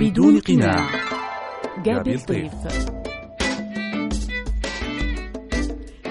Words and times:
بدون 0.00 0.40
قناع. 0.40 0.90
جابي 1.84 2.14
الطيف. 2.14 2.52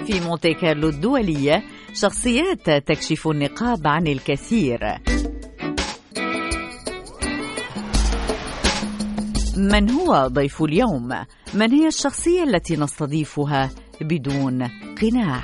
في 0.05 0.19
مونتي 0.19 0.53
كارلو 0.53 0.89
الدولية 0.89 1.63
شخصيات 1.93 2.69
تكشف 2.69 3.27
النقاب 3.27 3.87
عن 3.87 4.07
الكثير. 4.07 4.79
من 9.57 9.89
هو 9.89 10.27
ضيف 10.27 10.61
اليوم؟ 10.63 11.09
من 11.53 11.71
هي 11.71 11.87
الشخصية 11.87 12.43
التي 12.43 12.77
نستضيفها 12.77 13.69
بدون 14.01 14.67
قناع؟ 15.01 15.41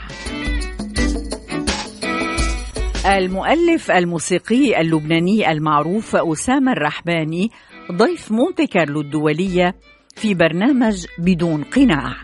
المؤلف 3.06 3.92
الموسيقي 3.92 4.82
اللبناني 4.82 5.52
المعروف 5.52 6.16
أسامة 6.16 6.72
الرحباني 6.72 7.52
ضيف 7.92 8.32
مونتي 8.32 8.68
كارلو 8.68 9.02
الدولية 9.02 9.76
في 10.16 10.34
برنامج 10.34 11.06
بدون 11.20 11.64
قناع. 11.64 12.16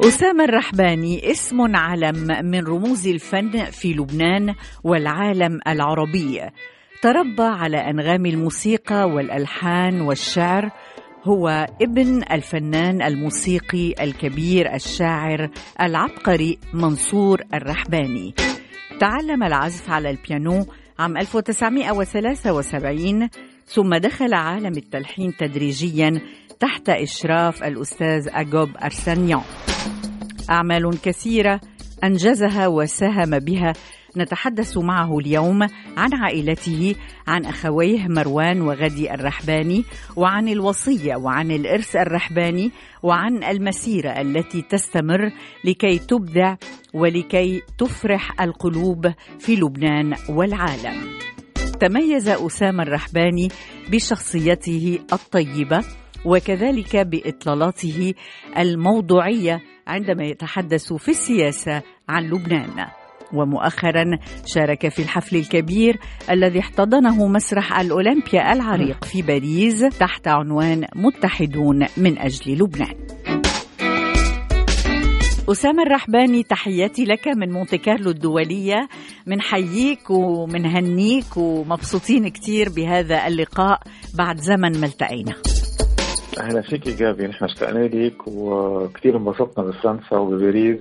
أسامة 0.00 0.44
الرحباني 0.44 1.30
اسم 1.30 1.76
علم 1.76 2.46
من 2.46 2.66
رموز 2.66 3.08
الفن 3.08 3.64
في 3.64 3.92
لبنان 3.92 4.54
والعالم 4.84 5.60
العربي. 5.68 6.40
تربى 7.02 7.42
على 7.42 7.76
أنغام 7.76 8.26
الموسيقى 8.26 9.08
والألحان 9.08 10.00
والشعر. 10.00 10.70
هو 11.24 11.66
ابن 11.82 12.22
الفنان 12.32 13.02
الموسيقي 13.02 13.94
الكبير 14.00 14.74
الشاعر 14.74 15.50
العبقري 15.80 16.58
منصور 16.74 17.42
الرحباني. 17.54 18.34
تعلم 19.00 19.42
العزف 19.42 19.90
على 19.90 20.10
البيانو 20.10 20.66
عام 20.98 21.16
1973 21.16 23.28
ثم 23.66 23.94
دخل 23.94 24.34
عالم 24.34 24.72
التلحين 24.76 25.36
تدريجيا 25.36 26.20
تحت 26.60 26.88
إشراف 26.88 27.64
الأستاذ 27.64 28.28
أجوب 28.32 28.70
أرسانيان 28.84 29.42
أعمال 30.50 31.00
كثيرة 31.02 31.60
أنجزها 32.04 32.66
وساهم 32.66 33.38
بها 33.38 33.72
نتحدث 34.16 34.78
معه 34.78 35.18
اليوم 35.18 35.62
عن 35.96 36.14
عائلته 36.14 36.94
عن 37.26 37.44
أخويه 37.44 38.08
مروان 38.08 38.60
وغدي 38.60 39.14
الرحباني 39.14 39.84
وعن 40.16 40.48
الوصية 40.48 41.16
وعن 41.16 41.50
الإرث 41.50 41.96
الرحباني 41.96 42.70
وعن 43.02 43.44
المسيرة 43.44 44.10
التي 44.10 44.62
تستمر 44.62 45.32
لكي 45.64 45.98
تبدع 45.98 46.56
ولكي 46.94 47.62
تفرح 47.78 48.40
القلوب 48.40 49.12
في 49.38 49.56
لبنان 49.56 50.14
والعالم. 50.28 51.16
تميز 51.80 52.28
أسامة 52.28 52.82
الرحباني 52.82 53.48
بشخصيته 53.90 54.98
الطيبة 55.12 55.84
وكذلك 56.24 56.96
بإطلالاته 56.96 58.14
الموضوعية 58.58 59.60
عندما 59.86 60.24
يتحدث 60.24 60.92
في 60.92 61.08
السياسة 61.08 61.82
عن 62.08 62.24
لبنان. 62.24 62.86
ومؤخرا 63.34 64.18
شارك 64.46 64.88
في 64.88 65.02
الحفل 65.02 65.36
الكبير 65.36 65.96
الذي 66.30 66.58
احتضنه 66.60 67.26
مسرح 67.26 67.80
الأولمبيا 67.80 68.52
العريق 68.52 69.04
في 69.04 69.22
باريس 69.22 69.80
تحت 69.80 70.28
عنوان 70.28 70.86
متحدون 70.94 71.86
من 71.96 72.18
أجل 72.18 72.58
لبنان. 72.58 72.94
أسامة 75.48 75.82
الرحباني 75.82 76.42
تحياتي 76.42 77.04
لك 77.04 77.28
من 77.28 77.52
مونتي 77.52 77.78
كارلو 77.78 78.10
الدولية. 78.10 78.88
من 79.26 79.40
حييك 79.40 80.10
ومن 80.10 80.66
هنيك 80.66 81.36
ومبسوطين 81.36 82.28
كتير 82.28 82.68
بهذا 82.76 83.26
اللقاء 83.26 83.80
بعد 84.18 84.36
زمن 84.36 84.80
ما 84.80 84.86
التقينا. 84.86 85.34
أهلا 86.40 86.62
فيك 86.62 86.88
جابي. 86.88 87.26
نحن 87.26 87.44
اشتقنا 87.44 87.78
لك 87.78 88.28
وكثير 88.28 89.16
انبسطنا 89.16 89.64
بفرنسا 89.64 90.16
وبباريس. 90.16 90.78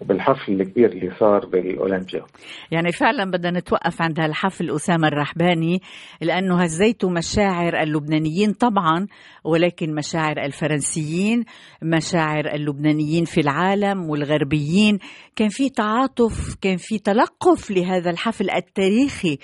وبالحفل 0.00 0.60
الكبير 0.60 0.92
اللي 0.92 1.10
صار 1.20 1.46
بالأولمبيا. 1.46 2.24
يعني 2.70 2.92
فعلا 2.92 3.30
بدنا 3.30 3.58
نتوقف 3.58 4.02
عند 4.02 4.20
هالحفل 4.20 4.70
أسامة 4.70 5.08
الرحباني 5.08 5.80
لأنه 6.20 6.62
هزيت 6.62 7.04
مشاعر 7.04 7.82
اللبنانيين 7.82 8.52
طبعا 8.52 9.06
ولكن 9.44 9.94
مشاعر 9.94 10.44
الفرنسيين 10.44 11.44
مشاعر 11.82 12.54
اللبنانيين 12.54 13.24
في 13.24 13.40
العالم 13.40 14.10
والغربيين. 14.10 14.98
كان 15.36 15.48
في 15.48 15.68
تعاطف 15.68 16.54
كان 16.60 16.76
في 16.76 16.98
تلقف 16.98 17.70
لهذا 17.70 18.10
الحفل 18.10 18.50
التاريخي 18.50 19.38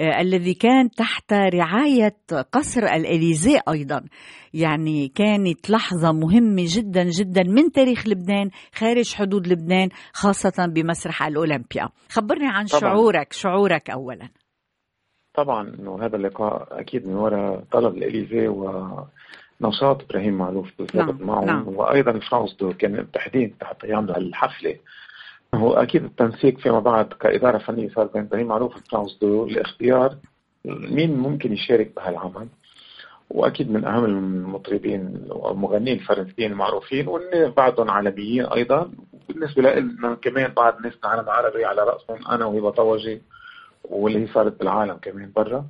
آه 0.00 0.20
الذي 0.20 0.54
كان 0.54 0.90
تحت 0.90 1.32
رعاية 1.32 2.16
قصر 2.52 2.82
الإليزيه 2.82 3.60
أيضا. 3.68 4.04
يعني 4.54 5.08
كانت 5.08 5.70
لحظة 5.70 6.12
مهمة 6.12 6.64
جدا 6.66 7.04
جدا 7.04 7.42
من 7.42 7.72
تاريخ 7.72 8.08
لبنان 8.08 8.50
خارج 8.74 9.14
حدود 9.14 9.46
لبنان 9.46 9.88
خاصة 10.12 10.66
بمسرح 10.66 11.22
الأولمبيا 11.22 11.88
خبرني 12.08 12.48
عن 12.48 12.66
طبعا. 12.66 12.80
شعورك 12.80 13.32
شعورك 13.32 13.90
اولا 13.90 14.28
طبعا 15.34 15.68
إنه 15.68 16.04
هذا 16.04 16.16
اللقاء 16.16 16.80
أكيد 16.80 17.06
من 17.06 17.14
وراء 17.14 17.64
طلب 17.72 17.96
الاليزيه 17.96 18.48
ونشاط 18.48 20.02
إبراهيم 20.02 20.34
معروف 20.34 20.68
بالضبط 20.78 21.20
نعم. 21.20 21.26
معه 21.26 21.44
نعم. 21.44 21.68
وأيضا 21.68 22.18
فرانس 22.30 22.56
دو 22.60 22.72
كان 22.72 22.92
بالتحديد 22.92 23.54
تحت 23.60 23.84
يعملوا 23.84 24.16
الحفلة 24.16 24.76
هو 25.54 25.72
أكيد 25.72 26.04
التنسيق 26.04 26.58
فيما 26.58 26.80
بعد 26.80 27.06
كإدارة 27.06 27.58
فنية 27.58 27.88
صار 27.88 28.06
بين 28.06 28.22
إبراهيم 28.22 28.46
معروف 28.46 28.76
وفرانس 28.76 29.18
دو 29.22 29.46
لاختيار 29.46 30.16
مين 30.64 31.16
ممكن 31.16 31.52
يشارك 31.52 31.92
بهالعمل 31.96 32.48
وأكيد 33.34 33.70
من 33.70 33.84
أهم 33.84 34.04
المطربين 34.04 35.26
والمغنيين 35.28 35.98
الفرنسيين 35.98 36.52
المعروفين 36.52 37.06
بعضهم 37.56 37.90
عالميين 37.90 38.46
أيضا. 38.46 38.90
بالنسبة 39.28 39.62
لنا 39.62 40.14
كمان 40.14 40.52
بعض 40.52 40.80
ناس 40.80 40.92
عالم 41.04 41.30
عربي 41.30 41.64
على 41.64 41.82
رأسهم 41.82 42.28
أنا 42.30 42.44
وهبة 42.44 42.70
طوجي 42.70 43.22
واللي 43.84 44.22
هي 44.22 44.26
صارت 44.26 44.58
بالعالم 44.58 44.94
كمان 44.94 45.32
برا. 45.36 45.64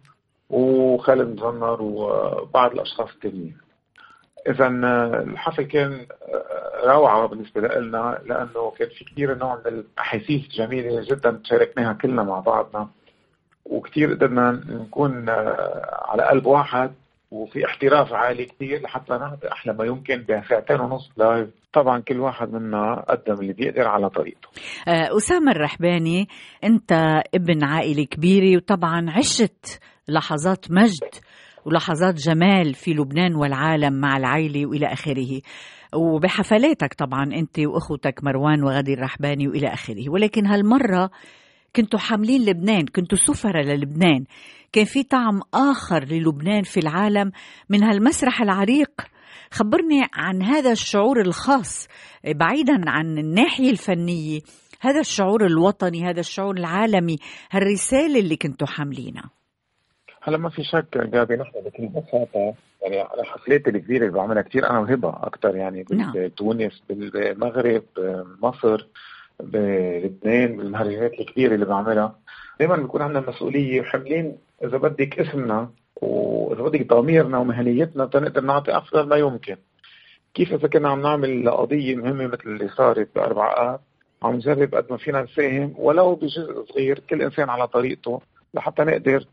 وخالد 0.51 1.29
مزنر 1.29 1.83
وبعض 1.83 2.73
الأشخاص 2.73 3.09
التانيين. 3.11 3.57
اذا 4.49 4.67
الحفل 5.23 5.63
كان 5.63 6.07
روعة 6.85 7.27
بالنسبة 7.27 7.61
لنا 7.61 8.19
لأنه 8.27 8.71
كان 8.79 8.89
في 8.89 9.05
كثير 9.05 9.39
نوع 9.39 9.55
من 9.55 9.73
الأحاسيس 9.73 10.49
جميلة 10.49 11.05
جدا 11.05 11.41
شاركناها 11.45 11.93
كلنا 11.93 12.23
مع 12.23 12.41
بعضنا. 12.41 12.89
وكثير 13.67 14.15
قدرنا 14.15 14.51
نكون 14.69 15.29
على 16.09 16.23
قلب 16.23 16.47
واحد 16.47 16.93
وفي 17.33 17.67
احتراف 17.67 18.13
عالي 18.13 18.45
كثير 18.45 18.83
لحتى 18.83 19.13
نعطي 19.13 19.53
أحلى 19.53 19.73
ما 19.73 19.85
يمكن 19.85 20.25
بساعتين 20.25 20.81
ونص 20.81 21.11
لايف. 21.17 21.49
طبعا 21.73 22.01
كل 22.01 22.21
واحد 22.21 22.53
منا 22.53 23.05
قدم 23.09 23.41
اللي 23.41 23.53
بيقدر 23.53 23.89
على 23.89 24.11
طريقته. 24.11 24.49
أسامة 25.17 25.53
الرحباني 25.53 26.29
أنت 26.65 26.93
ابن 27.35 27.65
عائلة 27.65 28.05
كبيرة 28.05 28.57
وطبعا 28.57 29.11
عشت 29.11 29.81
لحظات 30.09 30.71
مجد 30.71 31.15
ولحظات 31.65 32.15
جمال 32.15 32.75
في 32.75 32.91
لبنان 32.91 33.35
والعالم 33.35 34.01
مع 34.01 34.17
العائلة 34.17 34.67
وإلى 34.67 34.87
آخره. 34.87 35.41
وبحفلاتك 35.95 36.95
طبعا 36.95 37.25
أنت 37.25 37.59
وأخوتك 37.59 38.25
مروان 38.25 38.65
وغدي 38.65 38.95
الرحباني 38.95 39.49
وإلى 39.49 39.69
آخره. 39.69 40.11
ولكن 40.11 40.47
هالمرة 40.47 41.11
كنتوا 41.77 41.99
حاملين 41.99 42.45
لبنان 42.45 42.87
كنتوا 42.87 43.19
سفرة 43.19 43.63
للبنان. 43.63 44.25
كان 44.73 44.85
في 44.85 45.03
طعم 45.03 45.41
آخر 45.55 46.05
للبنان 46.05 46.63
في 46.63 46.81
العالم 46.81 47.33
من 47.71 47.83
هالمسرح 47.83 48.43
العريق. 48.43 48.91
خبرني 49.51 50.03
عن 50.15 50.43
هذا 50.43 50.73
الشعور 50.73 51.21
الخاص 51.21 51.89
بعيدا 52.25 52.83
عن 52.87 53.19
الناحية 53.19 53.71
الفنية. 53.71 54.41
هذا 54.81 55.01
الشعور 55.01 55.47
الوطني 55.47 56.05
هذا 56.05 56.21
الشعور 56.21 56.57
العالمي 56.57 57.17
هالرسالة 57.51 58.21
اللي 58.21 58.37
كنتوا 58.37 58.67
حاملينها. 58.67 59.31
هلا 60.23 60.39
ما 60.39 60.49
في 60.49 60.63
شك 60.65 60.99
جابي 60.99 61.37
نحن 61.37 61.53
بكل 61.65 61.87
بساطة 61.87 62.55
يعني 62.83 63.01
على 63.01 63.25
حفلات 63.25 63.69
الكبيرة 63.69 64.07
اللي 64.07 64.19
بعملها 64.19 64.43
كثير 64.43 64.71
أنا 64.71 64.79
وهبة 64.79 65.09
أكثر 65.09 65.57
يعني 65.57 65.85
نعم. 65.91 66.13
بتونس 66.17 66.83
بالمغرب 66.89 67.83
بمصر 67.97 68.87
بلبنان 69.41 70.57
بالمهرجانات 70.57 71.13
الكبيرة 71.21 71.55
اللي 71.55 71.67
بعملها. 71.67 72.19
دائما 72.61 72.77
بيكون 72.77 73.03
عندنا 73.03 73.25
مسؤولية 73.29 73.81
وحاملين 73.81 74.37
إذا 74.65 74.79
بدك 74.79 75.19
اسمنا 75.21 75.71
واذا 76.03 76.63
بدك 76.63 76.87
ضميرنا 76.87 77.39
ومهنيتنا 77.39 78.07
تنقدر 78.07 78.41
نعطي 78.41 78.77
افضل 78.77 79.09
ما 79.09 79.17
يمكن. 79.17 79.57
كيف 80.35 80.53
إذا 80.53 80.69
كنا 80.69 80.89
عم 80.89 81.03
نعمل 81.03 81.51
قضية 81.51 81.97
مهمة 81.97 82.27
مثل 82.27 82.43
اللي 82.47 82.69
صارت 82.69 83.09
بأربع 83.15 83.75
اب 83.75 83.81
عم 84.23 84.35
نجرب 84.37 84.75
قد 84.75 84.87
ما 84.91 84.97
فينا 84.97 85.23
نساهم 85.23 85.75
ولو 85.79 86.15
بجزء 86.15 86.65
صغير 86.65 86.99
كل 86.99 87.23
إنسان 87.23 87.51
على 87.51 87.69
طريقته 87.69 88.21
لحتى 88.55 88.83
نقدر 88.85 89.25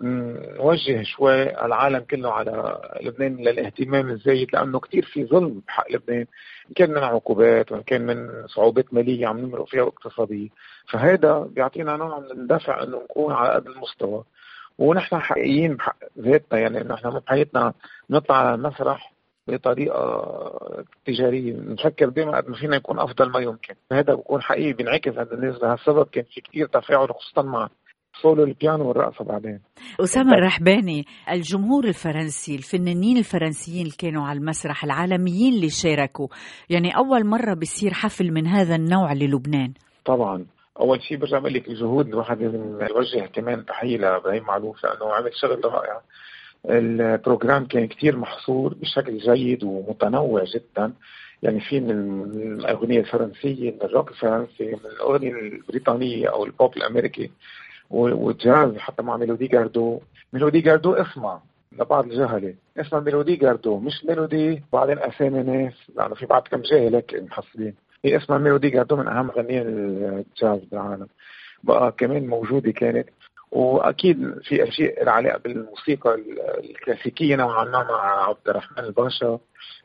نوجه 0.00 1.02
شوي 1.02 1.64
العالم 1.64 1.98
كله 1.98 2.32
على 2.32 2.80
لبنان 3.02 3.36
للاهتمام 3.36 4.10
الزايد 4.10 4.48
لأنه 4.52 4.80
كثير 4.80 5.04
في 5.04 5.24
ظلم 5.24 5.62
بحق 5.68 5.92
لبنان. 5.92 6.26
إن 6.68 6.74
كان 6.76 6.90
من 6.90 6.98
عقوبات 6.98 7.72
وإن 7.72 7.82
كان 7.82 8.06
من 8.06 8.46
صعوبات 8.46 8.94
مالية 8.94 9.26
عم 9.26 9.38
نمرق 9.38 9.68
فيها 9.68 9.82
واقتصادية. 9.82 10.48
فهذا 10.92 11.38
بيعطينا 11.38 11.96
نوع 11.96 12.18
من 12.18 12.30
الدفع 12.30 12.82
إنه 12.82 12.96
نكون 12.96 13.32
على 13.32 13.54
قد 13.54 13.66
المستوى. 13.66 14.24
ونحن 14.78 15.18
حقيقيين 15.18 15.74
بحق 15.74 15.96
ذاتنا 16.18 16.60
يعني 16.60 16.78
نحن 16.78 17.10
بحياتنا 17.10 17.72
نطلع 18.10 18.36
على 18.36 18.54
المسرح 18.54 19.12
بطريقة 19.48 20.04
تجارية. 21.06 21.56
نفكر 21.56 22.08
دائما 22.08 22.36
قد 22.36 22.48
ما 22.48 22.56
فينا 22.56 22.76
يكون 22.76 22.98
أفضل 22.98 23.30
ما 23.30 23.40
يمكن. 23.40 23.74
هذا 23.92 24.14
بكون 24.14 24.42
حقيقي 24.42 24.72
بينعكس 24.72 25.18
عند 25.18 25.32
الناس. 25.32 25.62
لهالسبب 25.62 26.06
كان 26.06 26.24
في 26.24 26.40
كثير 26.40 26.66
تفاعل 26.66 27.08
خصوصا 27.08 27.42
مع 27.42 27.68
سولو 28.22 28.44
البيانو 28.44 28.88
والرقصة 28.88 29.24
بعدين. 29.24 29.60
أسامة 30.00 30.32
الرحباني 30.32 31.06
الجمهور 31.30 31.84
الفرنسي 31.84 32.54
الفنانين 32.54 33.16
الفرنسيين 33.16 33.82
اللي 33.82 33.96
كانوا 33.98 34.26
على 34.26 34.38
المسرح 34.38 34.84
العالميين 34.84 35.54
اللي 35.54 35.68
شاركوا 35.68 36.28
يعني 36.70 36.96
أول 36.96 37.26
مرة 37.26 37.54
بيصير 37.54 37.94
حفل 37.94 38.32
من 38.32 38.46
هذا 38.46 38.74
النوع 38.74 39.12
للبنان. 39.12 39.72
طبعا. 40.04 40.46
أول 40.80 41.02
شيء 41.02 41.16
برجع 41.16 41.38
بقول 41.38 41.54
لك 41.54 41.68
الجهود 41.68 42.08
الواحد 42.08 42.42
لازم 42.42 42.80
يوجه 42.90 43.26
كمان 43.26 43.64
تحية 43.64 43.96
لإبراهيم 43.96 44.42
معلوف 44.42 44.84
لأنه 44.84 45.12
عمل 45.12 45.34
شغل 45.34 45.64
رائع. 45.64 46.00
ال 46.70 46.80
programme 46.80 47.66
كان 47.66 47.86
كتير 47.86 48.16
محصور 48.16 48.74
بشكل 48.74 49.18
جيد 49.18 49.64
ومتنوع 49.64 50.44
جدا. 50.44 50.92
يعني 51.42 51.60
في 51.60 51.80
من 51.80 51.90
الأغنية 52.34 53.00
الفرنسية 53.00 53.70
من 53.70 53.82
الروك 53.82 54.10
الفرنسي 54.10 54.64
من 54.64 54.90
الأغنية 54.96 55.32
البريطانية 55.32 56.28
أو 56.28 56.44
البوب 56.44 56.76
الأمريكي. 56.76 57.30
والجاز 57.90 58.76
حتى 58.76 59.02
مع 59.02 59.16
ميلودي 59.16 59.46
جاردو. 59.46 60.00
ميلودي 60.32 60.60
جاردو 60.60 60.92
اسمها 60.92 61.42
لبعض 61.78 62.04
الجهلة. 62.04 62.54
اسمها 62.76 63.00
ميلودي 63.00 63.36
جاردو 63.36 63.78
مش 63.78 64.04
ميلودي 64.04 64.62
بعدين 64.72 64.98
أسامي 64.98 65.42
ناس. 65.42 65.74
لأنه 65.96 66.14
في 66.14 66.26
بعض 66.26 66.48
كم 66.50 66.62
جاهل 66.62 66.94
هيك 66.94 67.14
محصلين. 67.14 67.74
هي 68.04 68.16
اسمها 68.16 68.38
ميلودي 68.38 68.70
جاردو 68.70 68.96
من 68.96 69.08
اهم 69.08 69.26
مغنيين 69.26 69.66
الجاز 69.66 70.64
بالعالم. 70.64 71.06
بقى 71.64 71.92
كمان 71.98 72.26
موجودة 72.26 72.70
كانت 72.72 73.08
وأكيد 73.52 74.34
في 74.42 74.68
أشياء 74.68 75.04
لها 75.04 75.12
علاقة 75.12 75.38
بالموسيقى 75.38 76.14
الكلاسيكية 76.64 77.36
نوعا 77.36 77.64
ما 77.64 77.70
مع 77.82 78.28
عبد 78.28 78.48
الرحمن 78.48 78.84
الباشا 78.84 79.38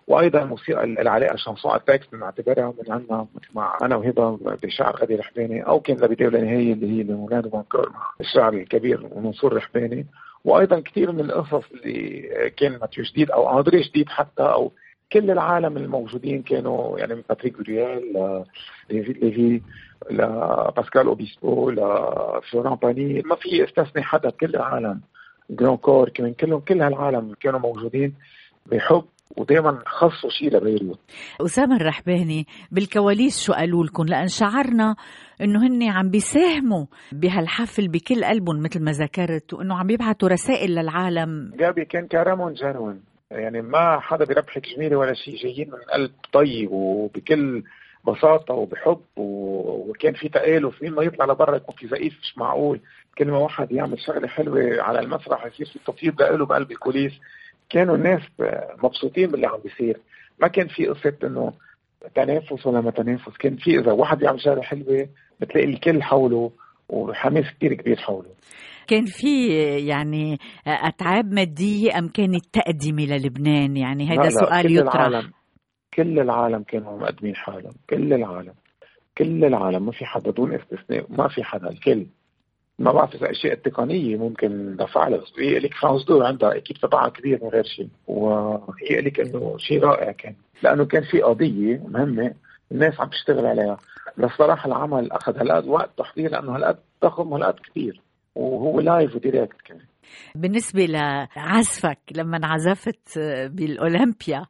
وأيضا 0.07 0.41
الموسيقى 0.43 0.83
العلاقه 0.83 1.35
شانسون 1.35 1.75
التكست 1.75 2.11
بنعتبرها 2.11 2.73
من 2.85 2.91
عندنا 2.93 3.27
مع 3.55 3.77
أنا 3.81 3.95
وهبة 3.95 4.37
بشعر 4.63 4.95
غدي 4.95 5.15
رحباني 5.15 5.61
أو 5.67 5.79
كان 5.79 5.97
لبدايه 5.97 6.27
النهايه 6.27 6.73
اللي 6.73 6.99
هي 6.99 7.03
لمولاد 7.03 7.47
بانكور 7.47 7.89
مع 7.89 8.07
الشاعر 8.21 8.53
الكبير 8.53 9.09
منصور 9.15 9.53
رحباني 9.53 10.07
وأيضا 10.45 10.79
كثير 10.79 11.11
من 11.11 11.19
القصص 11.19 11.71
اللي 11.71 12.29
كان 12.57 12.77
ماتيو 12.81 13.03
جديد 13.03 13.31
أو 13.31 13.59
اندري 13.59 13.81
جديد 13.81 14.09
حتى 14.09 14.43
أو 14.43 14.71
كل 15.13 15.31
العالم 15.31 15.77
الموجودين 15.77 16.41
كانوا 16.41 16.99
يعني 16.99 17.15
من 17.15 17.21
باتريك 17.29 17.57
بريال 17.57 18.13
لديفيد 18.89 19.17
ليفي 19.23 19.61
لباسكال 20.11 21.07
أوبيسبو 21.07 21.69
لفلوران 21.69 22.75
باني. 22.75 23.21
ما 23.25 23.35
في 23.35 23.63
استثني 23.63 24.03
حدا 24.03 24.29
كل 24.29 24.49
العالم. 24.55 25.01
جران 25.49 25.77
كور 25.77 26.09
مالاد 26.09 26.33
كلهم 26.33 26.59
كل 26.59 26.81
هالعالم 26.81 27.33
كانوا 27.41 27.59
موجودين 27.59 28.13
بحب 28.65 29.03
ودائما 29.37 29.79
خصوا 29.85 30.29
شيء 30.29 30.57
لبيروت 30.57 30.99
أسامة 31.41 31.75
الرحباني 31.75 32.47
بالكواليس 32.71 33.45
شو 33.45 33.53
قالوا 33.53 33.85
لكم؟ 33.85 34.03
لأن 34.03 34.27
شعرنا 34.27 34.95
إنه 35.41 35.67
هن 35.67 35.83
عم 35.83 36.09
بيساهموا 36.09 36.85
بهالحفل 37.11 37.87
بكل 37.87 38.25
قلبهم 38.25 38.63
مثل 38.63 38.83
ما 38.83 38.91
ذكرت 38.91 39.53
وإنه 39.53 39.79
عم 39.79 39.89
يبعثوا 39.89 40.29
رسائل 40.29 40.71
للعالم. 40.71 41.51
جابي 41.59 41.85
كان 41.85 42.07
كرمهم 42.07 42.53
جنون. 42.53 43.12
يعني 43.31 43.61
ما 43.61 43.99
حدا 43.99 44.25
بيربحك 44.25 44.67
جميله 44.75 44.95
ولا 44.97 45.13
شيء 45.13 45.35
جايين 45.35 45.71
من 45.71 45.77
قلب 45.93 46.11
طيب 46.33 46.71
وبكل 46.71 47.63
بساطة 48.07 48.53
وبحب 48.53 49.01
وكان 49.17 50.13
في 50.13 50.29
تآلف 50.29 50.81
مين 50.83 50.91
ما 50.93 51.03
يطلع 51.03 51.25
لبرا 51.25 51.55
يكون 51.55 51.75
في 51.75 51.87
زقيف 51.87 52.19
مش 52.21 52.37
معقول. 52.37 52.79
كل 53.17 53.27
ما 53.27 53.37
واحد 53.37 53.71
يعمل 53.71 53.99
شغلة 53.99 54.27
حلوة 54.27 54.81
على 54.81 54.99
المسرح 54.99 55.45
يصير 55.45 55.65
في 55.67 55.79
تطيب 55.87 56.21
له 56.21 56.45
بقلب 56.45 56.71
الكوليس 56.71 57.13
كانوا 57.69 57.95
الناس 57.95 58.21
مبسوطين 58.83 59.31
باللي 59.31 59.47
عم 59.47 59.59
بيصير. 59.63 59.97
ما 60.39 60.47
كان 60.47 60.67
في 60.67 60.87
قصة 60.87 61.13
إنه 61.23 61.53
تنافس 62.15 62.65
ولا 62.65 62.81
ما 62.81 62.91
تنافس. 62.91 63.37
كان 63.37 63.55
في 63.55 63.79
إذا 63.79 63.91
واحد 63.91 64.21
يعمل 64.21 64.41
شغلة 64.41 64.61
حلوة 64.61 65.07
بتلاقي 65.39 65.67
الكل 65.67 66.03
حوله 66.03 66.51
وحماس 66.89 67.45
كثير 67.57 67.73
كبير 67.73 67.97
حوله. 67.97 68.29
كان 68.87 69.05
في 69.05 69.47
يعني 69.87 70.37
أتعاب 70.67 71.33
مادية 71.33 71.97
أم 71.97 72.07
كانت 72.07 72.45
تقدمه 72.53 73.05
للبنان 73.05 73.77
يعني 73.77 74.07
هذا 74.07 74.29
سؤال 74.29 74.77
يطرح. 74.77 74.95
العالم 74.95 75.31
كل 75.93 76.19
العالم 76.19 76.63
كانوا 76.63 76.99
مقدمين 76.99 77.35
حالهم 77.35 77.73
كل 77.89 78.13
العالم 78.13 78.53
كل 79.17 79.45
العالم. 79.45 79.85
ما 79.85 79.91
في 79.91 80.05
حدا 80.05 80.31
دون 80.31 80.53
استثناء 80.53 81.05
ما 81.09 81.27
في 81.27 81.43
حدا 81.43 81.69
الكل. 81.69 82.05
ما 82.79 82.91
بعرف 82.91 83.15
إذا 83.15 83.31
أشياء 83.31 83.55
تقنية 83.55 84.17
ممكن 84.17 84.75
دفع 84.75 85.07
لها 85.07 85.17
بس 85.17 85.33
هي 85.39 85.59
لك 85.59 85.73
France 85.73 86.05
Deux 86.05 86.23
عندها 86.23 86.57
أكيد 86.57 86.77
تبعها 86.77 87.09
كبير 87.09 87.39
من 87.43 87.49
غير 87.49 87.63
شيء. 87.63 87.87
وهي 88.07 89.01
لك 89.01 89.19
إنه 89.19 89.55
شيء 89.57 89.83
رائع 89.83 90.11
كان. 90.11 90.35
لأنه 90.63 90.85
كان 90.85 91.03
في 91.03 91.21
قضية 91.21 91.81
مهمة 91.87 92.33
الناس 92.71 93.01
عم 93.01 93.09
تشتغل 93.09 93.45
عليها. 93.45 93.77
بس 94.17 94.31
صراحة 94.37 94.67
العمل 94.67 95.11
أخذ 95.11 95.37
هالقد 95.37 95.67
وقت 95.67 95.89
تحضير 95.97 96.31
لأنه 96.31 96.55
هالقد 96.55 96.77
ضخم 97.03 97.31
وهالقد 97.31 97.59
كبير. 97.59 98.01
وهو 98.35 98.79
live 98.79 99.15
و 99.15 99.22
direct 99.22 99.61
كمان 99.65 99.85
بالنسبة 100.35 100.85
لعزفك 100.85 101.99
لما 102.15 102.39
عزفت 102.43 103.19
بالأولمبيا 103.45 104.45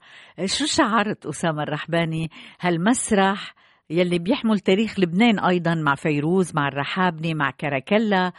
شو 0.45 0.65
شعرت 0.65 1.25
أسامة 1.25 1.63
الرحباني؟ 1.63 2.29
هالمسرح 2.61 3.55
يلي 3.89 4.19
بيحمل 4.19 4.59
تاريخ 4.59 4.99
لبنان 4.99 5.39
أيضا 5.39 5.75
مع 5.75 5.95
فيروز 5.95 6.55
مع 6.55 6.67
الرحابني 6.67 7.33
مع 7.33 7.51
كراكلا 7.51 8.31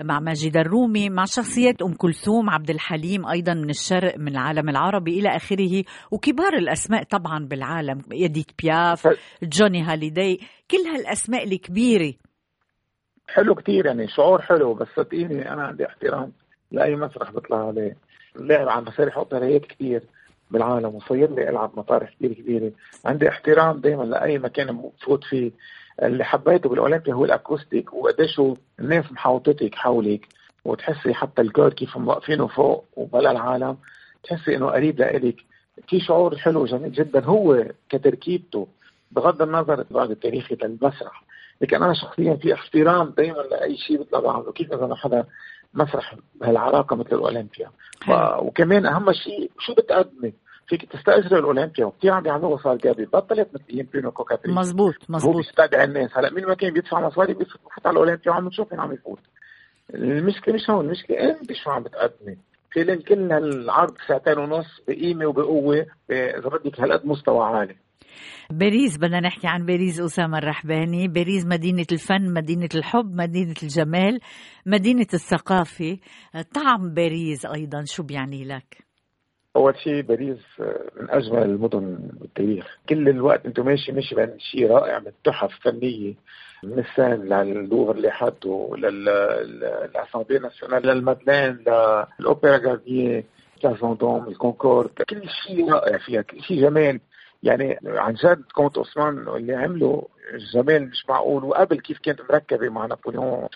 مع 0.00 0.20
ماجد 0.20 0.56
الرومي 0.56 1.10
مع 1.10 1.24
شخصيات 1.24 1.82
أم 1.82 1.94
كلثوم 1.94 2.50
عبد 2.50 2.70
الحليم 2.70 3.26
أيضا 3.26 3.54
من 3.54 3.70
الشرق 3.70 4.18
من 4.18 4.28
العالم 4.28 4.68
العربي 4.68 5.18
إلى 5.18 5.36
آخره 5.36 5.84
وكبار 6.10 6.54
الأسماء 6.54 7.02
طبعا 7.02 7.46
بالعالم 7.46 7.98
اديت 8.12 8.50
بياف 8.62 9.08
جوني 9.42 9.82
هاليدي 9.82 10.40
كل 10.70 10.90
هالأسماء 10.94 11.44
الكبيرة 11.44 12.14
حلو 13.28 13.54
كتير 13.54 13.86
يعني 13.86 14.08
شعور 14.08 14.42
حلو 14.42 14.74
بس 14.74 14.88
صدقيني 14.96 15.52
أنا 15.52 15.62
عندي 15.62 15.86
احترام 15.86 16.32
لأي 16.70 16.96
مسرح 16.96 17.30
بطلع 17.32 17.66
عليه. 17.66 17.96
لعب 18.36 18.68
على 18.68 18.84
مسارح 18.84 19.16
اوبريات 19.16 19.66
كتير 19.66 20.02
بالعالم 20.50 20.94
وصير 20.94 21.30
لي 21.34 21.48
ألعب 21.48 21.70
مطارح 21.76 22.14
كثير 22.14 22.32
كبيرة. 22.32 22.72
عندي 23.04 23.28
احترام 23.28 23.80
دائما 23.80 24.02
لأي 24.02 24.38
مكان 24.38 24.76
بفوت 24.76 25.24
فيه. 25.24 25.50
اللي 26.02 26.24
حبيته 26.24 26.68
بالأولمبيا 26.68 27.14
هو 27.14 27.24
الأكوستيك 27.24 27.92
وقديش 27.92 28.40
الناس 28.80 29.12
محاوطتك 29.12 29.74
حولك 29.74 30.26
وتحسي 30.64 31.14
حتى 31.14 31.42
الجود 31.42 31.72
كيف 31.72 31.96
موقفينه 31.96 32.46
فوق 32.46 32.84
وبلا 32.96 33.30
العالم. 33.30 33.76
تحسي 34.22 34.56
إنه 34.56 34.66
قريب 34.70 34.98
لإلك. 34.98 35.36
في 35.88 36.00
شعور 36.00 36.36
حلو 36.36 36.64
جميل 36.64 36.92
جدا 36.92 37.24
هو 37.24 37.64
كتركيبته 37.88 38.68
بغض 39.12 39.42
النظر 39.42 39.84
بعد 39.90 40.10
التاريخي 40.10 40.56
للمسرح. 40.62 41.24
لكن 41.62 41.82
أنا 41.82 41.94
شخصيا 41.94 42.34
في 42.34 42.54
احترام 42.54 43.14
دائما 43.16 43.38
لأي 43.38 43.76
شيء 43.76 44.00
بطلع 44.00 44.20
بعمله 44.20 44.52
كيف 44.52 44.72
إذا 44.72 44.94
حدا 44.94 45.24
مسرح 45.74 46.16
بهالعلاقة 46.34 46.96
مثل 46.96 47.08
الأولمبيا؟ 47.12 47.70
وكمان 48.38 48.86
أهم 48.86 49.12
شيء 49.12 49.50
شو 49.58 49.74
بتقدمي؟ 49.74 50.32
فيك 50.66 50.92
تستاجر 50.92 51.38
الأولمبيا 51.38 51.84
وكثير 51.84 52.12
عم 52.12 52.26
يعملوها 52.26 52.62
صار 52.62 52.76
جابي. 52.76 53.04
بطلت 53.04 53.48
مثل 53.54 53.64
إيام 53.70 53.86
Bruno 53.92 54.10
Coquatrix 54.10 54.52
مزبوط 54.52 54.94
مزبوط. 55.08 55.34
هو 55.34 55.40
بيستدعي 55.40 55.84
الناس. 55.84 56.18
هلأ 56.18 56.30
مين 56.30 56.46
ما 56.46 56.54
كان 56.54 56.72
بيدفع 56.72 57.00
مصاري 57.00 57.34
بيفوت 57.34 57.60
على 57.86 57.92
الأولمبيا 57.92 58.32
وعم 58.32 58.46
نشوف 58.46 58.72
مين 58.72 58.80
عم 58.80 58.92
يفوت. 58.92 59.18
المشكلة 59.94 60.54
مش 60.54 60.70
هون 60.70 60.84
المشكلة 60.84 61.30
انت 61.30 61.52
شو 61.52 61.70
عم 61.70 61.82
بتقدمي؟ 61.82 62.38
في 62.70 62.96
كل 62.96 63.32
هالعرض 63.32 63.94
ساعتين 64.08 64.38
ونص 64.38 64.80
بقيمة 64.88 65.26
وبقوة 65.26 65.86
اذا 66.10 66.48
بدك 66.48 66.80
هالقد 66.80 67.06
مستوى 67.06 67.44
عالي. 67.44 67.76
باريس 68.50 68.98
بدنا 68.98 69.20
نحكي 69.20 69.46
عن 69.46 69.66
باريس 69.66 70.00
أسامة 70.00 70.38
الرحباني. 70.38 71.08
باريس 71.08 71.46
مدينة 71.46 71.86
الفن 71.92 72.32
مدينة 72.32 72.68
الحب 72.74 73.14
مدينة 73.14 73.54
الجمال 73.62 74.20
مدينة 74.66 75.06
الثقافة. 75.14 75.98
طعم 76.54 76.94
باريس 76.94 77.46
أيضا 77.46 77.84
شو 77.84 78.02
بيعني 78.02 78.44
لك؟ 78.44 78.92
أول 79.56 79.74
شيء 79.84 80.02
باريس 80.02 80.38
من 81.00 81.10
أجمل 81.10 81.42
المدن 81.42 81.98
بالتاريخ. 82.20 82.66
كل 82.88 83.08
الوقت 83.08 83.46
أنت 83.46 83.60
ماشي 83.60 83.92
ماشي 83.92 84.14
بين 84.14 84.38
شيء 84.38 84.70
رائع 84.70 84.98
من 84.98 85.12
تحف 85.24 85.58
فنية 85.60 86.14
من 86.64 86.78
السان 86.78 87.28
للوفر 87.28 87.96
اللي 87.96 88.10
حطه 88.10 88.70
لل 88.76 89.06
Assemblée 89.06 90.38
nationale 90.38 90.86
للمدلين 90.86 91.64
لل 92.20 92.31
Opéra 92.31 92.58
Garnier 92.58 93.24
la 93.64 93.73
place 93.73 93.96
Vendôme 93.96 94.28
الكونكورد. 94.28 94.90
كل 95.10 95.22
شيء 95.46 95.72
رائع 95.72 95.98
فيها 95.98 96.22
كل 96.22 96.42
شيء 96.42 96.60
جمال 96.60 97.00
يعني 97.42 97.78
عن 97.84 98.14
جد 98.14 98.42
كونت 98.54 98.78
هوسمان 98.78 99.18
اللي 99.28 99.54
عمله 99.54 100.08
جمال 100.54 100.88
مش 100.88 101.06
معقول. 101.08 101.44
وقبل 101.44 101.80
كيف 101.80 101.98
كانت 101.98 102.20
مركبة 102.30 102.68
مع 102.68 102.86
نابليون 102.86 103.48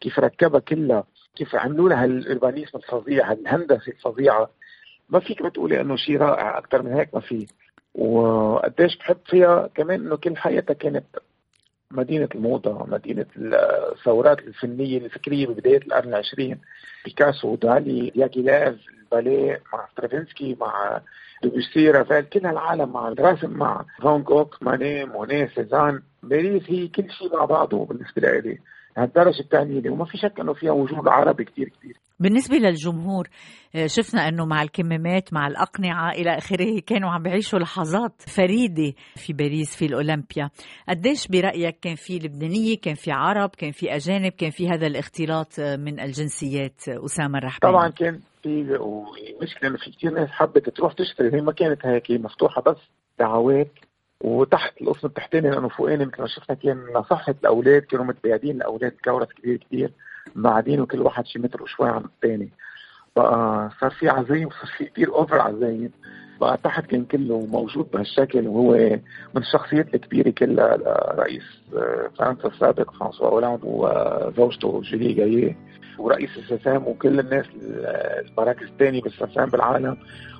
كيف 0.00 0.18
ركبها 0.18 0.60
كلها 0.60 1.04
كيف 1.36 1.54
عملوا 1.54 1.88
لها 1.88 2.04
الأربانيزم 2.04 2.78
الفظيع 2.78 3.32
الهندسة 3.32 3.92
الفظيعة. 3.92 4.50
ما 5.08 5.20
فيك 5.20 5.42
بتقولي 5.42 5.80
إنه 5.80 5.96
شيء 5.96 6.16
رائع 6.16 6.58
أكثر 6.58 6.82
من 6.82 6.92
هيك 6.92 7.14
ما 7.14 7.20
في. 7.20 7.46
وقديش 7.94 8.96
بحب 8.98 9.16
فيها 9.26 9.68
كمان 9.74 10.00
إنه 10.00 10.16
كل 10.16 10.36
حياتها 10.36 10.74
كانت 10.74 11.04
مدينة 11.94 12.28
الموضة 12.34 12.86
مدينة 12.86 13.26
الثورات 13.36 14.38
الفنية 14.38 14.98
الفكرية 14.98 15.46
ببداية 15.46 15.76
القرن 15.78 16.08
العشرين. 16.08 16.58
بيكاسو 17.04 17.54
دالي 17.54 18.10
دياغيليف 18.10 18.80
الباليه 18.88 19.62
مع 19.72 19.88
سترافينسكي 19.92 20.56
مع 20.60 21.00
دوبوسي 21.42 21.90
رافيل 21.90 22.20
كل 22.22 22.46
هالعالم 22.46 22.92
مع 22.92 23.08
الرسم 23.08 23.50
مع 23.50 23.84
فان 24.02 24.22
جوخ 24.22 24.58
ماني 24.62 25.04
موني 25.04 25.48
سيزان 25.48 26.02
باريس 26.22 26.62
هي 26.66 26.88
كل 26.88 27.10
شيء 27.10 27.36
مع 27.36 27.44
بعضه 27.44 27.84
بالنسبة 27.84 28.38
لي. 28.38 28.58
هالدرجة 28.96 29.40
الثانية 29.40 29.90
وما 29.90 30.04
في 30.04 30.18
شك 30.18 30.40
إنه 30.40 30.54
فيها 30.54 30.72
وجود 30.72 31.08
عربي 31.08 31.44
كثير 31.44 31.68
كثير 31.68 32.04
بالنسبة 32.20 32.56
للجمهور 32.56 33.28
آه، 33.74 33.86
شفنا 33.86 34.28
إنه 34.28 34.46
مع 34.46 34.62
الكمامات 34.62 35.32
مع 35.32 35.46
الأقنعة 35.46 36.12
إلى 36.12 36.38
آخره 36.38 36.80
كانوا 36.86 37.10
عم 37.10 37.22
بيعيشوا 37.22 37.58
لحظات 37.58 38.22
فريدة 38.22 38.92
في 39.16 39.32
باريس 39.32 39.76
في 39.76 39.86
الأولمبيا. 39.86 40.50
قديش 40.88 41.28
برأيك 41.28 41.78
كان 41.82 41.94
في 41.94 42.18
لبنانية 42.18 42.78
كان 42.82 42.94
في 42.94 43.12
عرب 43.12 43.50
كان 43.50 43.70
في 43.70 43.96
أجانب 43.96 44.32
كان 44.32 44.50
في 44.50 44.68
هذا 44.68 44.86
الاختلاط 44.86 45.58
آه، 45.58 45.76
من 45.76 46.00
الجنسيات 46.00 46.88
أسامة 46.88 47.38
الرحباني؟ 47.38 47.72
طبعا 47.72 47.88
كان 47.88 48.20
في 48.42 48.78
ومشكلة 48.80 49.70
إنه 49.70 49.76
في 49.76 49.90
كثير 49.90 50.10
ناس 50.10 50.28
حبت 50.30 50.68
تروح 50.70 50.92
تشتري 50.92 51.36
هي 51.36 51.40
ما 51.40 51.52
كانت 51.52 51.86
هيك 51.86 52.10
مفتوحة 52.10 52.62
بس 52.62 52.78
دعوات 53.18 53.72
وتحت 54.24 54.82
القسم 54.82 55.06
التحتاني 55.06 55.50
لأنه 55.50 55.68
فوقاني 55.68 56.04
مثل 56.04 56.20
ما 56.20 56.26
شفنا 56.26 56.56
كان 56.56 56.84
لصحة 56.96 57.34
الأولاد 57.42 57.82
كانوا 57.82 58.04
متباعدين 58.04 58.56
الأولاد 58.56 58.92
كورس 59.04 59.28
كبير 59.28 59.56
كبير 59.56 59.90
بعدين 60.36 60.80
وكل 60.80 61.00
واحد 61.00 61.26
شي 61.26 61.38
متر 61.38 61.62
وشوي 61.62 61.88
عن 61.88 62.04
الثاني 62.04 62.48
بقى 63.16 63.70
صار 63.80 63.90
في 63.90 64.08
عزايم 64.08 64.50
صار 64.50 64.66
في 64.78 64.84
كثير 64.84 65.14
over 65.14 65.40
عزايم. 65.40 65.90
تحت 66.64 66.86
كان 66.86 67.04
كله 67.04 67.46
موجود 67.46 67.86
بهالشكل 67.92 68.48
وهو 68.48 68.74
من 69.34 69.42
الشخصيات 69.42 69.94
الكبيرة 69.94 70.30
كلها 70.30 70.76
رئيس 71.16 71.42
آه، 71.76 72.10
فرنسا 72.18 72.48
السابق 72.48 72.90
فرانسوا 72.90 73.26
اولاند 73.28 73.60
وزوجته 73.62 74.80
جولي 74.80 75.12
جاييه 75.12 75.56
ورئيس 75.98 76.30
السسام 76.36 76.86
وكل 76.86 77.20
الناس 77.20 77.46
المراكز 77.54 78.66
الثانية 78.66 79.02
بالسسام 79.02 79.50
بالعالم 79.50 79.96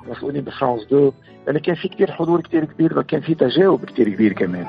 مسؤولين 0.09 0.45
بفرانس 0.45 0.85
دو. 0.85 1.13
يعني 1.47 1.61
كان 1.61 1.75
في 1.75 1.89
كثير 1.89 2.11
حضور 2.11 2.41
كثير 2.41 2.65
كبير 2.65 3.03
كان 3.03 3.21
في 3.21 3.35
تجاوب 3.35 3.85
كثير 3.85 4.09
كبير 4.09 4.33
كمان. 4.33 4.67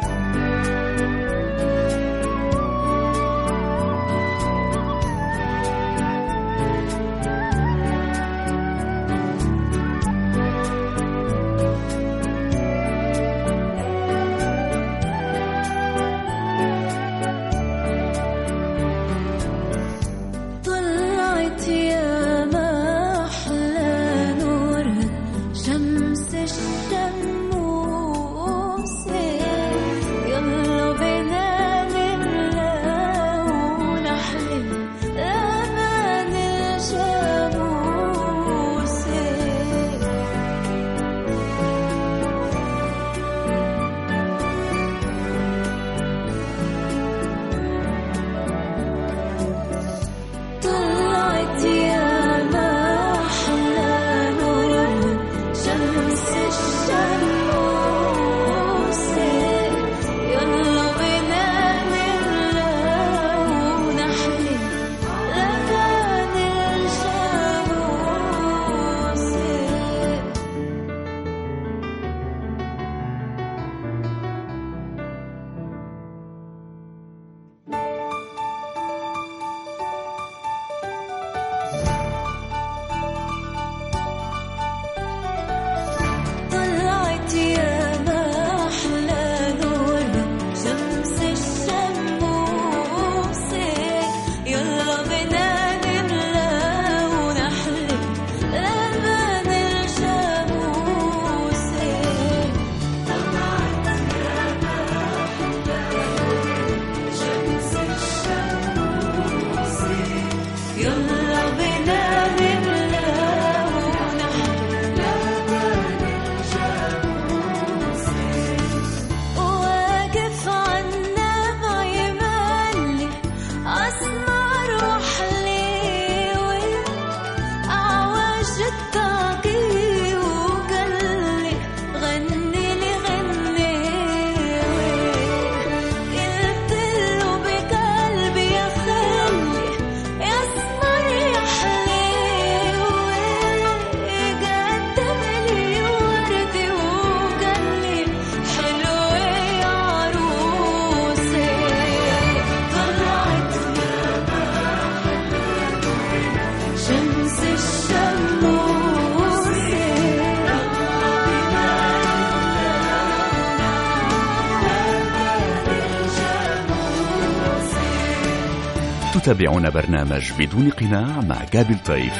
تتابعون 169.25 169.69
برنامج 169.69 170.31
بدون 170.39 170.69
قناع 170.69 171.21
مع 171.21 171.45
جابل 171.53 171.79
طيف. 171.79 172.13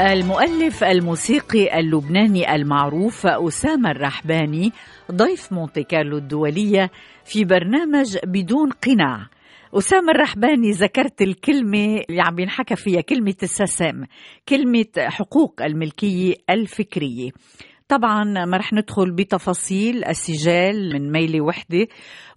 المؤلف 0.00 0.84
الموسيقي 0.84 1.80
اللبناني 1.80 2.54
المعروف 2.54 3.26
أسامة 3.26 3.90
الرحباني 3.90 4.72
ضيف 5.12 5.52
مونتي 5.52 5.82
كارلو 5.82 6.16
الدولية 6.16 6.90
في 7.24 7.44
برنامج 7.44 8.16
بدون 8.24 8.70
قناع. 8.70 9.26
أسامة 9.74 10.12
الرحباني 10.12 10.70
ذكرت 10.70 11.22
الكلمة 11.22 12.02
اللي 12.10 12.20
عم 12.20 12.38
ينحكى 12.38 12.76
فيها 12.76 13.00
كلمة 13.00 13.36
السسام 13.42 14.06
كلمة 14.48 14.86
حقوق 14.98 15.62
الملكية 15.62 16.34
الفكرية. 16.50 17.30
طبعا 17.88 18.24
ما 18.24 18.56
رح 18.56 18.72
ندخل 18.72 19.10
بتفاصيل 19.10 20.04
السجال 20.04 20.92
من 20.92 21.12
ميلة 21.12 21.40
وحدة 21.40 21.86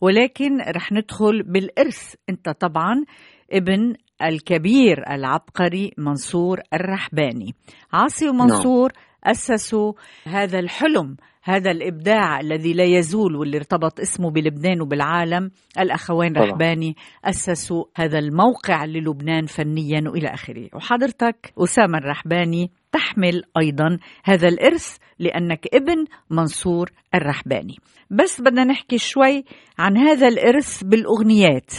ولكن 0.02 0.62
رح 0.62 0.92
ندخل 0.92 1.44
بالإرث 1.44 2.16
أنت 2.30 2.50
طبعا 2.50 3.06
ابن 3.52 3.96
الكبير 4.24 5.10
العبقري 5.10 5.92
منصور 5.98 6.60
الرحباني 6.74 7.56
عاصي 7.94 8.30
ومنصور 8.30 8.92
نعم. 8.96 9.32
أسسوا 9.32 9.94
هذا 10.26 10.60
الحلم 10.60 11.16
هذا 11.44 11.72
الإبداع 11.72 12.40
الذي 12.40 12.74
لا 12.74 12.84
يزول 12.84 13.36
واللي 13.36 13.58
ارتبط 13.58 14.00
اسمه 14.00 14.32
بلبنان 14.32 14.82
وبالعالم. 14.82 15.52
الأخوين 15.80 16.34
طبعا. 16.34 16.46
رحباني 16.46 16.96
أسسوا 17.26 17.86
هذا 17.96 18.20
الموقع 18.20 18.86
للبنان 18.86 19.46
فنيا 19.46 20.10
وإلى 20.10 20.28
آخره. 20.28 20.70
وحضرتك 20.74 21.54
أسامة 21.58 21.98
الرحباني 21.98 22.72
تحمل 22.92 23.44
أيضا 23.58 24.00
هذا 24.24 24.48
الإرث 24.48 24.98
لأنك 25.20 25.68
ابن 25.74 26.06
منصور 26.30 26.90
الرحباني 27.16 27.78
بس 28.10 28.42
بدنا 28.42 28.64
نحكي 28.64 28.98
شوي 28.98 29.44
عن 29.80 29.98
هذا 29.98 30.28
الإرث 30.28 30.84
بالأغنيات. 30.84 31.72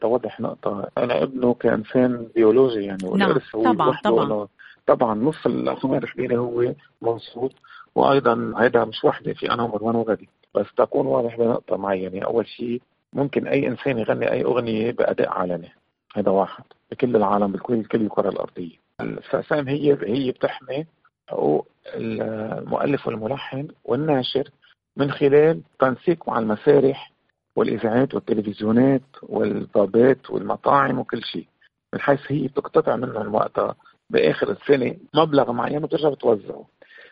توضح 0.00 0.40
نقطة. 0.40 0.88
أنا 0.98 1.22
ابنه 1.22 1.54
كإنسان 1.54 2.26
بيولوجي 2.34 2.80
يعني 2.80 2.98
نعم، 3.02 3.12
والإرث 3.12 3.54
هو 3.54 3.62
طبعا 3.62 3.98
طبعا. 4.04 4.46
طبعا 4.86 5.14
نص 5.14 5.46
الأخوان 5.46 5.98
الرحباني 5.98 6.38
هو 6.38 6.74
منصور 7.02 7.50
وأيضا 7.96 8.52
هيدا 8.56 8.84
مش 8.84 9.04
وحدة 9.04 9.32
في 9.32 9.50
أنا 9.50 9.62
ومروان 9.62 9.96
وغدي 9.96 10.28
بس 10.54 10.66
تكون 10.76 11.06
واضح 11.06 11.36
بنقطة 11.36 11.76
معينة. 11.76 12.24
أول 12.26 12.46
شيء 12.46 12.82
ممكن 13.12 13.46
أي 13.46 13.66
إنسان 13.68 13.98
يغني 13.98 14.30
أي 14.32 14.44
أغنية 14.44 14.90
بأداء 14.92 15.28
علني 15.28 15.72
هذا 16.16 16.30
واحد. 16.30 16.64
بكل 16.90 17.16
العالم 17.16 17.52
بكل 17.52 17.84
كل 17.84 18.00
الكرة 18.00 18.28
الأرضية. 18.28 18.76
الفقسام 19.00 19.68
هي 19.68 19.96
هي 20.02 20.30
بتحمي 20.30 20.86
حقوق 21.28 21.66
المؤلف 21.94 23.06
والملحن 23.06 23.68
والناشر 23.84 24.50
من 24.96 25.10
خلال 25.10 25.60
تنسيق 25.78 26.28
مع 26.28 26.38
المسارح 26.38 27.12
والإذاعات 27.56 28.14
والتلفزيونات 28.14 29.02
والبابات 29.22 30.30
والمطاعم 30.30 30.98
وكل 30.98 31.22
شيء 31.22 31.46
من 31.94 32.00
حيث 32.00 32.20
هي 32.28 32.46
بتقتطع 32.48 32.96
منهم 32.96 33.34
وقتها 33.34 33.74
بآخر 34.10 34.50
السنة 34.50 34.96
مبلغ 35.14 35.52
معين 35.52 35.84
وترجع 35.84 36.08
بتوزعه. 36.08 36.64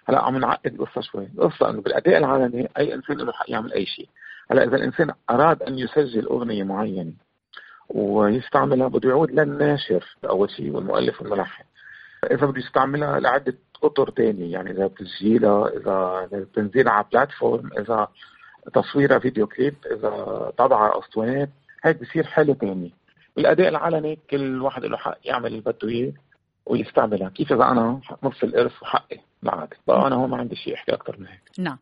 هلا 0.08 0.23
عم 0.23 0.37
نعقد 0.37 0.75
القصة 0.75 1.00
شوي، 1.00 1.28
القصة 1.38 1.70
إنه 1.70 1.80
بالأداء 1.80 2.18
العلني 2.18 2.68
أي 2.78 2.94
إنسان 2.94 3.16
له 3.16 3.32
حق 3.32 3.50
يعمل 3.50 3.73
أي 3.73 3.87
شيء، 3.87 4.08
هلا 4.50 4.64
إذا 4.64 4.76
الإنسان 4.76 5.12
أراد 5.30 5.62
أن 5.62 5.78
يسجل 5.78 6.26
أغنية 6.26 6.62
معينة 6.62 7.12
ويستعملها 7.88 8.88
بده 8.88 9.08
يعود 9.08 9.30
للناشر 9.30 10.16
أول 10.25 10.50
شيء 10.50 10.70
والمؤلف 10.70 11.23
والملحن. 11.23 11.64
إذا 12.30 12.46
بده 12.46 12.58
يستعملها 12.58 13.20
لعدة 13.20 13.54
أطر 13.82 14.11
ثانية 14.11 14.52
يعني 14.52 14.70
إذا 14.70 14.87
بتسجيلها 14.87 15.68
إذا 15.68 16.28
بتنزيلها 16.32 16.92
على 16.92 17.06
بلاتفورم 17.12 17.70
إذا 17.78 18.08
تصويرها 18.75 19.18
فيديو 19.18 19.46
كليب 19.46 19.75
إذا 19.90 20.11
طبعها 20.58 20.99
أسطوانات 20.99 21.49
هيك 21.82 22.00
بصير 22.00 22.25
حاله 22.25 22.54
ثانية. 22.54 22.90
بالأداء 23.37 23.68
العلني 23.68 24.18
كل 24.30 24.62
واحد 24.62 24.84
له 24.84 24.96
حق 24.96 25.18
يعمل 25.25 25.46
اللي 25.46 25.61
بده 25.61 25.88
إياه 25.88 26.12
ويستعملها. 26.66 27.28
كيف 27.28 27.52
إذا 27.52 27.64
أنا 27.64 28.00
نص 28.23 28.42
الإرث 28.42 28.83
وحقي 28.83 29.18
العادة 29.44 29.76
بقى 29.88 30.06
أنا 30.06 30.16
هون 30.16 30.30
ما 30.30 30.37
عندي 30.37 30.56
شيء 30.56 30.75
أحكي 30.75 30.92
أكثر 30.94 31.16
من 31.18 31.26
هيك. 31.26 31.40
نعم. 31.59 31.78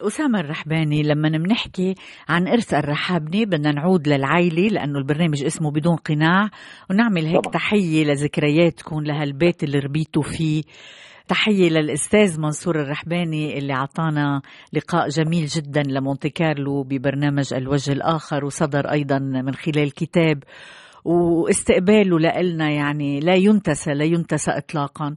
أسامة 0.00 0.40
الرحباني 0.40 1.02
لما 1.02 1.28
بنحكي 1.28 1.94
عن 2.28 2.48
إرث 2.48 2.74
الرحابني 2.74 3.44
بدنا 3.44 3.72
نعود 3.72 4.08
للعائلة 4.08 4.68
لأنه 4.68 4.98
البرنامج 4.98 5.44
اسمه 5.44 5.70
بدون 5.70 5.96
قناع 5.96 6.48
ونعمل 6.90 7.26
هيك 7.26 7.40
طبعا. 7.40 7.52
تحية 7.52 8.04
لذكرياتكم 8.04 9.00
لهالبيت 9.04 9.64
اللي 9.64 9.78
ربيتوا 9.78 10.22
فيه. 10.22 10.62
تحية 11.28 11.68
للأستاذ 11.68 12.40
منصور 12.40 12.80
الرحباني 12.82 13.58
اللي 13.58 13.72
أعطانا 13.72 14.42
لقاء 14.72 15.08
جميل 15.08 15.46
جدا 15.46 15.82
لمونتي 15.82 16.30
كارلو 16.30 16.82
ببرنامج 16.82 17.54
الوجه 17.54 17.92
الآخر 17.92 18.44
وصدر 18.44 18.92
أيضا 18.92 19.18
من 19.18 19.54
خلال 19.54 19.92
كتاب 19.94 20.42
واستقباله 21.06 22.18
لنا 22.18 22.70
يعني 22.70 23.20
لا 23.20 23.34
ينتسى 23.34 23.94
لا 23.94 24.04
ينتسى 24.04 24.50
إطلاقا. 24.50 25.14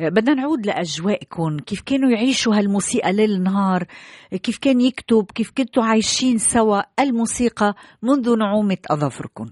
بدنا 0.00 0.34
نعود 0.34 0.66
لأجوائكم 0.66 1.58
كيف 1.58 1.82
كانوا 1.86 2.10
يعيشوا 2.10 2.54
هالموسيقى 2.54 3.12
ليل 3.12 3.42
نهار؟ 3.42 3.84
كيف 4.42 4.58
كان 4.58 4.80
يكتب؟ 4.80 5.26
كيف 5.34 5.52
كنتوا 5.58 5.82
عايشين 5.84 6.38
سوا؟ 6.38 6.80
الموسيقى 7.00 7.74
منذ 8.02 8.38
نعومة 8.38 8.76
أظافركم. 8.90 9.46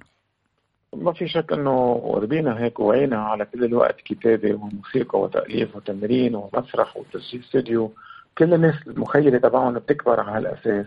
ما 0.96 1.12
في 1.12 1.28
شك 1.28 1.52
إنه 1.52 2.02
ربينا 2.14 2.64
هيك 2.64 2.80
وعينا 2.80 3.16
على 3.16 3.44
كل 3.44 3.64
الوقت 3.64 4.00
كتابة 4.04 4.54
وموسيقى 4.54 5.20
وتأليف 5.20 5.76
وتمرين 5.76 6.34
ومسرح 6.34 6.96
وتسجيل 6.96 7.40
استوديو. 7.40 7.92
كل 8.38 8.54
الناس 8.54 8.74
المخيلة 8.86 9.38
تبعهم 9.38 9.74
بتكبر 9.74 10.20
على 10.20 10.48
هالأساس. 10.48 10.86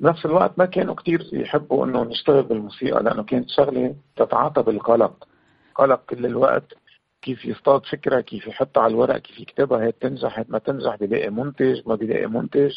بنفس 0.00 0.26
الوقت 0.26 0.58
ما 0.58 0.64
كانوا 0.64 0.94
كتير 0.94 1.28
يحبوا 1.32 1.86
إنه 1.86 2.04
نشتغل 2.04 2.42
بالموسيقى 2.42 3.02
لأنه 3.02 3.22
كانت 3.22 3.48
شغلة 3.48 3.94
تتعاطى 4.16 4.62
بالقلق. 4.62 5.28
قلق 5.74 6.00
كل 6.10 6.26
الوقت. 6.26 6.74
كيف 7.22 7.44
يصطاد 7.44 7.86
فكرة 7.86 8.20
كيف 8.20 8.46
يحطها 8.46 8.82
على 8.82 8.90
الورق 8.90 9.18
كيف 9.18 9.40
يكتبها 9.40 9.84
هي 9.84 9.92
تنجح 9.92 10.44
ما 10.48 10.58
تنجح 10.58 10.96
بيلاقي 10.96 11.30
منتج 11.30 11.82
ما 11.86 11.94
بيلاقي 11.94 12.26
منتج. 12.26 12.72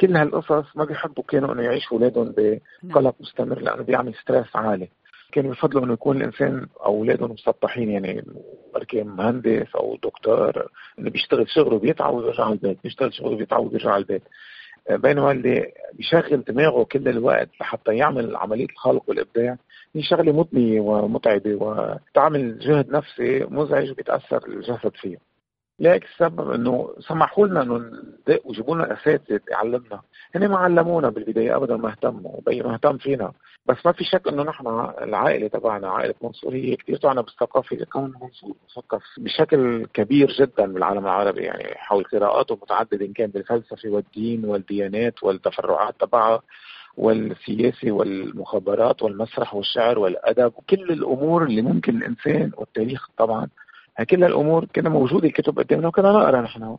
كل 0.00 0.16
هالقصص 0.16 0.76
ما 0.76 0.84
بيحبوا 0.84 1.24
كانوا 1.28 1.54
إنه 1.54 1.62
يعيشوا 1.62 1.98
أولادهم 1.98 2.34
بقلق. 2.82 3.14
مستمر 3.20 3.58
لأنه 3.58 3.82
بيعمل 3.82 4.14
ستريس 4.14 4.56
عالي. 4.56 4.88
كانوا 5.32 5.52
يفضلوا 5.52 5.84
إنه 5.84 5.92
يكون 5.92 6.16
الإنسان 6.16 6.66
أو 6.84 6.94
اولادهم 6.96 7.30
مسطحين 7.32 7.90
يعني 7.90 8.24
بركي 8.74 9.02
مهندس 9.02 9.76
أو 9.76 9.96
دكتور 10.02 10.68
إنه 10.98 11.10
بيشتغل 11.10 11.48
شغله 11.48 11.78
بيتعب 11.78 12.14
وبيرجع 12.14 12.44
على 12.44 12.52
البيت 12.52 12.78
بيشتغل 12.84 13.14
شغله 13.14 13.36
بيتعب 13.36 13.64
وبيرجع 13.66 13.90
على 13.90 14.02
البيت. 14.02 14.22
بينما 14.90 15.30
اللي 15.32 15.72
بيشغل 15.92 16.44
دماغه 16.44 16.84
كل 16.84 17.08
الوقت 17.08 17.48
لحتى 17.60 17.96
يعمل 17.96 18.36
عملية 18.36 18.64
الخلق 18.64 19.02
والإبداع 19.08 19.56
هي 19.94 20.02
شغلة 20.02 20.32
مضنية 20.32 20.80
ومتعبة 20.80 21.54
وتعمل 21.54 22.58
جهد 22.58 22.90
نفسي 22.90 23.44
مزعج 23.44 23.90
بيتأثر 23.92 24.46
الجسد 24.48 24.92
فيه. 24.94 25.27
ليك 25.78 26.04
السبب 26.04 26.50
إنه 26.50 26.94
سمحوا 26.98 27.46
لنا 27.46 27.62
إنه 27.62 27.76
ندق 27.78 28.46
وجيبوا 28.46 28.74
لنا 28.74 28.92
أساتذة 28.92 29.40
يعلمنا، 29.50 30.00
هن 30.34 30.48
ما 30.48 30.56
علمونا 30.56 31.08
بالبداية 31.10 31.56
ابدا 31.56 31.76
ما 31.76 31.90
اهتموا، 31.90 32.40
بي 32.46 32.62
ما 32.62 32.74
اهتم 32.74 32.98
فينا، 32.98 33.32
بس 33.66 33.76
ما 33.86 33.92
في 33.92 34.04
شك 34.04 34.28
إنه 34.28 34.42
نحن 34.42 34.66
العائلة 35.02 35.48
تبعنا 35.48 35.88
عائلة 35.88 36.14
منصور 36.22 36.54
هي 36.54 36.76
كثير 36.76 36.96
تعنى 36.96 37.22
بالثقافة 37.22 37.76
لكون 37.76 38.14
منصور 38.22 38.54
مثقف 38.68 39.02
بشكل 39.18 39.86
كبير 39.94 40.32
جدا 40.32 40.66
بالعالم 40.72 41.04
العربي 41.06 41.42
يعني 41.42 41.74
حول 41.74 42.04
قراءاته 42.04 42.54
متعددة 42.62 43.06
إن 43.06 43.12
كان 43.12 43.30
بالفلسفة 43.30 43.88
والدين 43.88 44.44
والديانات 44.44 45.22
والتفرعات 45.22 45.94
تبعها 46.00 46.42
والسياسي 46.96 47.90
والمخابرات 47.90 49.02
والمسرح 49.02 49.54
والشعر 49.54 49.98
والأدب 49.98 50.52
وكل 50.56 50.90
الأمور 50.90 51.42
اللي 51.44 51.62
ممكن 51.62 51.96
الإنسان 51.96 52.50
والتاريخ 52.56 53.08
طبعا 53.16 53.48
كل 54.04 54.24
الأمور 54.24 54.64
كانت 54.64 54.88
موجودة 54.88 55.28
الكتب 55.28 55.58
قدامنا 55.58 55.88
وكنا 55.88 56.12
نقرأ 56.12 56.40
نحن. 56.40 56.76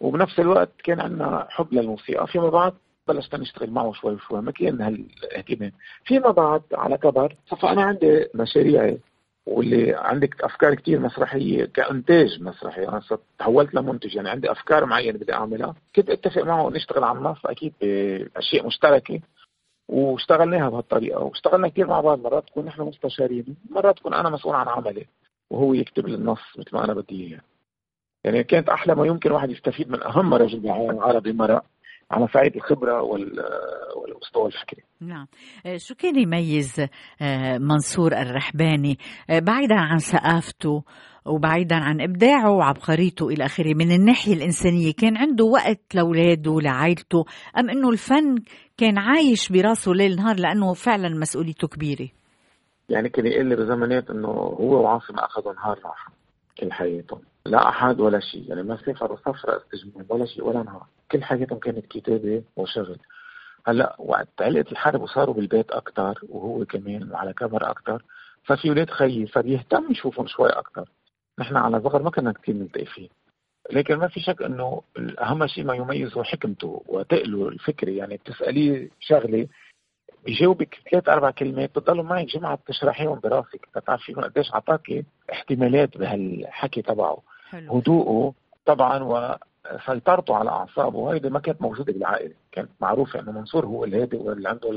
وبنفس 0.00 0.40
الوقت 0.40 0.70
كان 0.84 1.00
عندنا 1.00 1.46
حب 1.50 1.72
للموسيقى. 1.72 2.26
فيما 2.26 2.50
بعد 2.50 2.72
بلشنا 3.08 3.40
نشتغل 3.40 3.70
معه 3.70 3.92
شوي 3.92 4.18
شوي 4.18 4.42
ما 4.42 4.52
كان 4.52 4.80
هالإهتمام. 4.80 5.72
فيما 6.04 6.30
بعد 6.30 6.62
على 6.72 6.98
كبر 6.98 7.36
صفى 7.46 7.66
أنا 7.66 7.82
عندي 7.82 8.26
مشاريعي 8.34 8.98
واللي 9.46 9.94
عندك 9.94 10.44
أفكار 10.44 10.74
كثير 10.74 11.00
مسرحية 11.00 11.64
كإنتاج 11.64 12.42
مسرحي. 12.42 12.88
أنا 12.88 13.02
تحولت 13.38 13.74
لمنتج 13.74 14.16
يعني 14.16 14.30
عندي 14.30 14.50
أفكار 14.52 14.86
معينة 14.86 15.18
بدي 15.18 15.32
أعملها. 15.32 15.74
كنت 15.96 16.10
أتفق 16.10 16.42
معه 16.42 16.70
نشتغل 16.70 17.04
على 17.04 17.18
النص 17.18 17.46
أكيد 17.46 17.72
بأشياء 17.80 18.66
مشتركة. 18.66 19.20
واشتغلناها 19.88 20.68
بهالطريقة 20.68 21.20
واشتغلنا 21.20 21.68
كثير 21.68 21.86
مع 21.86 22.00
بعض. 22.00 22.20
مرات 22.20 22.46
تكون 22.46 22.64
نحن 22.64 22.82
مستشارين 22.82 23.56
مرات 23.70 23.96
تكون 23.96 24.14
أنا 24.14 24.30
مسؤول 24.30 24.54
عن 24.54 24.68
عملي. 24.68 25.06
وهو 25.50 25.74
يكتب 25.74 26.06
النص 26.06 26.58
مثل 26.58 26.70
ما 26.72 26.84
أنا 26.84 26.94
بدي 26.94 27.26
إياه. 27.26 27.40
يعني 28.24 28.44
كانت 28.44 28.68
أحلى 28.68 28.94
ما 28.94 29.06
يمكن 29.06 29.32
واحد 29.32 29.50
يستفيد 29.50 29.90
من 29.90 30.02
أهم 30.02 30.34
رجل 30.34 30.60
بالعالم 30.60 30.90
العربي 30.90 31.32
مرأة 31.32 31.62
على 32.10 32.28
صعيد 32.34 32.56
الخبرة 32.56 33.02
والمستوى 33.02 34.46
الفكري. 34.46 34.82
نعم. 35.00 35.26
آه، 35.66 35.76
شو 35.76 35.94
كان 35.94 36.18
يميز 36.18 36.80
آه، 37.20 37.58
منصور 37.58 38.12
الرحباني؟ 38.12 38.98
آه، 39.30 39.38
بعيدا 39.38 39.74
عن 39.74 39.98
ثقافته 39.98 40.82
وبعيدا 41.26 41.76
عن 41.76 42.00
إبداعه 42.00 42.50
وعبقريته 42.50 43.28
إلى 43.28 43.44
آخره 43.44 43.74
من 43.74 43.92
الناحية 43.92 44.34
الإنسانية 44.34 44.92
كان 44.92 45.16
عنده 45.16 45.44
وقت 45.44 45.94
لأولاده 45.94 46.60
لعائلته 46.60 47.24
أم 47.58 47.70
إنه 47.70 47.90
الفن 47.90 48.38
كان 48.76 48.98
عايش 48.98 49.52
براسه 49.52 49.92
ليل 49.92 50.16
نهار 50.16 50.36
لأنه 50.36 50.74
فعلا 50.74 51.08
مسؤوليته 51.08 51.68
كبيرة؟ 51.68 52.08
يعني 52.88 53.08
كان 53.08 53.26
يقول 53.26 53.46
لي 53.46 53.56
بزمانات 53.56 54.10
إنه 54.10 54.28
هو 54.28 54.82
وعاصم 54.82 55.14
أخذوا 55.18 55.52
نهار 55.52 55.78
راحة 55.84 56.12
كل 56.58 56.72
حياتهم. 56.72 57.20
لا 57.46 57.68
أحد 57.68 58.00
ولا 58.00 58.20
شيء. 58.20 58.44
يعني 58.48 58.62
ما 58.62 58.76
سافروا 58.76 59.16
سفره 59.16 59.56
استجمام 59.56 60.06
ولا 60.08 60.26
شيء 60.26 60.44
ولا 60.44 60.62
نهار. 60.62 60.86
كل 61.10 61.24
حياتهم 61.24 61.58
كانت 61.58 61.86
كتابة 61.86 62.42
وشغل. 62.56 62.98
هلأ 63.66 63.96
وقت 63.98 64.28
علقت 64.40 64.72
الحرب 64.72 65.02
وصاروا 65.02 65.34
بالبيت 65.34 65.70
أكثر 65.70 66.20
وهو 66.28 66.64
كمان 66.64 67.10
على 67.14 67.32
كبر 67.32 67.70
أكثر 67.70 68.02
ففي 68.44 68.70
ولاد 68.70 68.90
خيي 68.90 69.26
فبيهتم 69.26 69.90
يشوفهم 69.90 70.26
شوي 70.26 70.48
أكثر 70.48 70.88
نحن 71.38 71.56
على 71.56 71.80
صغر 71.80 72.02
ما 72.02 72.10
كنا 72.10 72.32
كثير 72.32 72.54
نلتقي 72.54 72.84
فيه 72.84 73.08
لكن 73.72 73.96
ما 73.96 74.08
في 74.08 74.20
شك 74.20 74.42
إنه 74.42 74.82
أهم 75.20 75.46
شيء 75.46 75.64
ما 75.64 75.74
يميزه 75.74 76.22
حكمته 76.22 76.82
وتقله 76.88 77.48
الفكري. 77.48 77.96
يعني 77.96 78.16
بتسأليه 78.16 78.88
شغلة 79.00 79.48
بجاوبك 80.26 80.78
ثلاث 80.90 81.08
أربع 81.08 81.30
كلمات 81.30 81.70
بتضلوا 81.78 82.04
معك 82.04 82.26
جمعة 82.26 82.54
بتشرحيهم 82.56 83.20
براسك 83.20 83.68
بتعرفي 83.76 84.12
قديش 84.14 84.52
اعطاكي 84.54 85.04
احتمالات 85.32 85.98
بهالحكي 85.98 86.82
تبعه. 86.82 87.18
هدوءه 87.52 88.34
طبعا 88.66 89.38
سيطرته 89.86 90.36
على 90.36 90.50
أعصابه 90.50 90.98
وهيدي 90.98 91.30
ما 91.30 91.40
كانت 91.40 91.62
موجودة 91.62 91.92
بالعائلة 91.92 92.34
كانت 92.52 92.70
معروفة 92.80 93.20
إنه 93.20 93.32
منصور 93.32 93.66
هو 93.66 93.84
الهادئ 93.84 94.22
واللي 94.22 94.48
عنده 94.48 94.70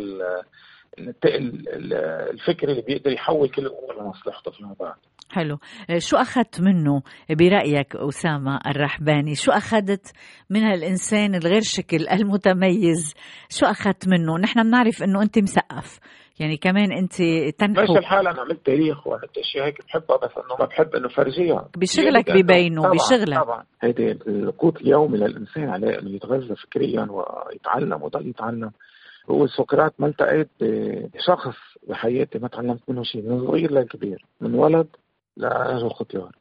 الفكر 2.33 2.69
اللي 2.69 2.81
بيقدر 2.81 3.11
يحول 3.11 3.49
كل 3.49 3.65
الأمور 3.65 4.01
لمصلحته 4.01 4.51
فيما 4.51 4.75
بعد. 4.79 4.95
حلو. 5.31 5.57
شو 5.97 6.17
أخذت 6.17 6.61
منه 6.61 7.01
برأيك 7.29 7.95
أسامة 7.95 8.59
الرحباني؟ 8.67 9.35
شو 9.35 9.51
أخذت 9.51 10.13
من 10.49 10.63
هالإنسان 10.63 11.35
الغير 11.35 11.61
شكل 11.61 12.07
المتميز؟ 12.19 13.13
شو 13.49 13.65
أخذت 13.65 14.07
منه؟ 14.07 14.37
نحن 14.37 14.63
بنعرف 14.63 15.03
أنه 15.03 15.21
أنت 15.21 15.39
مسقف 15.39 15.99
يعني 16.39 16.57
كمان 16.57 16.91
أنت 16.91 17.15
تنحو 17.59 17.81
ماشي 17.81 17.97
الحال 17.97 18.27
أنا 18.27 18.41
عملت 18.41 18.65
تاريخ 18.65 19.07
وعملت 19.07 19.37
اشياء 19.37 19.65
هيك 19.65 19.85
بحبها 19.85 20.17
بس 20.17 20.31
إنه 20.37 20.55
ما 20.59 20.65
بحب 20.65 20.95
إنه 20.95 21.07
فرجيها. 21.07 21.69
بشغلك 21.77 22.31
ببينه 22.31 22.81
بشغلك. 22.81 23.39
طبعا. 23.39 23.63
هيدي 23.81 24.11
القوت 24.11 24.81
اليومي 24.81 25.17
للإنسان 25.17 25.69
عليه 25.69 25.99
إنه 25.99 26.09
يتغذى 26.09 26.55
فكريا 26.55 27.07
ويتعلم 27.09 28.03
ويضل 28.03 28.27
يتعلم. 28.27 28.71
بقول 29.27 29.49
سقراط 29.49 29.93
ما 29.99 30.07
التقيت 30.07 30.49
بشخص 31.13 31.55
بحياتي 31.87 32.39
ما 32.39 32.47
تعلمت 32.47 32.81
منه 32.87 33.03
شيء 33.03 33.21
من 33.21 33.47
صغير 33.47 33.71
لكبير 33.71 34.25
من 34.41 34.55
ولد 34.55 34.87
لرجل 35.37 35.89
ختيار 35.89 36.31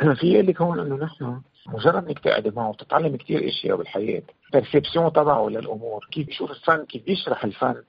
في 0.20 0.42
لك 0.42 0.62
هون 0.62 0.80
إنه 0.80 0.96
نحن 0.96 1.40
مجرد 1.66 2.04
إنك 2.04 2.18
تقعدي 2.18 2.50
معه 2.50 2.68
وتتعلم 2.68 3.16
كثير 3.16 3.48
أشياء 3.48 3.76
بالحياة 3.76 4.22
بيرسبسيون 4.52 5.12
تبعه 5.12 5.48
للأمور 5.48 6.08
كيف 6.12 6.26
بيشوف 6.26 6.50
الفن 6.50 6.84
كيف 6.84 7.04
بيشرح 7.04 7.44
الفن. 7.44 7.82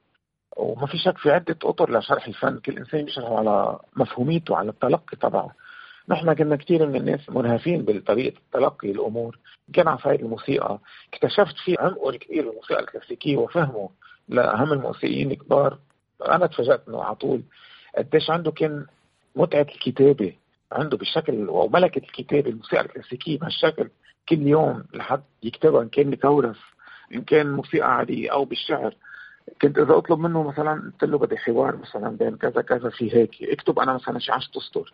وما 0.57 0.87
في 0.87 0.97
شك 0.97 1.17
في 1.17 1.31
عدة 1.31 1.57
أطر 1.63 1.99
لشرح 1.99 2.27
الفن 2.27 2.59
كل 2.59 2.77
إنسان 2.77 3.05
بيشرحه 3.05 3.37
على 3.37 3.79
مفهوميته 3.95 4.55
على 4.55 4.69
التلقي 4.69 5.17
تبعه. 5.17 5.51
نحن 6.09 6.33
كنا 6.33 6.55
كثير 6.55 6.87
من 6.87 6.95
الناس 6.95 7.29
منهفين 7.29 7.85
بطريقة 7.85 8.41
تلقي 8.53 8.91
الأمور. 8.91 9.39
كان 9.73 9.87
على 9.87 9.97
صعيد 9.97 10.19
الموسيقى 10.21 10.79
اكتشفت 11.13 11.55
في 11.65 11.75
عمق 11.79 12.11
كبير 12.11 12.45
بالموسيقى 12.45 12.79
الكلاسيكية 12.79 13.37
وفهمه 13.37 13.89
لأهم 14.29 14.73
الموسيقيين 14.73 15.31
الكبار. 15.31 15.77
أنا 16.29 16.47
تفاجأت 16.47 16.81
إنه 16.87 17.03
على 17.03 17.15
طول 17.15 17.41
قديش 17.97 18.29
عنده 18.29 18.51
كان 18.51 18.85
متعة 19.35 19.61
الكتابة 19.61 20.33
عنده 20.71 20.97
بالشكل 20.97 21.49
وملكة 21.49 21.99
الكتابة 21.99 22.49
الموسيقى 22.49 22.81
الكلاسيكية 22.81 23.39
بهالشكل 23.39 23.89
كل 24.29 24.47
يوم 24.47 24.83
لحد 24.93 25.23
يكتبها 25.43 25.81
إن 25.81 25.89
كان 25.89 26.09
بكورس 26.09 26.57
إن 27.13 27.21
كان 27.21 27.51
موسيقى 27.51 27.95
عادية 27.95 28.31
أو 28.31 28.45
بالشعر. 28.45 28.95
كنت 29.61 29.77
إذا 29.77 29.97
أطلب 29.97 30.19
منه 30.19 30.43
مثلا 30.43 30.91
قلت 30.91 31.03
له 31.03 31.17
بدي 31.17 31.37
حوار 31.37 31.75
مثلا 31.75 32.09
بين 32.17 32.37
كذا 32.37 32.61
كذا 32.61 32.89
في 32.89 33.15
هيك 33.15 33.43
اكتب 33.43 33.79
أنا 33.79 33.93
مثلا 33.93 34.19
شي 34.19 34.31
10 34.31 34.57
اسطر 34.57 34.93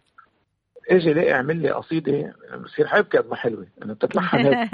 أجي 0.89 1.11
الاقي 1.11 1.33
اعمل 1.33 1.61
لي 1.61 1.71
قصيده 1.71 2.33
بصير 2.63 2.87
حبكي 2.87 3.17
قد 3.17 3.29
ما 3.29 3.35
حلوة. 3.35 3.67
انه 3.83 3.93
بتتلحن 3.93 4.37
هيك 4.37 4.73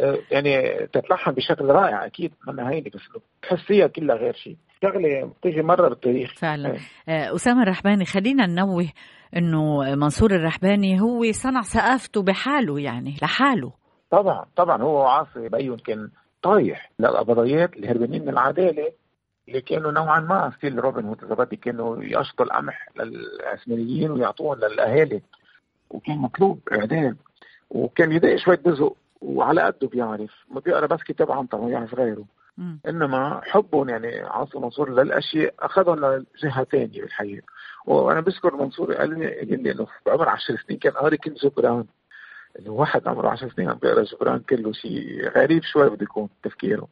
آه، 0.00 0.18
يعني 0.30 0.86
تتلحن 0.92 1.32
بشكل 1.32 1.64
رائع 1.64 2.06
أكيد 2.06 2.32
منها 2.48 2.70
هيني 2.70 2.90
بس 2.94 3.00
تحسيها 3.42 3.86
كلها 3.86 4.16
غير 4.16 4.34
شيء 4.34 4.56
شغلة 4.82 5.32
بتيجي 5.38 5.62
مرة 5.62 5.88
بالتاريخ. 5.88 6.34
فعلا. 6.34 6.72
إيه. 6.72 6.78
آه، 7.08 7.34
أسامة 7.34 7.62
الرحباني 7.62 8.04
خلينا 8.04 8.46
ننوه 8.46 8.88
إنه 9.36 9.94
منصور 9.94 10.30
الرحباني 10.30 11.00
هو 11.00 11.32
صنع 11.32 11.60
ثقافته 11.60 12.22
بحاله 12.22 12.80
يعني 12.80 13.14
لحاله. 13.22 13.72
طبعا 14.10 14.44
طبعا 14.56 14.82
هو 14.82 15.02
وعاصي 15.02 15.48
بيّون 15.48 15.78
كان 15.78 16.08
طايح 16.42 16.90
للقبضيات 16.98 17.76
اللي 17.76 17.88
هربانين 17.88 18.22
من 18.22 18.28
العدالة 18.28 18.92
اللي 19.48 19.60
كانوا 19.60 19.92
نوعا 19.92 20.20
ما 20.20 20.52
style 20.56 20.78
روبن 20.78 21.04
هود 21.04 21.54
كانوا 21.54 22.04
يقشطوا 22.04 22.44
القمح 22.44 22.88
للعثمانيين 22.96 24.10
ويعطوهم 24.10 24.58
للأهالي. 24.58 25.22
وكان 25.92 26.18
مطلوب 26.18 26.60
إعدام 26.72 27.16
وكان 27.70 28.12
يضايق 28.12 28.36
شوي 28.36 28.56
بزق 28.56 28.96
وعلى 29.20 29.62
قده 29.62 29.88
بيعرف 29.88 30.30
ما 30.50 30.60
بيقرأ 30.60 30.86
بس 30.86 31.02
كتاب 31.02 31.32
عنترة 31.32 31.64
ما 31.64 31.70
يعرف 31.70 31.94
غيره. 31.94 32.24
م. 32.58 32.76
إنما 32.88 33.40
حبهم 33.44 33.88
يعني 33.88 34.20
عاصم 34.20 34.62
منصور 34.62 34.90
للأشياء 35.02 35.54
أخذهم 35.60 36.24
لجهة 36.34 36.64
ثانية 36.64 37.00
بالحياة 37.02 37.40
وأنا 37.86 38.20
بذكر 38.20 38.56
منصور 38.56 38.94
قال 38.94 39.18
لي 39.18 39.38
قال 39.38 39.62
لي 39.62 39.72
إنه 39.72 39.86
بعمر 40.06 40.28
10 40.28 40.56
سنين 40.66 40.78
كان 40.78 40.92
قاري 40.92 41.16
كل 41.16 41.34
جبران 41.34 41.84
إنه 42.58 42.70
واحد 42.70 43.08
عمره 43.08 43.28
10 43.28 43.48
سنين 43.48 43.68
عم 43.68 43.78
بيقرأ 43.82 44.02
جبران 44.02 44.38
كله 44.38 44.72
شيء 44.72 45.28
غريب 45.28 45.62
شوي 45.62 45.90
بده 45.90 46.02
يكون 46.02 46.28
تفكيره. 46.42 46.88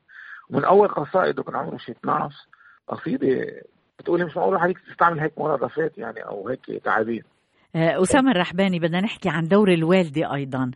ومن 0.50 0.64
أول 0.64 0.88
قصائده 0.88 1.42
كان 1.42 1.56
عمره 1.56 1.76
شي 1.76 1.92
12 1.92 2.34
قصيدة 2.88 3.62
بتقولي 3.98 4.24
مش 4.24 4.36
معقول 4.36 4.56
عليك 4.56 4.78
تستعمل 4.78 5.20
هيك 5.20 5.38
مرادفات 5.38 5.98
يعني 5.98 6.20
أو 6.20 6.48
هيك 6.48 6.82
تعابير. 6.84 7.24
أسامة 7.76 8.30
الرحباني 8.30 8.78
بدنا 8.78 9.00
نحكي 9.00 9.28
عن 9.28 9.42
دور 9.44 9.72
الوالدة 9.72 10.34
أيضا 10.34 10.70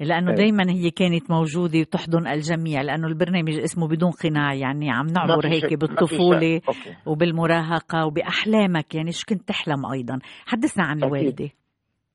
لأنه. 0.00 0.34
دايما 0.34 0.70
هي 0.70 0.90
كانت 0.90 1.30
موجودة 1.30 1.78
وتحضن 1.78 2.26
الجميع 2.26 2.82
لأنه 2.82 3.06
البرنامج 3.06 3.58
اسمه 3.58 3.88
بدون 3.88 4.10
قناع 4.10 4.54
يعني 4.54 4.90
عم 4.90 5.06
نعبر 5.06 5.46
هيك 5.46 5.74
بالطفولة 5.74 6.60
وبالمراهقة 7.06 8.06
وبأحلامك 8.06 8.94
يعني 8.94 9.12
شو 9.12 9.26
كنت 9.28 9.48
تحلم 9.48 9.86
أيضا؟ 9.86 10.18
حدثنا 10.46 10.84
عن. 10.84 11.04
الوالدة. 11.04 11.50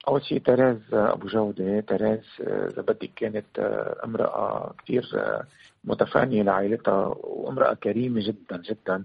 أول 0.08 0.24
شيء 0.24 0.40
تراز 0.40 0.94
أبو 0.94 1.28
جودة. 1.28 1.80
تراز 1.80 2.26
إذا 2.42 2.82
بدك 2.82 3.12
كانت 3.16 3.60
آه، 3.60 3.96
امرأة 4.06 4.74
كثير 4.84 5.04
آه، 5.16 5.44
متفانية 5.84 6.44
لعائلتها 6.44 7.16
وامرأة 7.24 7.74
كريمة 7.74 8.22
جدا 8.28 8.62
جدا. 8.70 9.04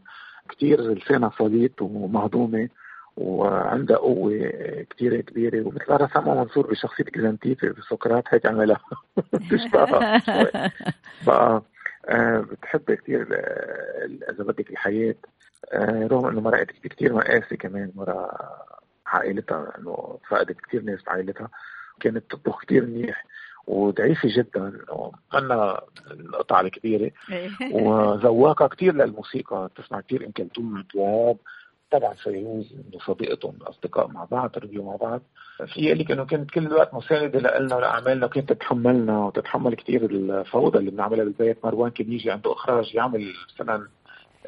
كثير 0.49 0.93
لسانها 0.93 1.31
صليط 1.39 1.83
ومهضومة. 1.83 2.69
وعندها 3.17 3.97
قوة 3.97 4.51
كثير 4.91 5.21
كبيرة. 5.21 5.67
ومثل 5.67 5.91
رسمها 5.91 6.35
منصور 6.35 6.67
بشخصية 6.71 7.05
كزانتيبي 7.05 7.69
بسقراط 7.69 8.25
هيك 8.29 8.47
عملها. 8.47 8.81
تشبهها 9.51 10.23
بقى 11.27 11.63
آه 12.09 12.39
بتحب 12.41 12.93
كثير 12.93 13.23
إذا 14.31 14.45
بدك 14.45 14.71
الحياة. 14.71 15.15
آه 15.73 16.07
رغم 16.07 16.27
إنه 16.27 16.41
مرقت 16.41 16.71
كثير 16.71 17.13
مآسي 17.13 17.57
كمان 17.57 17.93
مرة 17.95 18.31
عائلتها 19.07 19.73
إنه 19.79 20.19
فقدت 20.29 20.61
كثير 20.61 20.83
ناس 20.83 21.03
بعائلتها 21.07 21.49
كانت 22.01 22.31
تطبخ 22.31 22.65
كثير 22.65 22.87
منيح 22.87 23.25
وضعيفة 23.67 24.29
جدا 24.37 24.73
منا 25.35 25.81
القطعة 26.11 26.61
الكبيرة. 26.61 27.11
إيه. 27.31 27.51
وذواقة 27.75 28.67
كثير 28.69 28.95
للموسيقى. 28.95 29.71
تسمع 29.77 30.01
كثير 30.01 30.27
ام 30.27 30.31
كلثوم 30.33 30.85
طبعا 31.91 32.15
فيروز 32.15 32.75
صديقتهم 33.07 33.55
اصدقاء 33.63 34.09
مع 34.09 34.25
بعض 34.25 34.51
تربيوا 34.51 34.85
مع 34.85 34.97
بعض. 34.97 35.23
في 35.67 35.95
لك 35.95 36.11
انه 36.11 36.25
كانت 36.25 36.51
كل 36.51 36.67
الوقت 36.67 36.95
مسانده 36.95 37.59
لنا 37.59 37.77
ولأعمالنا 37.77 38.27
وكانت 38.27 38.53
تتحملنا 38.53 39.19
وتتحمل 39.19 39.75
كثير 39.75 40.05
الفوضى 40.05 40.79
اللي 40.79 40.91
بنعملها 40.91 41.25
بالبيت. 41.25 41.65
مروان 41.65 41.91
كان 41.91 42.13
يجي 42.13 42.31
عنده 42.31 42.53
إخراج 42.53 42.95
يعمل 42.95 43.33
مثلا 43.55 43.89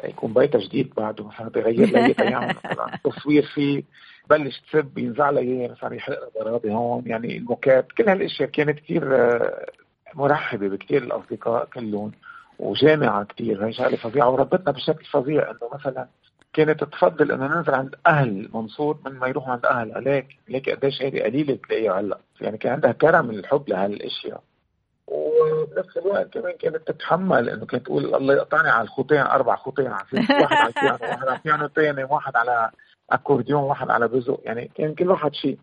يكون 0.05 0.33
بيته 0.33 0.59
جديد 0.59 0.93
بعده 0.97 1.25
مثلا 1.25 1.49
بيغير 1.49 1.89
لي 1.89 2.15
يعمل 2.31 2.55
تصوير 3.05 3.43
فيه 3.55 3.83
بلش 4.31 4.61
تسب 4.61 4.99
ينزع 4.99 5.31
لها 5.31 5.43
إياه 5.43 5.69
مثلا 5.69 5.95
يحرق 5.95 6.33
براضي 6.41 6.71
هون. 6.71 7.03
يعني 7.07 7.37
الموكات 7.37 7.93
كل 7.93 8.09
هالأشياء 8.09 8.49
كانت 8.49 8.79
كثير 8.79 9.17
آه، 9.17 9.67
مرحبة 10.15 10.69
بكثير 10.69 11.03
الأصدقاء 11.03 11.65
كلهم 11.65 12.13
وجامعة 12.59 13.25
كثير 13.25 13.67
هي 13.67 13.73
شغله 13.73 13.97
فظيعة 13.97 14.31
وربتنا 14.31 14.73
بشكل 14.73 15.05
فظيع 15.05 15.51
إنه 15.51 15.71
مثلا 15.75 16.07
كانت 16.57 16.85
تفضل 16.85 17.33
إنه 17.33 17.47
ننزل 17.47 17.75
عند 17.75 17.95
أهل 18.07 18.49
منصور 18.55 18.99
من 19.07 19.13
ما 19.13 19.27
يروحوا 19.29 19.53
عند 19.53 19.67
أهل 19.67 19.93
عليك. 19.93 20.27
ليك 20.49 20.71
قديش 20.71 21.03
هيدي 21.03 21.23
قليلة 21.23 21.59
تلاقيها 21.69 22.01
هلا. 22.01 22.19
يعني 22.41 22.59
كان 22.59 22.73
عندها 22.73 22.93
كرم 22.93 23.31
الحب 23.31 23.69
لهالأشياء. 23.69 24.43
وبنفس 25.07 25.97
الوقت 25.97 26.35
كمان 26.39 26.53
كانت 26.61 26.77
تتحمل 26.77 27.49
إنه 27.49 27.67
كانت 27.67 27.85
تقول 27.87 28.15
الله 28.15 28.35
يقطعني 28.35 28.69
على 28.69 28.83
الخطين 28.85 29.19
أربع 29.19 29.57
خطين 29.57 29.87
واحد 29.87 30.17
على 30.17 30.69
البيانو 30.77 30.99
واحد 31.03 31.29
على 31.29 31.37
البيانو 31.37 31.69
ثاني 31.69 32.05
واحد 32.05 32.37
على 32.37 32.71
أكورديون 33.11 33.63
واحد 33.63 33.91
على 33.91 34.09
بزق 34.09 34.41
يعني 34.45 34.71
كان 34.75 34.95
كل 34.95 35.11
واحد 35.11 35.35
شيء 35.35 35.59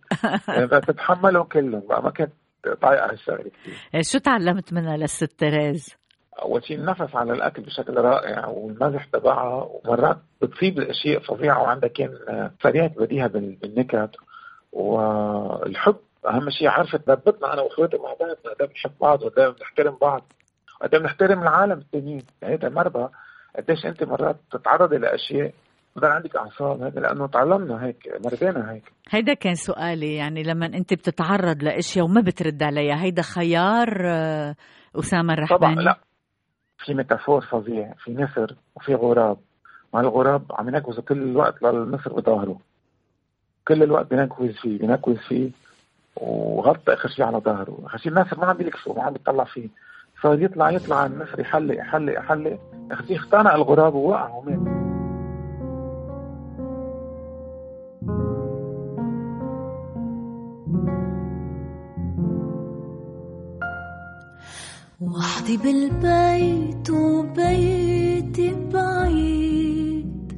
يعني 0.48 0.68
تتحملهم 0.88 1.44
كلهم 1.44 1.88
بقى 1.88 2.04
ما 2.04 2.10
كانت 2.12 2.32
طايقة 2.82 3.12
هالشغلة 3.12 3.38
كثير 3.38 3.78
إيه، 3.96 4.02
شو 4.02 4.18
تعلمت 4.18 4.74
منها 4.74 4.98
للست 4.98 5.40
تريز؟ 5.40 6.03
اول 6.42 6.66
شيء 6.66 6.78
النفس 6.78 7.16
على 7.16 7.34
الأكل 7.34 7.62
بشكل 7.62 7.94
رائع 7.94 8.48
والمزح 8.48 9.06
تبعها 9.06 9.70
ومرات 9.70 10.18
بتصيب 10.42 10.80
الاشياء 10.80 11.20
فظيعه 11.20 11.62
وعندها 11.62 11.90
كان 11.90 12.10
سريعه 12.64 12.88
بديهة 12.88 13.28
بالنكت 13.28 14.12
والحب 14.74 15.96
أهم 16.28 16.50
شيء 16.50 16.68
عرفت 16.68 16.98
ثبتنا 16.98 17.54
أنا 17.54 17.62
وأخواتي 17.62 17.98
مع 17.98 18.14
بعض 18.20 18.32
قد 18.32 18.70
بنحب 18.70 18.92
بعض 19.02 19.24
وقد 19.24 19.56
بنحترم 19.60 19.98
بعض. 20.02 20.24
وقد 20.82 20.96
بنحترم 20.96 21.42
العالم 21.42 21.78
التانيين 21.80 22.24
يعني 22.42 22.54
هيدا 22.54 22.70
مربى 22.70 23.08
قديش 23.58 23.86
إنت 23.86 24.04
مرات 24.04 24.36
تتعرضي 24.52 24.98
لأشياء 24.98 25.54
بضل 25.96 26.08
عندك 26.08 26.36
أعصاب 26.36 26.82
هذا 26.82 27.00
لأنه 27.00 27.28
تعلمنا 27.28 27.86
هيك 27.86 28.20
مرينا 28.26 28.72
هيك. 28.72 28.92
هيدا 29.10 29.34
كان 29.34 29.56
سؤالي 29.56 30.16
يعني 30.16 30.44
لما 30.44 30.66
إنت 30.66 30.94
بتتعرض 30.94 31.64
لأشياء 31.64 32.06
وما 32.06 32.22
بترد 32.22 32.64
عليها 32.64 33.04
هيدا 33.04 33.22
خيار 33.22 34.02
آه، 34.06 34.56
أسامة 35.00 35.34
الرحماني 35.34 35.60
طبعا 35.76 35.76
لا. 35.76 35.98
في 36.78 36.94
ميتافور 36.94 37.42
فظيع 37.42 37.94
في 38.04 38.14
نسر 38.14 38.56
وفي 38.76 38.96
غراب. 38.96 39.38
مع 39.94 40.00
الغراب 40.00 40.42
عم 40.52 40.68
ينكوز 40.68 41.00
كل 41.00 41.18
الوقت 41.18 41.64
للنسر 41.64 42.14
بظهره. 42.14 42.60
كل 43.68 43.84
الوقت 43.84 44.10
بينكوز 44.10 44.52
فيه 44.52 44.80
بينكوز 44.80 45.18
فيه. 45.18 45.52
وغطى 46.16 46.94
آخر 46.94 47.10
شيء 47.10 47.26
على 47.26 47.38
ظهره. 47.38 47.78
آخر 47.86 47.98
شيء 47.98 48.12
الناس 48.12 48.34
ما 48.34 48.46
عم 48.46 48.58
بيلكسوا 48.58 48.96
ما 48.96 49.04
عم 49.04 49.14
بيطلع 49.14 49.44
فيه. 49.44 49.70
صار 50.24 50.42
يطلع 50.42 50.72
يطلع 50.72 51.06
النسر 51.06 51.40
يحلق 51.40 51.76
يحلق 51.76 52.14
يحلق. 52.14 52.60
أختي 52.92 53.16
اختنق 53.16 53.54
الغراب 53.54 53.94
ووقع 53.94 54.30
ومات 54.30 54.83
وحدي 65.14 65.58
بالبيت 65.58 66.90
وبيتي 66.90 68.56
بعيد. 68.74 70.34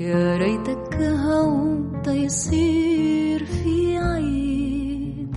يا 0.00 0.36
ريتك 0.36 0.94
هون 0.94 2.02
تيصير 2.02 3.44
في 3.44 3.96
عيد. 3.96 5.36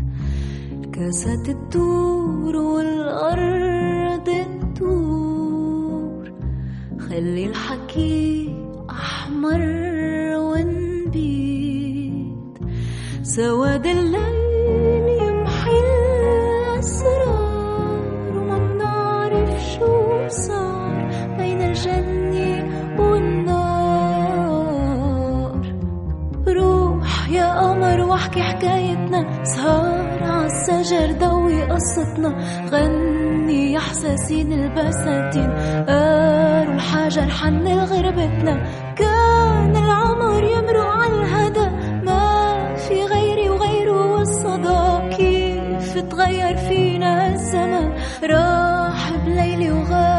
الكاسات 0.72 1.50
تدور 1.50 2.56
والأرض 2.56 4.30
تدور. 4.76 6.32
خلي 7.00 7.46
الحكي 7.46 8.56
أحمر 8.90 9.62
ونبيد 10.38 11.58
سواد 13.24 13.88
واحكي 28.18 28.42
حكايتنا 28.42 29.44
سهر 29.44 30.24
عالشجر 30.24 31.12
ضوي 31.12 31.64
قصتنا. 31.64 32.32
غني 32.72 33.74
يا 33.74 33.80
حساسين 33.80 34.54
البساتين 34.54 35.50
قالوا 35.90 36.74
الحجر 36.74 37.30
حن 37.30 37.68
غربتنا 37.68 38.56
كان 38.96 39.76
العمر 39.76 40.44
يمرق 40.44 40.86
عالهدى 40.86 41.68
ما 42.06 42.76
في 42.76 43.04
غيري 43.04 43.50
وغيره 43.50 44.14
والصدى. 44.14 45.16
كيف 45.18 45.98
تغير 45.98 46.58
فينا 46.58 47.34
الزمن 47.34 47.88
راح 48.24 49.12
بليلي 49.26 49.72
وغاب 49.72 50.17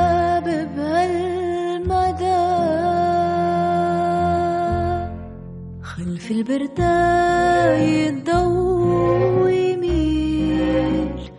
خلف 6.29 6.37
البرداية 6.37 8.09
الضو 8.11 9.47
يميل. 9.47 11.31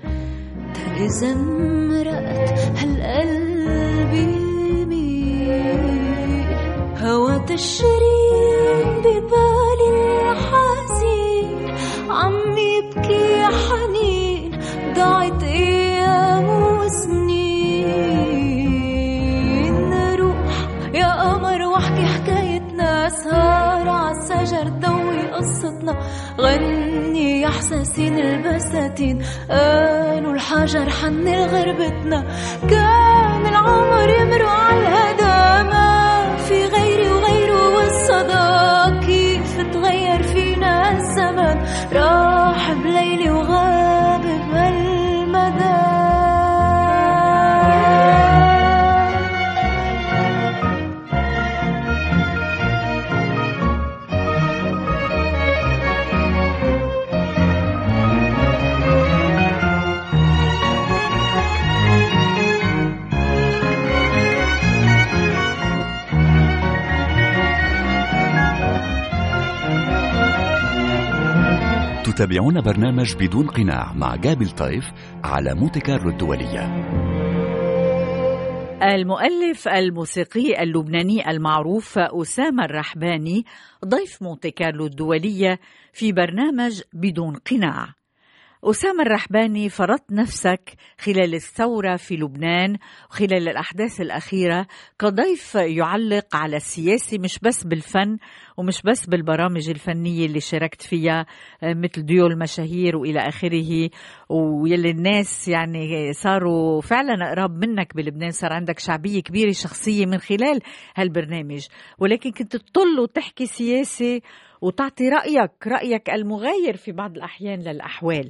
إذا 0.98 1.34
مرقت 1.90 2.60
هالقلب 2.78 4.14
يميل. 4.74 5.50
هوا 6.98 7.38
تشرين 7.38 8.09
غني 26.40 27.42
يا 27.42 27.50
حساسين 27.50 28.20
البساتين. 28.20 29.26
قالوا 29.50 30.34
الحجر 30.34 30.90
حن 30.90 31.28
غربتنا. 31.28 32.20
كان 32.70 33.46
العمر 33.46 34.10
يمرق 34.10 34.50
عالهدى 34.50 35.70
ما 35.70 35.90
في 36.48 36.66
غيري 36.66 37.10
وغيره 37.10 37.76
والصدى. 37.76 38.49
تتابعون 72.20 72.62
برنامج 72.62 73.16
بدون 73.16 73.48
قناع 73.48 73.94
مع 73.94 74.16
جابل 74.16 74.50
طيف 74.50 74.86
على 75.24 75.56
مونتي 75.56 75.80
كارلو 75.80 76.10
الدولية. 76.10 76.66
المؤلف 78.84 79.68
الموسيقي 79.68 80.64
اللبناني 80.64 81.30
المعروف 81.30 81.98
أسامة 81.98 82.66
الرحباني 82.66 83.46
ضيف 83.86 84.22
مونتي 84.22 84.52
كارلو 84.52 84.86
الدولية 84.86 85.60
في 85.94 86.12
برنامج 86.12 86.82
بدون 86.94 87.36
قناع. 87.36 87.99
أسامة 88.64 89.02
الرحباني 89.04 89.70
فرضت 89.70 90.12
نفسك 90.12 90.74
خلال 91.00 91.36
الثورة 91.36 91.96
في 91.96 92.16
لبنان 92.16 92.78
وخلال 93.12 93.50
الأحداث 93.50 94.02
الأخيرة 94.02 94.68
كضيف 95.00 95.56
يعلق 95.56 96.36
على 96.36 96.58
السياسة 96.58 97.18
مش 97.18 97.40
بس 97.44 97.64
بالفن 97.64 98.18
ومش 98.58 98.82
بس 98.82 99.06
بالبرامج 99.06 99.70
الفنية 99.70 100.26
اللي 100.26 100.40
شاركت 100.40 100.82
فيها 100.82 101.26
مثل 101.64 102.06
ديول 102.06 102.38
مشاهير 102.40 102.98
وإلى 102.98 103.20
آخره 103.20 103.90
ويلي 104.30 104.90
الناس 104.90 105.48
يعني 105.48 106.14
صاروا 106.14 106.82
فعلا 106.82 107.30
قراب 107.30 107.66
منك 107.66 107.96
بلبنان 107.96 108.32
صار 108.32 108.54
عندك 108.54 108.80
شعبية 108.80 109.22
كبيرة 109.22 109.52
شخصية 109.52 110.06
من 110.06 110.18
خلال 110.18 110.60
هالبرنامج. 110.96 111.68
ولكن 112.00 112.32
كنت 112.32 112.56
تطل 112.56 113.00
وتحكي 113.00 113.46
سياسة 113.46 114.22
وتعطي 114.62 115.10
رأيك 115.10 115.68
رأيك 115.68 116.10
المغاير 116.10 116.78
في 116.78 116.92
بعض 116.92 117.16
الأحيان 117.18 117.60
للأحوال. 117.60 118.30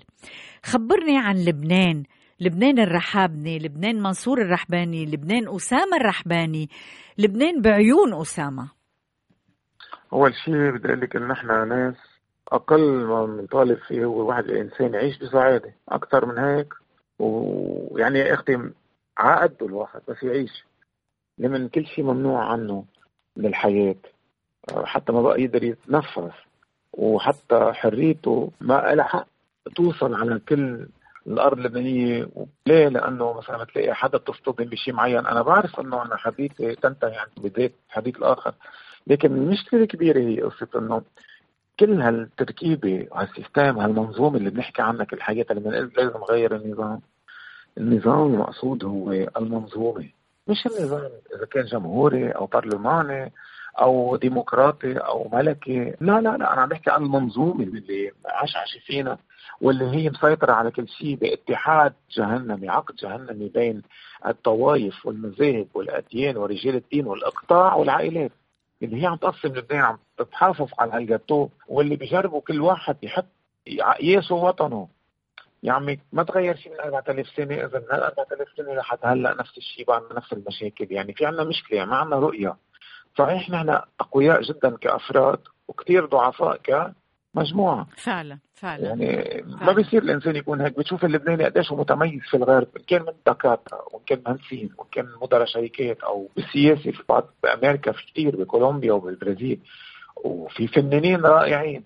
خبرني 0.63 1.17
عن 1.17 1.35
لبنان. 1.35 2.03
لبنان 2.41 2.79
الرحابني 2.79 3.59
لبنان 3.59 4.01
منصور 4.01 4.41
الرحباني 4.41 5.05
لبنان 5.05 5.55
أسامة 5.55 5.97
الرحباني 5.97 6.69
لبنان 7.17 7.61
بعيون 7.61 8.21
أسامة. 8.21 8.69
أول 10.13 10.33
شيء 10.45 10.71
بدي 10.71 10.87
أقول 10.87 11.01
لك 11.01 11.15
إن 11.15 11.27
نحن 11.27 11.47
ناس 11.69 11.95
أقل 12.51 13.05
ما 13.05 13.25
بنطالب 13.25 13.77
فيه 13.87 14.05
هو 14.05 14.21
الواحد 14.21 14.43
الإنسان 14.43 14.93
يعيش 14.93 15.17
بسعادة. 15.17 15.73
أكثر 15.89 16.25
من 16.25 16.37
هيك 16.37 16.73
ويعني 17.19 18.19
يا 18.19 18.33
أختي 18.33 18.57
عقده 19.17 19.65
الواحد 19.65 20.01
بس 20.07 20.23
يعيش. 20.23 20.65
لمن 21.37 21.69
كل 21.69 21.85
شيء 21.85 22.03
ممنوع 22.03 22.51
عنه 22.51 22.85
بالحياة 23.35 23.95
حتى 24.75 25.11
ما 25.11 25.21
بقى 25.21 25.41
يقدر 25.41 25.63
يتنفس 25.63 26.31
وحتى 26.93 27.71
حريته 27.73 28.51
ما 28.61 28.95
لها 28.95 29.05
حق. 29.05 29.27
توصل 29.75 30.13
على 30.15 30.39
كل 30.39 30.87
الأرض 31.27 31.57
اللبنانية 31.57 32.27
ليه؟ 32.67 32.87
لأنه 32.87 33.33
مثلا 33.33 33.63
تلاقي 33.63 33.93
حدا 33.93 34.17
تصطدم 34.17 34.65
بشيء 34.65 34.93
معين، 34.93 35.25
أنا 35.25 35.41
بعرف 35.41 35.79
إنه 35.79 36.01
أنا 36.01 36.15
حديثي 36.15 36.75
تنتهي 36.75 37.17
عند 37.17 37.29
بدايه 37.37 37.71
الحديث 37.89 38.17
الآخر، 38.17 38.53
لكن 39.07 39.31
المشكلة 39.35 39.81
الكبيره 39.81 40.19
هي 40.19 40.41
قصة 40.41 40.67
إنه 40.75 41.01
كل 41.79 42.01
هالتركيبة 42.01 43.07
هالسيستم 43.13 43.79
هالمنظومه 43.79 44.37
اللي 44.37 44.49
بنحكي 44.49 44.81
عنها 44.81 45.05
كل 45.05 45.21
حياتها 45.21 45.53
لما 45.53 45.69
لازم 45.69 46.17
نغير 46.17 46.55
النظام. 46.55 47.01
النظام 47.77 48.33
المقصود 48.33 48.85
هو 48.85 49.11
المنظومة 49.11 50.09
مش 50.47 50.65
النظام. 50.65 51.11
إذا 51.35 51.45
كان 51.51 51.65
جمهوري 51.65 52.31
أو 52.31 52.45
برلماني 52.45 53.31
أو 53.75 54.15
ديمقراطي 54.15 54.97
أو 54.97 55.29
ملكي. 55.33 55.79
لا 56.01 56.21
لا 56.21 56.37
لا 56.37 56.53
أنا 56.53 56.61
عم 56.61 56.69
بحكي 56.69 56.89
عن 56.91 57.03
المنظومة 57.03 57.63
اللي 57.63 58.11
عشعش 58.25 58.77
فينا 58.85 59.17
واللي 59.61 59.85
هي 59.85 60.09
مسيطرة 60.09 60.51
على 60.51 60.71
كل 60.71 60.87
شيء 60.87 61.15
باتحاد 61.15 61.93
جهنمي 62.11 62.69
عقد 62.69 62.95
جهنمي 62.95 63.49
بين 63.49 63.81
الطوائف 64.25 65.05
والمذاهب 65.05 65.67
والأديان 65.73 66.37
ورجال 66.37 66.75
الدين 66.75 67.07
والإقطاع 67.07 67.75
والعائلات. 67.75 68.31
اللي 68.83 69.01
هي 69.01 69.05
عم 69.05 69.15
تقسم 69.15 69.47
لبنان 69.49 69.81
عم 69.81 69.97
تتحافظ 70.17 70.69
على 70.79 70.91
هالجاتو 70.93 71.49
واللي 71.67 71.95
بيجربوا 71.95 72.41
كل 72.41 72.61
واحد 72.61 72.97
يحط 73.03 73.25
ياسوا 74.01 74.47
وطنه. 74.47 74.87
يا 75.63 75.73
عمي 75.73 75.99
ما 76.13 76.23
تغير 76.23 76.55
شيء 76.55 76.71
من 76.71 76.79
4000 76.79 77.27
سنة 77.27 77.55
إذا 77.55 77.79
من 77.79 77.91
4000 77.91 78.47
سنة 78.57 78.73
لحد 78.73 78.97
هلأ 79.03 79.35
نفس 79.39 79.57
الشيء 79.57 79.85
بعدنا 79.85 80.13
نفس 80.13 80.33
المشاكل. 80.33 80.87
يعني 80.91 81.13
في 81.13 81.25
عندنا 81.25 81.43
مشكلة 81.43 81.85
ما 81.85 81.95
عندنا 81.95 82.15
رؤية. 82.19 82.55
صحيح 83.19 83.49
نحن 83.49 83.69
أقوياء 83.99 84.41
جدا 84.41 84.77
كأفراد 84.77 85.39
وكثير 85.67 86.05
ضعفاء 86.05 86.59
مجموعه 87.35 87.87
فعلا 88.03 88.37
فعلا. 88.53 88.87
يعني 88.87 89.23
فعلا. 89.23 89.65
ما 89.65 89.73
بيصير 89.73 90.03
الإنسان 90.03 90.35
يكون 90.35 90.61
هيك. 90.61 90.79
بتشوف 90.79 91.05
اللبناني 91.05 91.43
قديش 91.45 91.71
هو 91.71 91.77
متميز 91.77 92.21
في 92.21 92.37
الغرب 92.37 92.67
إن 92.77 92.83
كان 92.87 93.01
من 93.01 93.13
دكاترة 93.27 93.77
وإن 93.93 94.03
كان 94.07 94.21
مهندسين 94.25 94.69
وإن 94.77 94.87
كان 94.91 95.05
مدراء 95.21 95.45
شركات 95.45 95.99
أو 96.03 96.29
بالسياسة 96.35 96.91
في 96.91 97.03
بعض 97.09 97.29
بأمريكا 97.43 97.91
في 97.91 98.05
كثير 98.11 98.35
بكولومبيا 98.35 98.93
وبالبرازيل. 98.93 99.59
وفي 100.23 100.67
فنانين 100.67 101.21
رائعين. 101.21 101.83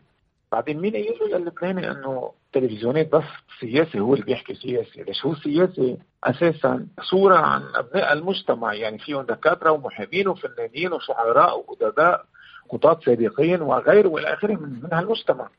بعدين 0.53 0.81
مين 0.81 0.91
قايل 0.93 1.13
له؟ 1.31 1.37
للبناني 1.37 1.91
إنه 1.91 2.31
تلفزيونات 2.53 3.11
بس 3.15 3.23
سياسي 3.59 3.99
هو 3.99 4.13
اللي 4.13 4.25
بيحكي 4.25 4.53
سياسي 4.53 5.03
ليش 5.03 5.25
هو 5.25 5.35
سياسي 5.35 5.97
أساسا 6.23 6.87
صورة 7.11 7.37
عن 7.37 7.61
أبناء 7.75 8.13
المجتمع. 8.13 8.73
يعني 8.73 8.99
فيهم 8.99 9.21
دكاترة 9.21 9.71
ومحامين 9.71 10.27
وفنانين 10.27 10.93
وشعراء 10.93 11.65
وأدباء 11.67 12.25
قضاة 12.69 12.99
سابقين 13.05 13.61
وغيره 13.61 14.07
وإلى 14.09 14.33
آخره 14.33 14.53
من, 14.53 14.69
من 14.83 14.93
هالمجتمع 14.93 15.49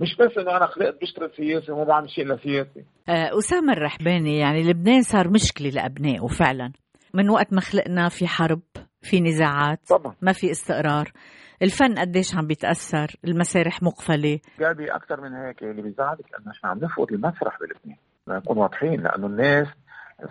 مش 0.00 0.16
بس 0.16 0.38
إنه 0.38 0.56
أنا 0.56 0.66
خلقت 0.66 1.00
بشتغل 1.02 1.30
سياسي 1.36 1.72
وما 1.72 1.84
بعمل 1.84 2.10
شيء 2.10 2.26
لسياسي 2.26 2.84
آه 3.08 3.38
أسامة 3.38 3.72
الرحباني 3.72 4.38
يعني 4.38 4.62
لبنان 4.62 5.02
صار 5.02 5.28
مشكلة 5.28 5.68
لأبنائه 5.68 6.26
فعلا. 6.26 6.72
من 7.14 7.30
وقت 7.30 7.52
ما 7.52 7.60
خلقنا 7.60 8.08
في 8.08 8.26
حرب 8.26 8.60
في 9.02 9.20
نزاعات 9.20 9.78
طبعا. 9.88 10.14
ما 10.22 10.32
في 10.32 10.50
استقرار. 10.50 11.12
الفن 11.64 11.98
قديش 11.98 12.34
عم 12.34 12.46
بيتأثر؟ 12.46 13.16
المسارح 13.24 13.82
مقفلة. 13.82 14.40
جابي 14.60 14.94
أكثر 14.94 15.20
من 15.20 15.34
هيك 15.34 15.62
اللي 15.62 15.82
بيزعلك 15.82 16.24
إنه 16.40 16.52
إحنا 16.52 16.70
عم 16.70 16.78
نفقد 16.78 17.12
المسرح 17.12 17.58
بلبنان. 17.60 17.96
نكون 18.28 18.58
واضحين 18.58 19.02
لأنه 19.02 19.26
الناس 19.26 19.66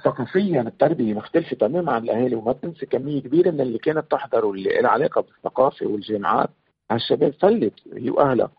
ثقافيا 0.03 0.61
التربية 0.61 1.13
مختلفة 1.13 1.55
تماما 1.55 1.91
عن 1.91 2.03
الأهالي 2.03 2.35
وما 2.35 2.53
تنسى 2.53 2.85
كمية 2.85 3.21
كبيرة 3.21 3.51
من 3.51 3.61
اللي 3.61 3.77
كانت 3.77 4.11
تحضر 4.11 4.45
واللي 4.45 4.81
لها 4.81 4.91
علاقة 4.91 5.21
بالثقافة 5.21 5.85
والجامعات. 5.85 6.49
هالشباب 6.91 7.33
فلت 7.41 7.73
هي 7.97 8.09
وأهلها. 8.09 8.51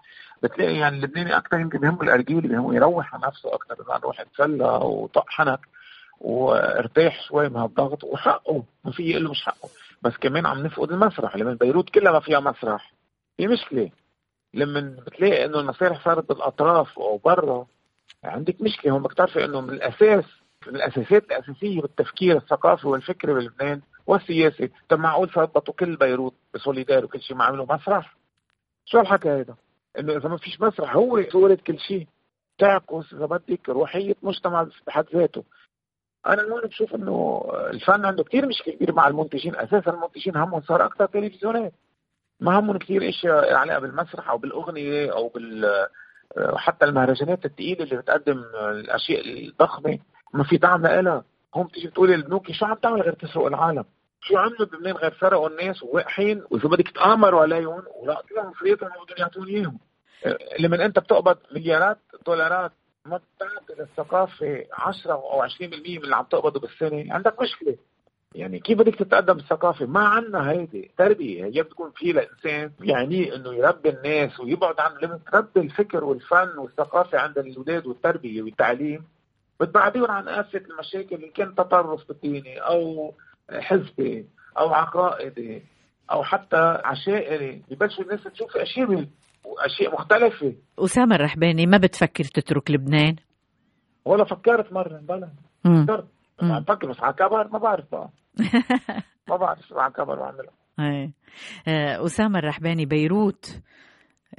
بتلاقي 0.43 0.75
يعني 0.77 0.97
اللبناني 0.97 1.37
أكثر 1.37 1.61
يمكن 1.61 1.79
بهمه 1.79 2.03
الأرجيل 2.03 2.41
بهمه 2.41 2.75
يروح 2.75 3.15
على 3.15 3.27
نفسه 3.27 3.55
أكثر 3.55 3.75
إذا 3.75 4.01
روح 4.05 4.21
يتسلى 4.21 4.81
وطق 4.83 5.25
حنك 5.29 5.61
وارتاح 6.21 7.23
شوي 7.29 7.49
من 7.49 7.57
هالضغط 7.57 8.05
وحقه 8.05 8.63
ما 8.85 8.93
في 8.93 9.03
يقول 9.03 9.31
مش 9.31 9.45
حقه. 9.45 9.69
بس 10.05 10.17
كمان 10.17 10.47
عم 10.47 10.67
نفقد 10.67 10.93
المسرح 10.93 11.37
لما 11.37 11.55
بيروت 11.55 11.91
كلها 11.91 12.13
ما 12.13 12.21
فيها 12.21 12.41
مسرح. 12.41 12.93
في 13.37 13.47
مشكلة. 13.47 13.91
لما 14.55 14.81
بتلاقي 15.07 15.45
إنه 15.45 15.61
المسارح 15.61 16.05
صارت 16.05 16.29
بالأطراف 16.29 16.99
أو 16.99 17.17
برا 17.25 17.67
عندك 18.25 18.63
مشكلة. 18.63 18.93
هون 18.93 19.03
بدك 19.03 19.13
تعرفي 19.13 19.45
إنه 19.45 19.61
من 19.61 19.71
الأساس 19.71 20.25
من 20.67 20.77
الاساسيات 20.77 21.25
الأساسية 21.25 21.81
بالتفكير 21.81 22.37
الثقافي 22.37 22.89
والفكري 22.89 23.35
بلبنان 23.35 23.81
والسياسي. 24.07 24.71
طب 24.89 24.99
معقول 24.99 25.31
ثبتوا 25.31 25.75
كل 25.75 25.97
بيروت 25.97 26.35
بسوليدار 26.55 27.05
وكل 27.05 27.21
شيء 27.21 27.37
ما 27.37 27.45
عملوا 27.45 27.75
مسرح؟ 27.75 28.17
شو 28.85 29.01
الحكي 29.01 29.31
هيدا؟ 29.31 29.55
إنه 29.99 30.17
إذا 30.17 30.29
ما 30.29 30.37
فيش 30.37 30.61
مسرح 30.61 30.97
هو 30.97 31.23
صورة 31.31 31.59
كل 31.67 31.79
شيء 31.79 32.07
تعكس 32.59 33.13
إذا 33.13 33.27
بدك 33.27 33.69
روحية 33.69 34.15
مجتمع 34.23 34.69
بحد 34.87 35.05
ذاته. 35.15 35.45
أنا 36.27 36.43
هون 36.43 36.61
بشوف 36.61 36.95
إنه 36.95 37.45
الفن 37.71 38.05
عنده 38.05 38.25
كثير 38.25 38.47
مشكلة 38.47 38.75
كبيرة 38.75 38.93
مع 38.93 39.09
المنتجين. 39.09 39.57
أساسا 39.57 39.91
المنتجين 39.91 40.37
همهم 40.37 40.61
صار 40.61 40.85
أكثر 40.85 41.07
تلفزيونات. 41.07 41.73
ما 42.41 42.59
همهم 42.59 42.79
كثير 42.79 43.09
أشياء 43.09 43.55
علاقه 43.55 43.79
بالمسرح 43.79 44.31
أو 44.31 44.39
بالأغنية 44.39 45.13
أو 45.13 45.29
بال 45.29 45.87
حتى 46.57 46.85
المهرجانات 46.85 47.45
الثقيله 47.45 47.85
اللي 47.85 47.97
بتقدم 47.97 48.45
الأشياء 48.57 49.21
الضخمة. 49.49 49.99
ما 50.35 50.45
في 50.45 50.57
دعم 50.57 50.87
لها. 50.87 51.25
هم 51.55 51.67
بتيجي 51.67 51.89
بتقولي 51.89 52.15
البنوك 52.15 52.53
شو 52.53 52.67
عم 52.67 52.75
تعمل 52.75 53.03
غير 53.03 53.13
تسرق 53.13 53.47
العالم؟ 53.47 53.85
شو 54.21 54.37
عملوا 54.37 54.67
بلبنان 54.67 54.95
غير 54.95 55.17
سرقوا 55.21 55.49
الناس 55.49 55.83
وواقحين 55.83 56.43
واذا 56.51 56.69
بدك 56.69 56.89
تآمروا 56.89 57.41
عليهم؟ 57.41 57.83
ولا 58.01 58.23
طلعوا 58.31 58.51
مصرياتهم 58.51 58.89
بدهم 58.89 59.19
يعطون 59.19 59.49
إياهم. 59.49 59.79
لما 60.61 60.85
أنت 60.85 60.99
بتقبض 60.99 61.37
مليارات 61.53 61.99
دولارات. 62.27 62.73
ما 63.07 63.17
بتعطي 63.37 63.75
للثقافه 63.83 64.67
10 64.73 65.13
أو 65.13 65.43
20% 65.49 65.63
من 65.63 66.05
اللي 66.05 66.17
عم 66.17 66.25
تقبضه 66.25 66.61
بالسنة. 66.61 67.15
عندك 67.15 67.43
مشكلة. 67.43 67.77
يعني 68.35 68.59
كيف 68.61 68.79
بدك 68.79 68.95
تتقدم 68.95 69.35
بالثقافة؟ 69.35 69.87
ما 69.87 70.01
عنا 70.01 70.51
هيدي 70.51 70.91
تربية. 70.99 71.45
هي 71.45 71.63
بتكون 71.63 71.91
في 71.91 72.13
لإنسان 72.13 72.73
يعني 72.81 73.37
إنه 73.37 73.55
يربي 73.55 73.89
الناس 73.89 74.41
ويبعد 74.41 74.81
عن 74.81 74.93
لما 75.03 75.21
تربي 75.33 75.61
الفكر 75.61 76.05
والفن 76.05 76.59
والثقافة 76.59 77.19
عند 77.19 77.39
الأولاد 77.39 77.87
والتربية 77.87 78.43
والتعليم. 78.43 79.05
بتبعديهم 79.61 80.11
عن 80.11 80.29
آفة 80.29 80.59
المشاكل 80.59 81.17
اللي 81.17 81.29
كان 81.29 81.55
تطرف 81.55 82.09
بالديني 82.09 82.59
أو 82.59 83.15
حزبي 83.51 84.27
أو 84.59 84.75
عقائدي 84.75 85.63
أو 86.11 86.25
حتى 86.25 86.81
عشائري. 86.85 87.63
ببلشوا 87.71 88.05
الناس 88.05 88.25
تشوف 88.25 88.57
أشياء 88.57 89.07
وأشياء 89.45 89.93
مختلفة. 89.95 90.55
أسامة 90.79 91.15
الرحباني 91.15 91.67
ما 91.67 91.79
بتفكر 91.79 92.25
تترك 92.25 92.71
لبنان؟ 92.71 93.17
ولا 94.05 94.25
فكرت 94.25 94.73
مرة 94.73 94.99
بلا 94.99 95.31
فكرت. 95.65 96.07
بفكر 96.43 96.89
بس 96.89 97.01
على 97.01 97.13
كبر 97.13 97.49
ما 97.49 97.59
بعرف 97.59 97.85
بقى. 97.93 98.11
ما 99.29 99.37
بعرف 99.37 99.73
على 99.73 99.93
كبر 99.93 100.19
بعملها 100.19 100.53
إيه. 100.81 101.13
أسامة 102.05 102.39
الرحباني 102.39 102.87
بيروت. 102.87 103.61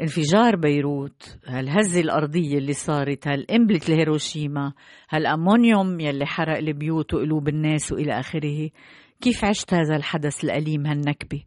انفجار 0.01 0.55
بيروت. 0.55 1.39
هالهزة 1.47 2.01
الأرضية 2.01 2.57
اللي 2.57 2.73
صارت 2.73 3.27
هالقنبلة 3.27 3.81
الهيروشيما 3.89 4.73
هالأمونيوم 5.09 5.99
يلي 5.99 6.25
حرق 6.25 6.57
البيوت 6.57 7.13
وقلوب 7.13 7.47
الناس 7.47 7.91
وإلى 7.91 8.19
آخره. 8.19 8.69
كيف 9.21 9.45
عشت 9.45 9.73
هذا 9.73 9.95
الحدث 9.95 10.43
الأليم 10.43 10.85
هالنكبة؟ 10.85 11.43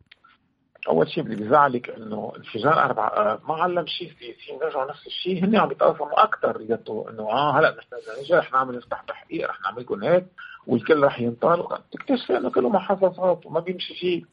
أول 0.88 1.08
شيء 1.08 1.24
اللي 1.24 1.36
بيزعلك 1.36 1.90
إنه 1.90 2.32
انفجار 2.36 2.84
أربع 2.84 3.38
ما 3.48 3.54
علم 3.54 3.86
شيء 3.86 4.10
السياسيين 4.10 4.58
رجعوا 4.62 4.90
نفس 4.90 5.06
الشيء 5.06 5.44
هن 5.44 5.56
عم 5.56 5.70
يتقاسموا 5.70 6.22
أكثر 6.24 6.60
يتو 6.60 7.08
إنه 7.08 7.22
آه 7.22 7.58
هلأ 7.58 7.76
نحن 7.78 8.20
نجي 8.20 8.34
رح 8.34 8.52
نعمل 8.52 8.76
نفتح 8.76 9.00
تحقيق 9.02 9.48
رح 9.48 9.60
نعمل 9.62 9.82
لكم 9.82 10.04
هيك 10.04 10.26
والكل 10.66 11.02
رح 11.02 11.20
ينطلق. 11.20 11.80
تكتشف 11.92 12.32
إنه 12.32 12.50
كله 12.50 12.68
محافظات 12.68 13.46
وما 13.46 13.60
بيمشي 13.60 13.94
شيء. 13.94 14.24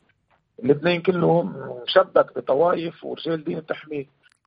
الاثنين 0.63 1.01
كلهم 1.01 1.53
مشبك 1.87 2.37
بطوائف 2.37 3.03
ورجال 3.03 3.43
دين 3.43 3.65
تحميه 3.65 4.05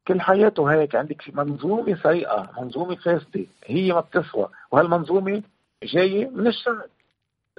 كل 0.09 0.21
حياته 0.21 0.73
هيك 0.73 0.95
عندك 0.95 1.23
منظومة 1.35 2.03
سيئة 2.03 2.51
منظومة 2.59 2.95
فاسدة 2.97 3.47
هي 3.65 3.93
ما 3.93 4.01
بتسوى 4.01 4.49
وهالمنظومة 4.71 5.43
جاية 5.83 6.27
من 6.31 6.47
الشعب. 6.47 6.85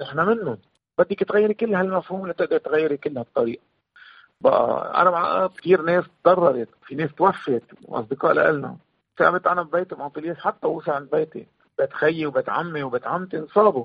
نحن 0.00 0.18
منهم. 0.18 0.58
بدك 0.98 1.18
تغيري 1.18 1.54
كل 1.54 1.74
هالمفهوم 1.74 2.26
لتقدر 2.26 2.58
تغيري 2.58 2.96
كل 2.96 3.18
هالطريقه 3.18 3.62
بقى 4.40 5.00
أنا 5.02 5.10
مع 5.10 5.46
كثير 5.46 5.82
ناس 5.82 6.04
تضررت 6.24 6.68
في 6.86 6.94
ناس 6.94 7.10
توفت 7.14 7.62
واصدقاء 7.84 8.32
لنا 8.32 8.76
ثابت 9.18 9.46
أنا 9.46 9.62
ببيتي 9.62 9.94
بانطلياس 9.94 10.38
حتى 10.38 10.64
اوصل 10.66 10.90
عند 10.92 11.10
بيتي. 11.10 11.46
بيت 11.78 11.92
خيي 11.92 12.26
وبيت 12.26 12.48
عمي 12.48 12.82
وبيت 12.82 13.06
عمتي 13.06 13.38
انصابوا. 13.38 13.84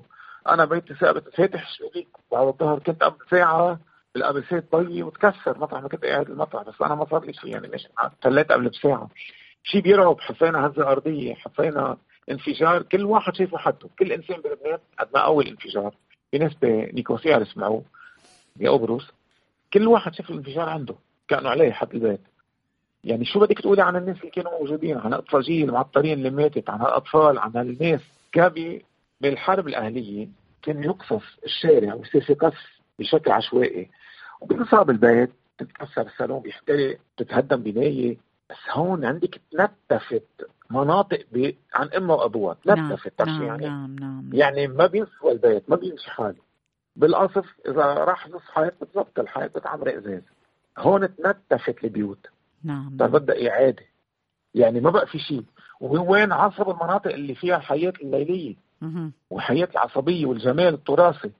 أنا 0.49 0.65
بيتي 0.65 0.93
ثابت 0.93 1.29
فاتح 1.35 1.67
الشبابيك 1.67 2.07
بعد 2.31 2.47
الظهر 2.47 2.79
كنت 2.79 3.03
قبل 3.03 3.17
ساعة 3.31 3.79
القابسات 4.15 4.71
طي 4.71 5.03
وتكسر. 5.03 5.57
مطرح 5.59 5.81
ما 5.81 5.89
كنت 5.89 6.05
قاعد 6.05 6.29
المطرح 6.29 6.63
بس 6.63 6.81
أنا 6.81 6.95
ما 6.95 7.05
صار 7.05 7.25
لي 7.25 7.33
شيء 7.33 7.49
يعني 7.51 7.67
مش 7.67 7.87
طلعت 8.21 8.51
قبل 8.51 8.69
بساعة. 8.69 9.09
شيء 9.63 9.81
بيرعب 9.81 10.19
حسينا 10.19 10.67
هزة 10.67 10.91
أرضية 10.91 11.33
حسينا 11.35 11.97
انفجار. 12.31 12.81
كل 12.83 13.05
واحد 13.05 13.35
شايفه 13.35 13.57
حده. 13.57 13.89
كل 13.99 14.11
إنسان 14.11 14.41
بلبنان 14.41 14.77
قد 14.99 15.07
ما 15.13 15.19
اول 15.19 15.47
انفجار 15.47 15.95
في 16.31 16.37
ناس 16.37 16.53
بنيكوسيا 16.53 17.43
سمعوه 17.43 17.83
بقبرص 18.55 19.11
كل 19.73 19.87
واحد 19.87 20.13
شاف 20.13 20.29
الانفجار 20.29 20.69
عنده. 20.69 20.95
كانوا 21.27 21.51
عليه 21.51 21.71
حد 21.71 21.93
البيت. 21.93 22.21
يعني 23.03 23.25
شو 23.25 23.39
بدك 23.39 23.61
تقولي 23.61 23.81
عن 23.81 23.95
الناس 23.95 24.17
اللي 24.17 24.31
كانوا 24.31 24.51
موجودين؟ 24.59 24.97
عن 24.97 25.13
اطفال 25.13 25.51
المعطرين 25.51 26.17
اللي 26.17 26.29
ماتت 26.29 26.69
عن 26.69 26.81
الاطفال 26.81 27.37
عن 27.37 27.51
الناس 27.57 28.01
كابي 28.31 28.85
بالحرب 29.21 29.67
الأهلية 29.67 30.27
كان 30.61 30.83
يقصف 30.83 31.37
الشارع 31.45 31.93
ويصير 31.93 32.21
في 32.21 32.33
قصف 32.33 32.79
بشكل 32.99 33.31
عشوائي. 33.31 33.89
وبينصاب 34.41 34.89
البيت 34.89 35.29
تتكسر 35.57 36.01
الصالون 36.01 36.39
بيحترق 36.39 36.97
تتهدم 37.17 37.63
بناية. 37.63 38.17
بس 38.49 38.57
هون 38.71 39.05
عندك 39.05 39.41
تنتفت 39.51 40.47
مناطق 40.69 41.25
عن 41.73 41.87
امها 41.87 42.15
وأبوها. 42.15 42.57
تنتفت 42.65 43.21
نعم, 43.21 43.29
نعم, 43.29 43.47
يعني. 43.47 43.65
نعم, 43.65 43.95
نعم. 43.95 44.29
يعني 44.33 44.67
ما 44.67 44.87
بينسوى 44.87 45.31
البيت 45.31 45.69
ما 45.69 45.75
بيمشي 45.75 46.11
حاله. 46.11 46.45
بالقصف 46.95 47.45
إذا 47.67 47.83
راح 47.93 48.27
نص 48.29 48.41
حيط 48.53 48.73
بتظبط 48.81 49.19
الحيط 49.19 49.57
بتعمر 49.57 49.97
إزاز. 49.97 50.21
هون 50.77 51.15
تنتفت 51.15 51.83
البيوت. 51.83 52.27
نعم. 52.63 52.95
صار 52.99 53.07
بدها 53.07 53.49
إعادة. 53.49 53.83
يعني 54.55 54.79
ما 54.79 54.89
بقى 54.89 55.07
في 55.07 55.19
شيء. 55.19 55.43
وين 55.81 56.31
عصب 56.31 56.69
المناطق 56.69 57.11
اللي 57.11 57.35
فيها 57.35 57.57
الحياة 57.57 57.93
الليلية؟ 58.01 58.55
والحياة 59.29 59.67
العصبية 59.71 60.25
والجمال 60.25 60.73
التراثي. 60.73 61.31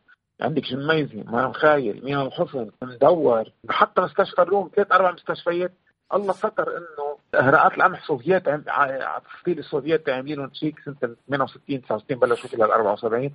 عندك 0.41 0.63
جميزي 0.63 1.23
مار 1.27 1.51
مخايل 1.51 2.05
ميناء 2.05 2.27
الحصن 2.27 2.71
مدور. 2.81 3.51
حتى 3.69 4.01
مستشفى 4.01 4.41
الروم 4.41 4.69
ثلاث 4.75 4.91
أربع 4.91 5.11
مستشفيات. 5.11 5.71
الله 6.13 6.33
ستر 6.33 6.77
إنه 6.77 7.17
إهراءات 7.35 7.73
القمح 7.77 8.01
السوفيات 8.01 8.43
على 8.67 9.21
تفصيل 9.25 9.59
السوفيات 9.59 10.09
عاملين 10.09 10.51
تشيك 10.51 10.79
سنة 10.79 10.95
68 11.27 11.81
69 11.81 12.19
بلشوا 12.19 12.49
في 12.49 12.63
74 12.63 13.31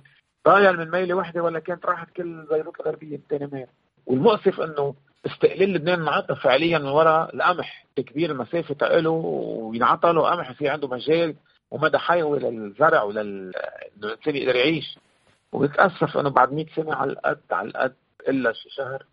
ضايل 0.47 0.77
من 0.77 0.91
ميلة 0.91 1.13
واحدة 1.13 1.43
ولا 1.43 1.59
كانت 1.59 1.85
راحت 1.85 2.09
كل 2.09 2.45
بيروت 2.51 2.79
الغربية 2.79 3.15
الثاني 3.15 3.49
ميل. 3.53 3.67
والمؤسف 4.05 4.61
إنه 4.61 4.95
استقلال 5.25 5.73
لبنان 5.73 6.01
انعطى 6.01 6.35
فعليا 6.35 6.77
من 6.77 6.85
وراء 6.85 7.35
القمح 7.35 7.85
تكبير 7.95 8.31
المسافة 8.31 8.99
له 8.99 9.09
وينعطى 9.09 10.13
له 10.13 10.29
قمح 10.29 10.51
في 10.51 10.69
عنده 10.69 10.87
مجال 10.87 11.35
ومدى 11.71 11.97
حيوي 11.97 12.39
للزرع 12.39 13.03
ولل 13.03 13.51
الإنسان 14.03 14.35
يقدر 14.35 14.55
يعيش. 14.55 14.97
وبتاسف 15.51 16.17
إنه 16.17 16.29
بعد 16.29 16.53
100 16.53 16.65
سنة 16.75 16.93
على 16.95 17.11
القد 17.11 17.41
على 17.51 17.67
القد 17.67 17.93
إلا 18.29 18.53
شي 18.53 18.69
شهر 18.69 19.05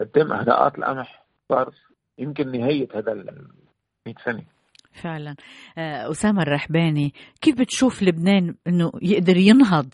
قدام 0.00 0.32
أهداءات 0.32 0.78
القمح 0.78 1.24
صار 1.48 1.74
يمكن 2.18 2.52
نهاية 2.52 2.88
هذا 2.94 3.12
ال 3.12 3.48
100 4.06 4.14
سنة. 4.24 4.42
فعلا. 5.02 5.36
آه، 5.78 6.10
أسامة 6.10 6.42
الرحباني 6.42 7.14
كيف 7.40 7.60
بتشوف 7.60 8.02
لبنان 8.02 8.54
أنه 8.66 8.92
يقدر 9.02 9.36
ينهض 9.36 9.86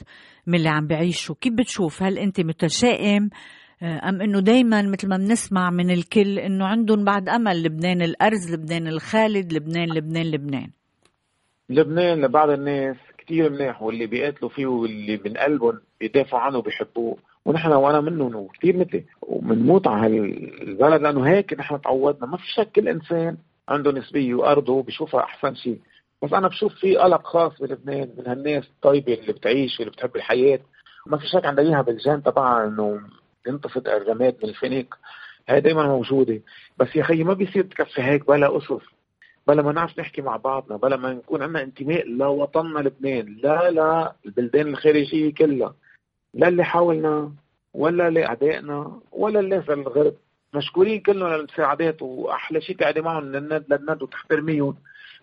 من 0.46 0.54
اللي 0.54 0.68
عم 0.68 0.86
بعيشه. 0.86 1.34
كيف 1.34 1.52
بتشوف؟ 1.52 2.02
هل 2.02 2.18
أنت 2.18 2.40
متشائم؟ 2.40 3.30
آه، 3.82 4.08
أم 4.08 4.22
أنه 4.22 4.40
دايما 4.40 4.82
مثل 4.82 5.08
ما 5.08 5.16
بنسمع 5.16 5.70
من 5.70 5.90
الكل 5.90 6.38
أنه 6.38 6.66
عندهم 6.66 7.04
بعد 7.04 7.28
أمل 7.28 7.62
لبنان 7.62 8.02
الأرز 8.02 8.54
لبنان 8.54 8.86
الخالد 8.86 9.52
لبنان 9.52 9.88
لبنان 9.88 10.26
لبنان؟ 10.30 10.70
لبنان 11.70 12.20
لبعض 12.20 12.50
الناس 12.50 12.96
كثير 13.18 13.50
منيح 13.50 13.82
واللي 13.82 14.06
بيقاتلوا 14.06 14.50
فيه 14.50 14.66
واللي 14.66 15.20
من 15.24 15.36
قلبهم 15.36 15.80
بيدافعوا 16.00 16.42
عنه 16.42 16.62
بيحبوه 16.62 17.16
ونحن 17.44 17.72
وأنا 17.72 18.00
منهم 18.00 18.34
وكثير 18.36 18.76
مثلي. 18.76 19.04
وبنموت 19.22 19.86
على 19.86 20.20
هالبلد 20.60 21.02
لأنه 21.02 21.28
هيك 21.28 21.52
نحن 21.52 21.80
تعودنا. 21.80 22.26
ما 22.26 22.36
في 22.36 22.52
شك 22.52 22.72
كل 22.72 22.88
إنسان 22.88 23.36
عنده 23.68 23.92
نسبية 23.92 24.34
وأرضه 24.34 24.82
بيشوفها 24.82 25.20
أحسن 25.20 25.54
شيء. 25.54 25.78
بس 26.26 26.32
أنا 26.32 26.48
بشوف 26.48 26.74
في 26.74 26.96
قلق 26.96 27.26
خاص 27.26 27.62
بلبنان 27.62 28.10
من 28.18 28.26
هالناس 28.26 28.64
الطيبة 28.64 29.14
اللي 29.14 29.32
بتعيش 29.32 29.78
واللي 29.78 29.92
بتحب 29.92 30.16
الحياة. 30.16 30.60
ما 31.06 31.18
في 31.18 31.26
شك 31.26 31.44
إياها 31.44 31.82
بالجان 31.82 32.22
تبعها 32.22 32.66
إنه 32.68 33.00
ينتفض 33.48 33.88
الرماد 33.88 34.36
من 34.42 34.48
الفينيق 34.48 34.94
هي 35.48 35.60
دائما 35.60 35.86
موجودة. 35.86 36.40
بس 36.78 36.96
يا 36.96 37.02
خيي 37.02 37.24
ما 37.24 37.34
بيصير 37.34 37.64
تكفي 37.64 38.02
هيك 38.02 38.26
بلا 38.26 38.56
أسس 38.56 38.84
بلا 39.48 39.62
ما 39.62 39.72
نعرف 39.72 39.98
نحكي 39.98 40.22
مع 40.22 40.36
بعضنا 40.36 40.76
بلا 40.76 40.96
ما 40.96 41.12
نكون 41.12 41.42
عندنا 41.42 41.62
انتماء 41.62 42.08
لوطننا 42.08 42.78
لبنان. 42.78 43.36
لا 43.42 43.70
لا 43.70 44.12
البلدان 44.26 44.66
الخارجية 44.66 45.34
كلها. 45.34 45.74
لا 46.34 46.48
اللي 46.48 46.64
حاولنا 46.64 47.32
ولا 47.74 48.10
لأعدائنا 48.10 49.00
ولا 49.12 49.40
اللي 49.40 49.62
الغرب. 49.68 50.14
مشكورين 50.54 51.00
كلهم 51.00 51.32
للمساعدات 51.32 52.02
وأحلى 52.02 52.60
شيء 52.60 52.76
تقعدي 52.76 53.00
معهم 53.00 53.24
للند 53.24 53.64
للند 53.68 54.02
وتحترميهم 54.02 54.76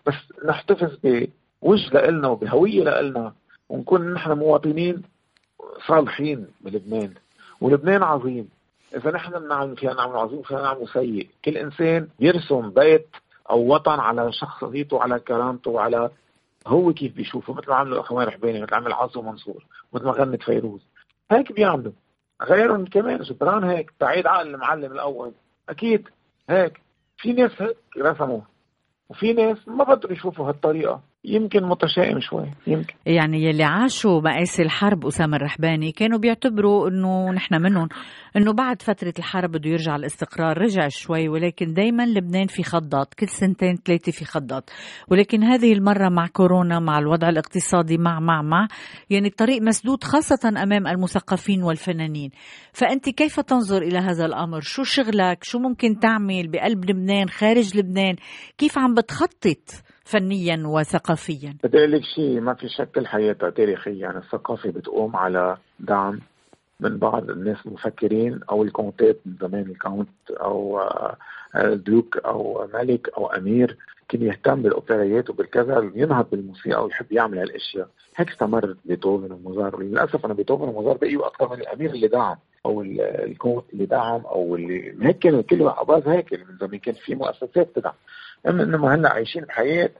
بس 0.06 0.14
نحتفظ 0.44 0.96
بوجه 1.62 2.10
لنا 2.10 2.28
وبهوية 2.28 3.00
لنا 3.00 3.32
ونكون 3.68 4.14
نحن 4.14 4.32
مواطنين 4.32 5.02
صالحين 5.86 6.46
بلبنان. 6.60 7.14
ولبنان 7.60 8.02
عظيم. 8.02 8.48
إذا 8.96 9.10
نحن 9.10 9.38
بنعمل 9.38 9.76
فينا 9.76 9.94
نعمل 9.94 10.16
عظيم 10.16 10.42
فينا 10.42 10.62
نعمل 10.62 10.88
سيء. 10.88 11.28
كل 11.44 11.56
إنسان 11.56 12.08
يرسم 12.20 12.70
بيت 12.70 13.08
أو 13.50 13.74
وطن 13.74 14.00
على 14.00 14.32
شخصيته 14.32 14.96
وعلى 14.96 15.18
كرامته 15.18 15.70
وعلى 15.70 16.10
هو 16.66 16.92
كيف 16.92 17.14
بيشوفه. 17.14 17.54
مثل 17.54 17.68
ما 17.68 17.74
عملوا 17.74 18.00
أخوان 18.00 18.26
رحباني 18.26 18.62
مثل 18.62 18.70
ما 18.70 18.76
عمل 18.76 18.92
عاصم 18.92 19.26
منصور 19.26 19.64
مثل 19.92 20.04
ما 20.04 20.12
غنت 20.12 20.42
فيروز. 20.42 20.80
هيك 21.30 21.52
بيعملوا. 21.52 21.92
غيرهم 22.42 22.84
كمان 22.84 23.18
جبران 23.18 23.64
هيك 23.64 23.92
تعيد 24.00 24.26
عقل 24.26 24.54
المعلم 24.54 24.92
الأول. 24.92 25.32
أكيد 25.68 26.08
هيك. 26.50 26.80
في 27.16 27.32
ناس 27.32 27.62
هيك 27.62 27.76
رسموا. 27.98 28.40
وفي 29.08 29.32
ناس 29.32 29.68
ما 29.68 29.84
بدهم 29.84 30.12
يشوفوا 30.12 30.48
هالطريقة. 30.48 31.00
يمكن 31.24 31.62
متشائم 31.64 32.20
شوي 32.20 32.50
يمكن. 32.66 32.94
يعني 33.06 33.44
يلي 33.44 33.64
عاشوا 33.64 34.20
مقاسي 34.20 34.62
الحرب 34.62 35.06
أسامة 35.06 35.36
الرحباني 35.36 35.92
كانوا 35.92 36.18
بيعتبروا 36.18 36.88
أنه 36.88 37.32
نحن 37.32 37.62
منهم 37.62 37.88
أنه 38.36 38.52
بعد 38.52 38.82
فترة 38.82 39.12
الحرب 39.18 39.50
بده 39.50 39.70
يرجع 39.70 39.96
الاستقرار 39.96 40.58
رجع 40.58 40.88
شوي 40.88 41.28
ولكن 41.28 41.74
دايما 41.74 42.06
لبنان 42.06 42.46
في 42.46 42.62
خضات 42.62 43.14
كل 43.14 43.28
سنتين 43.28 43.76
ثلاثة 43.76 44.12
في 44.12 44.24
خضات 44.24 44.70
ولكن 45.08 45.44
هذه 45.44 45.72
المرة 45.72 46.08
مع 46.08 46.26
كورونا 46.26 46.78
مع 46.78 46.98
الوضع 46.98 47.28
الاقتصادي 47.28 47.98
مع 47.98 48.20
مع 48.20 48.42
مع 48.42 48.68
يعني 49.10 49.28
الطريق 49.28 49.62
مسدود 49.62 50.04
خاصة 50.04 50.48
أمام 50.62 50.86
المثقفين 50.86 51.62
والفنانين. 51.62 52.30
فأنت 52.72 53.08
كيف 53.08 53.40
تنظر 53.40 53.82
إلى 53.82 53.98
هذا 53.98 54.26
الأمر؟ 54.26 54.60
شو 54.60 54.82
شغلك؟ 54.82 55.44
شو 55.44 55.58
ممكن 55.58 55.98
تعمل 55.98 56.48
بقلب 56.48 56.90
لبنان 56.90 57.28
خارج 57.28 57.76
لبنان؟ 57.76 58.16
كيف 58.58 58.78
عم 58.78 58.94
بتخطط؟ 58.94 59.83
فنيا 60.04 60.62
وثقافيا. 60.66 61.56
بدي 61.64 61.78
أقول 61.78 61.92
لك 61.92 62.02
شيء 62.14 62.40
ما 62.40 62.54
في 62.54 62.68
شك 62.68 62.98
الحياة 62.98 63.32
تاريخيا 63.32 63.92
يعني 63.92 64.18
الثقافة 64.18 64.70
بتقوم 64.70 65.16
على 65.16 65.56
دعم 65.80 66.20
من 66.80 66.98
بعض 66.98 67.30
الناس 67.30 67.66
المفكرين 67.66 68.40
أو 68.50 68.62
الكونتات 68.62 69.16
من 69.26 69.36
زمان 69.40 69.62
الكونت 69.62 70.08
أو 70.30 70.80
دوك 71.74 72.16
أو 72.16 72.68
ملك 72.74 73.08
أو 73.08 73.26
أمير. 73.26 73.76
كان 74.08 74.22
يهتم 74.22 74.62
بالاوبريات 74.62 75.30
وبالكذا 75.30 75.90
ينهض 75.94 76.30
بالموسيقى 76.30 76.84
ويحب 76.84 77.12
يعمل 77.12 77.38
هالأشياء. 77.38 77.88
هيك 78.16 78.30
استمرت 78.30 78.76
بيتهوفن 78.84 79.32
وموزار 79.32 79.82
للأسف 79.82 80.24
أنا 80.24 80.34
بيتهوفن 80.34 80.64
وموزار 80.64 80.96
بقيوا 80.96 81.26
أكثر 81.26 81.50
من 81.50 81.60
الأمير 81.60 81.90
اللي 81.90 82.08
دعم 82.08 82.36
أو 82.66 82.82
الكونت 82.82 83.64
اللي 83.72 83.86
دعم 83.86 84.20
أو 84.20 84.56
اللي 84.56 84.94
هيك 85.02 85.18
كانوا 85.18 85.42
كل 85.42 85.68
عباز 85.68 86.08
هيك 86.08 86.32
من 86.32 86.56
زمان 86.60 86.78
كان 86.78 86.94
في 86.94 87.14
مؤسسات 87.14 87.68
تدعم. 87.74 87.94
أما 88.48 88.62
إنهم 88.62 88.84
هلأ 88.84 89.12
عايشين 89.12 89.44
بحياه 89.44 89.90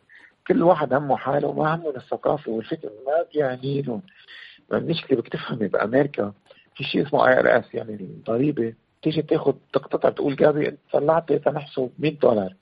كل 0.46 0.62
واحد 0.62 0.94
همه 0.94 1.16
حاله 1.16 1.48
وما 1.48 1.74
همه 1.74 1.96
الثقافه 1.96 2.52
والفكر 2.52 2.88
ما 3.06 3.24
بيعني 3.34 3.82
لهم 3.82 4.02
المشكلة 4.72 5.18
بدك 5.18 5.28
تفهمي 5.28 5.68
بامريكا 5.68 6.32
في 6.76 6.84
شيء 6.84 7.06
اسمه 7.06 7.28
اي 7.28 7.38
ار 7.38 7.58
اس 7.58 7.74
يعني 7.74 7.94
الضريبه 7.94 8.74
تيجي 9.02 9.22
تاخذ 9.22 9.54
تقتطع 9.72 10.10
تقول 10.10 10.36
جابي 10.36 10.68
انت 10.68 10.78
طلعتي 10.92 11.38
تنحسب 11.38 11.90
100 11.98 12.18
دولار. 12.18 12.54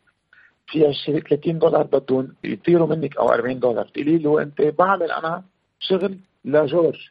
في 0.67 0.87
20 0.87 1.21
30 1.21 1.59
دولار 1.59 1.83
بدهم 1.83 2.35
يطيروا 2.45 2.87
منك 2.87 3.17
أو 3.17 3.33
40 3.33 3.59
دولار. 3.59 3.85
تقولي 3.87 4.19
له 4.19 4.43
أنت 4.43 4.63
بعمل 4.63 5.11
أنا 5.11 5.45
شغل 5.81 6.19
لجورج. 6.45 7.09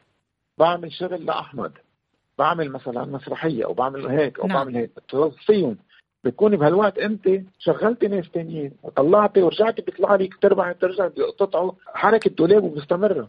بعمل 0.58 0.92
شغل 0.92 1.26
لأحمد. 1.26 1.72
بعمل 2.38 2.70
مثلا 2.70 3.04
مسرحية 3.04 3.64
أو 3.64 3.72
بعمل 3.72 4.06
هيك 4.06 4.40
أو 4.40 4.46
نعم. 4.46 4.56
بعمل 4.56 4.76
هيك. 4.76 4.90
توظفيهم 5.08 5.76
بتكوني 6.24 6.56
بهالوقت 6.56 6.98
انت 6.98 7.28
شغلتي 7.58 8.08
ناس 8.08 8.30
تانيين 8.30 8.72
وطلعتي 8.82 9.42
ورجعتي 9.42 9.82
بيطلع 9.82 10.14
لك 10.14 10.34
تربع 10.42 10.72
ترجع 10.72 11.06
بيقطعوا 11.06 11.72
حركة 11.94 12.30
دولاب 12.30 12.64
ومستمره 12.64 13.28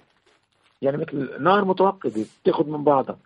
يعني 0.81 0.97
مثل 0.97 1.43
نار 1.43 1.65
متوقده 1.65 2.25
بتاخذ 2.43 2.69
من 2.69 2.83
بعضها. 2.83 3.17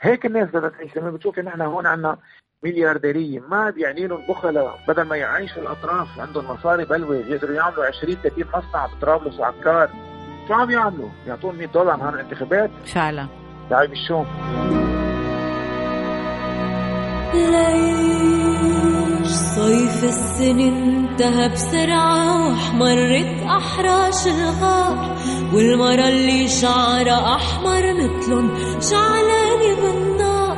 هيك 0.00 0.26
الناس 0.26 0.48
بدها 0.48 0.68
تعيش. 0.68 0.96
لما 0.96 1.10
بتشوفي 1.10 1.42
نحن 1.42 1.60
هون 1.60 1.86
عندنا 1.86 2.16
مليارديرية 2.62 3.40
ما 3.40 3.70
بيعني 3.70 4.06
لهم 4.06 4.26
بخلاء 4.28 4.78
بدل 4.88 5.02
ما 5.02 5.16
يعيشوا 5.16 5.62
الأطراف 5.62 6.20
عندهم 6.20 6.50
مصاري 6.50 6.84
بلوي 6.84 7.16
يقدروا 7.16 7.54
يعملوا 7.56 7.84
20 7.84 8.14
30 8.14 8.44
مصنع 8.54 8.86
بطرابلس 8.86 9.38
وعكار 9.40 9.90
شو 10.48 10.54
عم 10.54 10.70
يعملوا؟ 10.70 11.08
يعطون 11.26 11.56
100 11.56 11.66
دولار 11.66 12.00
عن 12.00 12.14
الانتخابات؟ 12.14 12.70
فعلا 12.94 13.26
تعي 13.70 13.86
بالشوم 13.86 14.26
ليش 17.34 17.95
صيف 19.56 20.04
السنة 20.04 20.68
انتهى 20.68 21.48
بسرعة 21.48 22.48
واحمرت 22.50 23.42
أحراش 23.48 24.26
الغار 24.26 25.16
والمرة 25.52 26.08
اللي 26.08 26.48
شعرها 26.48 27.36
أحمر 27.36 27.92
متلن 27.92 28.48
شعلانة 28.90 29.74
بالنار 29.82 30.56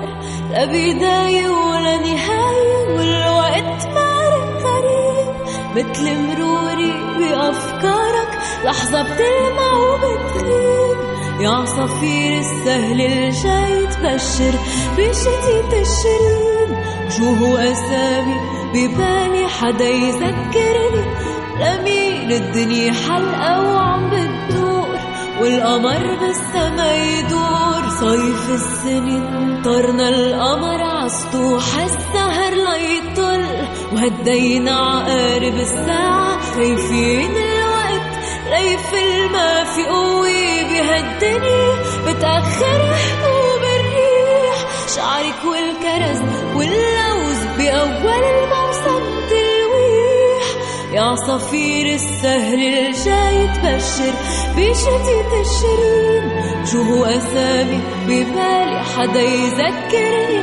لا 0.50 0.64
بداية 0.64 1.48
ولا 1.48 1.96
نهاية 1.96 2.96
والوقت 2.96 3.86
معرك 3.94 4.62
قريب. 4.64 5.34
متل 5.76 6.18
مروري 6.18 6.92
بأفكارك 7.18 8.38
لحظة 8.64 9.02
بتلمع 9.02 9.72
وبتغيب. 9.72 10.98
يا 11.40 11.48
عصافير 11.48 12.38
السهل 12.38 13.00
الجاي 13.00 13.86
تبشر 13.86 14.58
بشتيت 14.96 15.72
الشرين 15.72 16.84
شو 17.16 17.24
هو 17.44 17.56
أسامي 17.56 18.57
ببالي 18.74 19.48
حدا 19.48 19.88
يذكرني 19.88 21.04
لمين 21.60 22.32
الدنيا 22.32 22.92
حلقة 22.92 23.74
وعم 23.74 24.10
بتدور 24.10 24.98
والقمر 25.40 26.16
بالسما 26.20 26.96
يدور. 26.96 27.68
صيف 28.00 28.50
السنين 28.50 29.62
نطرنا 29.64 30.08
القمر 30.08 30.82
عسطوح 30.82 31.64
السهر 31.84 32.52
ليطل 32.54 33.44
وهدينا 33.92 34.70
عقارب 34.70 35.54
الساعة 35.54 36.40
خايفين 36.54 37.30
الوقت 37.36 38.18
ليفل 38.50 39.32
ما 39.32 39.64
في 39.64 39.84
قوة 39.84 40.28
بهالدنيا. 40.70 41.74
بتأخر 42.06 42.94
هبوب 42.94 43.62
الريح 43.62 44.56
شعرك 44.96 45.40
والكرز 45.44 46.20
واللوز 46.56 46.97
بأول 47.68 48.24
الموسم 48.24 49.04
تلويح 49.30 50.46
يا 50.92 51.14
صفير 51.14 51.94
السهل 51.94 52.62
الجاي 52.62 53.48
تبشر 53.48 54.14
بشتيت 54.56 55.32
الشرين 55.40 56.66
شو 56.72 57.04
أسامي 57.04 57.80
ببالي؟ 58.06 58.82
حدا 58.96 59.20
يذكرني؟ 59.20 60.40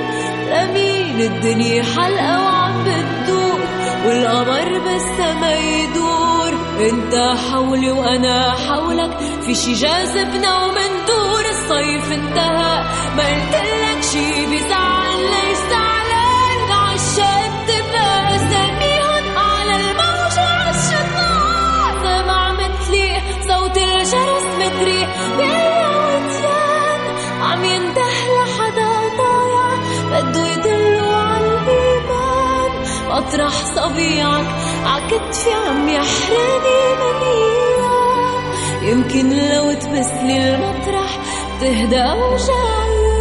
لمين 0.49 1.21
الدنيا 1.21 1.83
حلقة 1.83 2.45
وعم 2.45 2.83
بتدور 2.83 3.59
والقمر 4.05 4.79
بالسما 4.79 5.55
يدور. 5.55 6.51
أنت 6.79 7.35
حولي 7.51 7.91
وأنا 7.91 8.51
حولك 8.51 9.17
في 9.45 9.55
شي 9.55 9.73
جاذبنا 9.73 10.65
ومندور 10.65 11.45
الصيف 11.49 12.11
انتهى. 12.11 12.83
ما 13.17 13.23
قلتلك 13.23 14.03
شي 14.11 14.45
بزعل 14.45 15.19
ليس 15.19 15.74
مطرح 33.35 33.65
صبيعك. 33.75 34.45
عكتفي 34.85 35.53
عم 35.67 35.89
يحرني 35.89 36.81
من 36.99 37.21
أيام 37.27 38.53
يمكن 38.83 39.29
لو 39.29 39.73
تمسلي 39.73 40.55
المطرح 40.55 41.17
تهدى 41.61 42.01
أوجاعي. 42.01 43.15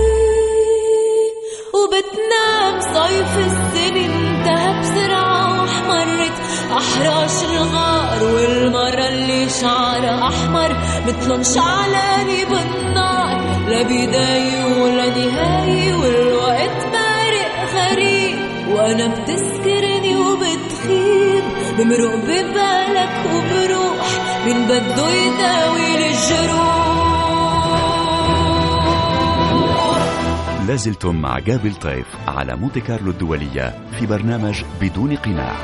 وبتنام 1.74 2.80
صيف 2.80 3.38
السنين 3.38 4.10
انتهى 4.10 4.80
بسرعة 4.80 5.60
واحمرت 5.60 6.32
أحراش 6.72 7.44
الغار 7.44 8.34
والمرة 8.34 9.08
اللي 9.08 9.48
شعرها 9.48 10.28
أحمر. 10.28 10.76
مثلن 11.06 11.44
شعلاني 11.44 12.44
بالنار 12.44 13.40
لا 13.68 13.82
بداية 13.82 14.82
ولا 14.82 15.06
نهاية 15.06 15.94
والوقت 15.94 16.86
بارق 16.92 17.52
غريب 17.74 18.38
وأنا 18.70 19.06
وبتخيب 19.06 19.83
بمرق 21.78 22.14
ببالك 22.14 23.14
وبروح 23.34 24.08
من 24.46 24.64
بده 24.64 25.08
يداوي 25.08 25.94
الجروح 25.96 26.94
لازلتم 30.68 31.16
مع 31.16 31.38
جابل 31.38 31.74
طيف 31.74 32.06
على 32.28 32.56
مونتي 32.56 32.80
كارلو 32.80 33.10
الدولية 33.10 33.88
في 33.98 34.06
برنامج 34.06 34.64
بدون 34.80 35.16
قناع. 35.16 35.54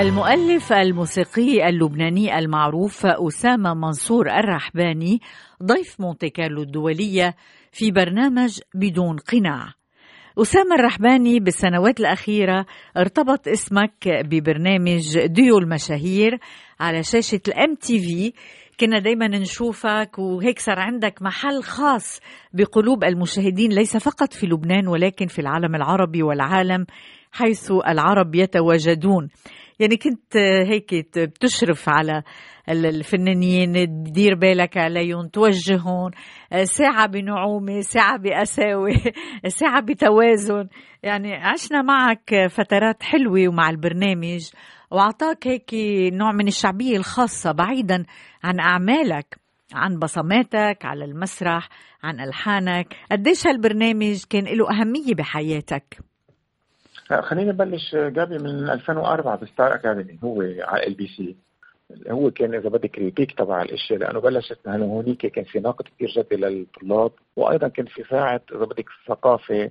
المؤلف 0.00 0.72
الموسيقي 0.72 1.68
اللبناني 1.68 2.38
المعروف 2.38 3.06
أسامة 3.06 3.74
منصور 3.74 4.30
الرحباني 4.30 5.20
ضيف 5.62 6.00
مونتي 6.00 6.30
كارلو 6.30 6.62
الدولية 6.62 7.36
في 7.72 7.90
برنامج 7.90 8.60
بدون 8.74 9.16
قناع. 9.16 9.81
أسامة 10.38 10.74
الرحباني 10.74 11.40
بالسنوات 11.40 12.00
الأخيرة 12.00 12.66
ارتبط 12.96 13.48
اسمك 13.48 14.08
ببرنامج 14.08 15.18
ديو 15.26 15.58
المشاهير 15.58 16.38
على 16.80 17.02
شاشة 17.02 17.40
الام 17.48 17.74
تي 17.74 17.98
في. 17.98 18.32
كنا 18.80 18.98
دايما 18.98 19.28
نشوفك 19.28 20.18
وهيك 20.18 20.58
صار 20.58 20.78
عندك 20.78 21.22
محل 21.22 21.62
خاص 21.62 22.20
بقلوب 22.52 23.04
المشاهدين 23.04 23.72
ليس 23.72 23.96
فقط 23.96 24.32
في 24.32 24.46
لبنان 24.46 24.88
ولكن 24.88 25.26
في 25.26 25.38
العالم 25.38 25.74
العربي 25.74 26.22
والعالم 26.22 26.86
حيث 27.32 27.72
العرب 27.88 28.34
يتواجدون. 28.34 29.28
يعني 29.82 29.96
كنت 29.96 30.36
هيك 30.66 30.94
بتشرف 31.18 31.88
على 31.88 32.22
الفنانين 32.68 33.72
تدير 34.06 34.34
بالك 34.34 34.76
عليهم 34.76 35.28
توجههم. 35.28 36.10
ساعة 36.62 37.06
بنعومة 37.06 37.80
ساعة 37.80 38.18
بقساوة 38.18 38.90
ساعة 39.60 39.80
بتوازن. 39.82 40.68
يعني 41.02 41.34
عشنا 41.34 41.82
معك 41.82 42.46
فترات 42.50 43.02
حلوة 43.02 43.48
ومع 43.48 43.70
البرنامج 43.70 44.50
وأعطاك 44.90 45.46
هيك 45.46 45.70
نوع 46.12 46.32
من 46.32 46.48
الشعبية 46.48 46.96
الخاصة 46.96 47.52
بعيدا 47.52 48.04
عن 48.44 48.60
أعمالك 48.60 49.38
عن 49.74 49.98
بصماتك 49.98 50.78
على 50.84 51.04
المسرح 51.04 51.68
عن 52.02 52.20
ألحانك. 52.20 52.94
قديش 53.12 53.46
هالبرنامج 53.46 54.24
كان 54.30 54.44
له 54.44 54.70
أهمية 54.70 55.14
بحياتك؟ 55.14 56.11
خليني 57.20 57.50
نبلش 57.50 57.94
جابي 57.96 58.38
من 58.38 58.70
2004 58.70 59.36
بستار 59.36 59.74
أكاديمي 59.74 60.18
هو 60.24 60.42
على 60.42 60.86
ال 60.86 60.94
بي 60.94 61.06
سي. 61.06 61.36
هو 62.10 62.30
كان 62.30 62.54
إذا 62.54 62.68
بدك 62.68 62.98
البيك 62.98 63.32
تبع 63.32 63.62
الاشياء 63.62 63.98
لأنه 63.98 64.20
بلشت 64.20 64.58
هلا 64.68 64.84
هونيك 64.84 65.26
كان 65.26 65.44
في 65.44 65.60
نقد 65.60 65.84
كثير 65.84 66.08
جدي 66.10 66.36
للطلاب 66.36 67.12
وأيضا 67.36 67.68
كان 67.68 67.86
في 67.86 68.04
ساعه 68.10 68.40
إذا 68.54 68.64
بدك 68.64 68.86
ثقافة 69.08 69.70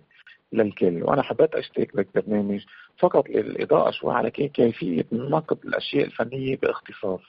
للكل 0.53 1.03
وأنا 1.03 1.21
حبيت 1.21 1.55
أشترك 1.55 1.95
بالبرنامج. 1.95 2.61
فقط 2.99 3.29
للاضاءه 3.29 3.91
شوي 3.91 4.13
على 4.13 4.31
كيفية 4.31 5.05
نقد 5.11 5.57
الأشياء 5.65 6.05
الفنية 6.05 6.57
باختصاص 6.57 7.21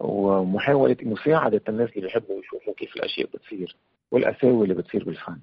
ومحاولة 0.00 0.96
مساعدة 1.02 1.60
الناس 1.68 1.90
اللي 1.90 2.00
بيحبوا 2.00 2.40
يشوفوا 2.40 2.74
كيف 2.74 2.96
الأشياء 2.96 3.28
بتصير 3.34 3.76
والأساوي 4.10 4.62
اللي 4.62 4.74
بتصير 4.74 5.04
بالفن. 5.04 5.38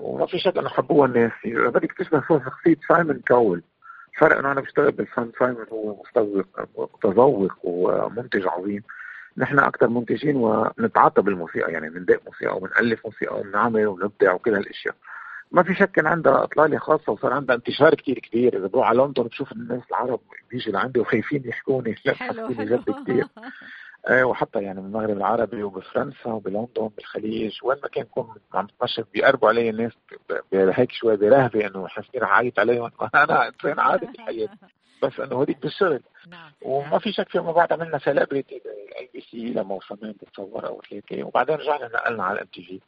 وما 0.00 0.26
في 0.26 0.38
شك 0.38 0.58
انه 0.58 0.68
حبوها 0.68 1.06
الناس 1.06 1.32
بدك 1.44 1.92
تشبه 1.92 2.22
شخصية 2.28 2.76
سايمون 2.88 3.20
كاول 3.26 3.62
الفرق 4.14 4.38
إنه 4.38 4.52
أنا 4.52 4.60
بشتغل 4.60 4.92
بالفن 4.92 5.32
سايمون 5.38 5.66
هو 5.72 6.02
مستوق 6.02 6.46
متذوق 6.78 7.52
ومنتج 7.62 8.46
عظيم. 8.46 8.82
نحن 9.36 9.58
أكثر 9.58 9.88
منتجين 9.88 10.36
ونتعاطى 10.36 11.22
بالموسيقى 11.22 11.72
يعني 11.72 11.90
بندق 11.90 12.20
موسيقى 12.26 12.56
وبنألف 12.56 13.06
موسيقى 13.06 13.40
وبنعمل 13.40 13.86
ونبدع 13.86 14.32
وكل 14.32 14.54
هالأشياء. 14.54 14.94
ما 15.52 15.62
في 15.62 15.74
شك 15.74 15.90
كان 15.90 16.06
عندها 16.06 16.44
أطلالة 16.44 16.78
خاصة 16.78 17.12
وصار 17.12 17.32
عندها 17.32 17.56
انتشار 17.56 17.94
كثير 17.94 18.18
كبير. 18.18 18.58
إذا 18.58 18.66
بروح 18.66 18.88
على 18.88 19.02
لندن 19.02 19.22
بشوف 19.22 19.52
الناس 19.52 19.82
العرب 19.90 20.20
بيجوا 20.50 20.72
لعندي 20.72 21.00
وخايفين 21.00 21.42
يحكوني 21.44 21.94
لا 22.04 22.14
حسوني 22.14 22.64
جد 22.64 22.84
كثير 23.02 23.26
وحتى 24.10 24.62
يعني 24.62 24.80
بالمغرب 24.80 25.16
العربي 25.16 25.62
وبفرنسا 25.62 26.30
وبلندن 26.30 26.88
بالخليج 26.96 27.58
وين 27.62 27.78
ما 27.82 27.88
كان 27.88 28.04
كون 28.04 28.34
عم 28.54 28.66
بتمشى 28.66 29.02
بيقربوا 29.12 29.48
علي 29.48 29.70
الناس 29.70 29.92
هيك 30.52 30.92
شوي 30.92 31.16
برهبة 31.16 31.66
إنه 31.66 31.88
حاسين 31.88 32.20
رح 32.20 32.30
اعيط 32.30 32.58
عليهم. 32.58 32.90
أنا 33.14 33.48
إنسان 33.48 33.80
عادي 33.80 34.06
بالحياة 34.06 34.48
بس 35.02 35.20
إنه 35.20 35.42
هذيك 35.42 35.62
بالشغل. 35.62 36.02
نعم. 36.28 36.52
وما 36.62 36.98
في 36.98 37.12
شك 37.12 37.28
فيما 37.28 37.52
بعد 37.52 37.72
عملنا 37.72 37.98
celebrity 37.98 38.62
بال 38.64 39.10
LBC 39.14 39.36
لموسمين 39.36 40.12
بتصور 40.12 40.66
أو 40.66 40.82
ثلاثة 40.90 41.24
وبعدين 41.24 41.56
رجعنا 41.56 41.88
نقلنا 41.88 42.24
على 42.24 42.34
ال 42.34 42.46
MTV 42.46 42.80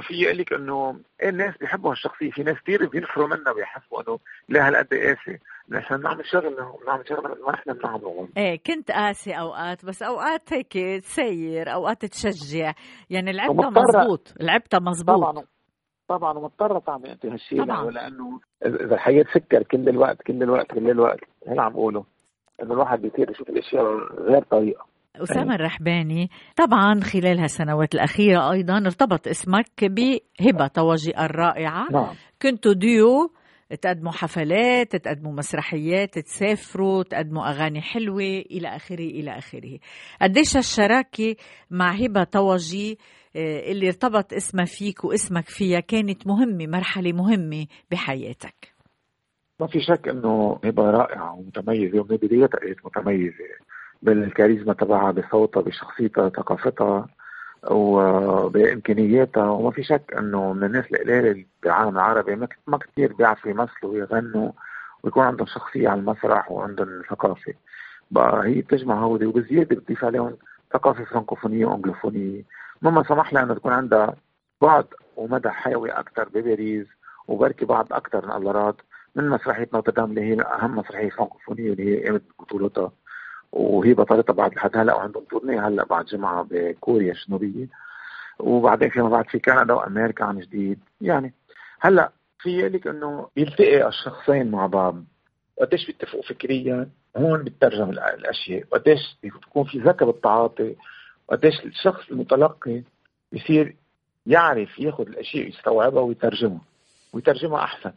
في 0.00 0.14
يقول 0.14 0.38
لك 0.38 0.52
إنه 0.52 1.00
إيه 1.22 1.28
الناس 1.28 1.56
بيحبوا 1.56 1.90
هالشخصية. 1.90 2.30
في 2.30 2.42
ناس 2.42 2.56
كثير 2.62 2.88
بينفروا 2.88 3.26
منا 3.26 3.52
بيحسبوا 3.52 4.02
إنه 4.02 4.18
لا 4.48 4.68
هالقد 4.68 4.94
قاسي. 4.94 5.38
نحن 5.68 5.96
بنعمل 5.96 6.26
شغل 6.26 6.56
بنعمل 6.82 7.08
شغل 7.08 7.22
ما 7.46 7.52
نحن 7.52 7.72
بنعمله 7.72 8.28
إيه 8.36 8.60
كنت 8.66 8.90
قاسي 8.90 9.32
أوقات 9.32 9.84
بس 9.84 10.02
أوقات 10.02 10.52
هيك 10.52 10.72
تسير 11.02 11.72
أوقات 11.72 12.04
تشجع. 12.04 12.72
يعني 13.10 13.32
لعبتها 13.32 13.70
مزبوط 13.70 14.34
لعبتها 14.40 14.80
مزبوط. 14.80 15.16
طبعا 15.16 15.44
طبعا 16.08 16.38
ومضطرة 16.38 16.78
تعمل 16.78 17.06
أنت 17.06 17.26
هالشيء 17.26 17.64
لأنه 17.64 18.40
إذا 18.66 18.94
الحياة 18.94 19.24
سكر 19.34 19.62
كل 19.62 19.88
الوقت 19.88 20.22
كل 20.22 20.42
الوقت 20.42 20.72
كل 20.72 20.90
الوقت 20.90 21.20
هنا 21.46 21.62
عم 21.62 21.72
بقوله 21.72 22.04
إنه 22.62 22.74
الواحد 22.74 23.02
بيصير 23.02 23.30
يشوف 23.30 23.48
الأشياء 23.48 23.84
غير 24.18 24.42
طريقة. 24.42 24.91
أسامة 25.16 25.54
الرحباني 25.54 26.30
طبعا 26.56 27.00
خلال 27.00 27.38
هالسنوات 27.40 27.94
الأخيرة 27.94 28.52
أيضا 28.52 28.78
ارتبط 28.78 29.28
اسمك 29.28 29.84
بهبة 29.84 30.66
طواجي 30.66 31.18
الرائعة. 31.18 31.86
نعم. 31.92 32.14
كنتوا 32.42 32.72
ديو 32.72 33.32
تقدموا 33.82 34.12
حفلات 34.12 34.96
تقدموا 34.96 35.32
مسرحيات 35.32 36.18
تسافروا 36.18 37.02
تقدموا 37.02 37.50
أغاني 37.50 37.80
حلوة 37.80 38.44
إلى 38.50 38.68
آخره 38.68 39.04
إلى 39.04 39.38
آخره. 39.38 39.78
قديش 40.22 40.56
الشراكة 40.56 41.36
مع 41.70 41.90
هبة 41.90 42.24
طواجي 42.24 42.98
اللي 43.36 43.86
ارتبط 43.86 44.32
اسمها 44.32 44.64
فيك 44.64 45.04
واسمك 45.04 45.48
فيها 45.48 45.80
كانت 45.80 46.26
مهمة 46.26 46.66
مرحلة 46.66 47.12
مهمة 47.12 47.66
بحياتك؟ 47.90 48.72
ما 49.60 49.66
في 49.66 49.80
شك 49.80 50.08
إنه 50.08 50.60
هبة 50.64 50.82
رائعة 50.82 51.34
ومتميزة 51.34 52.00
ومن 52.00 52.16
بدايتها 52.16 52.46
كانت 52.46 52.78
متميزة. 52.86 53.44
بالكاريزما 54.02 54.72
تبعها 54.72 55.10
بصوتها 55.10 55.60
بشخصيتها 55.60 56.28
ثقافتها 56.28 57.06
وبإمكانياتها. 57.70 59.48
وما 59.50 59.70
في 59.70 59.82
شك 59.82 60.14
إنه 60.18 60.52
من 60.52 60.64
الناس 60.64 60.84
القليلة 60.92 61.44
بالعالم 61.62 61.88
العربي 61.96 62.36
ما 62.66 62.78
كثير 62.78 63.12
بيعرفوا 63.12 63.50
يمثلوا 63.50 63.92
ويغنوا 63.92 64.52
ويكون 65.02 65.22
عندهم 65.24 65.46
شخصية 65.46 65.88
على 65.88 66.00
المسرح 66.00 66.50
وعندهم 66.52 67.02
ثقافة. 67.10 67.54
بقى 68.10 68.46
هي 68.46 68.60
بتجمع 68.60 68.94
هودي 68.94 69.26
وبزيادة 69.26 69.76
بتضيف 69.76 70.04
عليهم 70.04 70.36
ثقافة 70.72 71.04
فرانكوفونيه 71.04 71.66
وانجلوفونية. 71.66 72.42
مما 72.82 73.02
سمح 73.02 73.32
لها 73.32 73.42
إنه 73.42 73.54
تكون 73.54 73.72
عندها 73.72 74.16
بعد 74.62 74.86
ومدى 75.16 75.50
حيوي 75.50 75.90
أكثر 75.90 76.28
بباريس 76.28 76.86
وبركي 77.28 77.64
بعض 77.64 77.92
أكثر 77.92 78.26
من 78.26 78.32
من 79.14 79.28
مسرحية 79.28 79.68
نوتردام 79.74 80.10
اللي 80.10 80.20
هي 80.20 80.40
أهم 80.42 80.76
مسرحية 80.78 81.10
فرانكوفونيه 81.10 81.72
اللي 81.72 81.84
هي 81.98 82.06
قامت 82.08 82.22
ببطولتها 82.38 82.92
وهي 83.52 83.94
بطلتها 83.94 84.32
بعد 84.32 84.54
لحد 84.54 84.76
هلأ 84.76 84.94
وعندهم 84.94 85.24
تورنيه 85.24 85.68
هلأ 85.68 85.84
بعد 85.84 86.04
جمعة 86.04 86.46
بكوريا 86.50 87.12
الجنوبيه 87.12 87.68
وبعدين 88.38 88.88
فيما 88.90 89.08
بعد 89.08 89.24
في 89.28 89.38
كندا 89.38 89.74
وأمريكا 89.74 90.24
عن 90.24 90.38
جديد. 90.38 90.78
يعني 91.00 91.34
هلأ 91.80 92.12
في 92.38 92.68
لك 92.68 92.86
إنه 92.86 93.28
بيلتقي 93.36 93.88
الشخصين 93.88 94.50
مع 94.50 94.66
بعض. 94.66 95.04
قديش 95.60 95.86
بيتفقوا 95.86 96.22
فكريا؟ 96.22 96.88
هون 97.16 97.42
بترجم 97.44 97.90
الأشياء. 97.90 98.64
قديش 98.72 99.16
بيكون 99.22 99.64
في 99.64 99.78
ذكاء 99.78 100.10
بالتعاطي؟ 100.10 100.76
قديش 101.28 101.64
الشخص 101.64 102.10
المتلقي 102.10 102.82
بيصير 103.32 103.76
يعرف 104.26 104.78
ياخذ 104.78 105.06
الأشياء 105.06 105.48
يستوعبها 105.48 106.02
ويترجمها 106.02 106.60
ويترجمها 107.12 107.64
أحسن. 107.64 107.92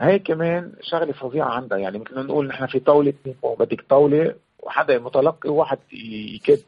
هي 0.00 0.18
كمان 0.18 0.72
شغلة 0.82 1.12
فظيعة 1.12 1.48
عندها. 1.48 1.78
يعني 1.78 1.98
مثل 1.98 2.14
ما 2.14 2.22
نقول 2.22 2.46
نحن 2.46 2.66
في 2.66 2.80
طاولة 2.80 3.14
بدك 3.58 3.84
طاولة 3.88 4.34
وحدا 4.66 4.98
متلقي 4.98 5.50
وواحد 5.50 5.78
يكب 5.92 6.58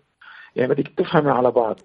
يعني 0.56 0.74
بدك 0.74 0.88
تفهمي 0.96 1.30
على 1.30 1.50
بعض. 1.50 1.80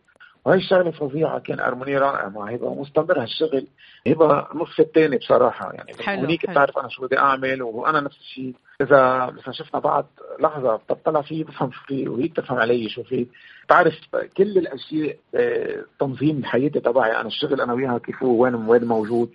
وهي 0.45 0.57
الشغلة 0.57 0.91
فظيعه 0.91 1.39
كان 1.39 1.59
ارموني 1.59 1.97
رائع 1.97 2.29
مع 2.29 2.51
هبه 2.51 2.65
ومستمر 2.65 3.21
هالشغل. 3.21 3.67
هبه 4.07 4.47
نص 4.55 4.79
الثاني 4.79 5.17
بصراحة. 5.17 5.73
يعني 5.73 6.21
هونيك 6.21 6.49
بتعرف 6.49 6.77
أنا 6.77 6.89
شو 6.89 7.01
بدي 7.07 7.19
أعمل 7.19 7.61
وأنا 7.61 8.01
نفس 8.01 8.17
الشيء. 8.17 8.53
إذا 8.81 9.25
مثلا 9.37 9.53
شفنا 9.53 9.79
بعض 9.79 10.05
لحظة 10.39 10.75
بطلع 10.89 11.21
فيه 11.21 11.43
بفهم 11.43 11.71
شو 11.71 11.85
فيه 11.85 12.09
وهي 12.09 12.27
بتفهم 12.27 12.57
علي 12.57 12.89
شو 12.89 13.03
فيه. 13.03 13.25
بتعرف 13.65 13.93
كل 14.37 14.57
الأشياء 14.57 15.17
آه، 15.35 15.83
تنظيم 15.99 16.45
حياتي 16.45 16.79
تبعي. 16.79 17.11
أنا 17.11 17.27
الشغل 17.27 17.61
أنا 17.61 17.73
وياها 17.73 17.97
كيف 17.97 18.23
هو 18.23 18.43
وين 18.43 18.55
وين 18.55 18.85
موجود. 18.85 19.31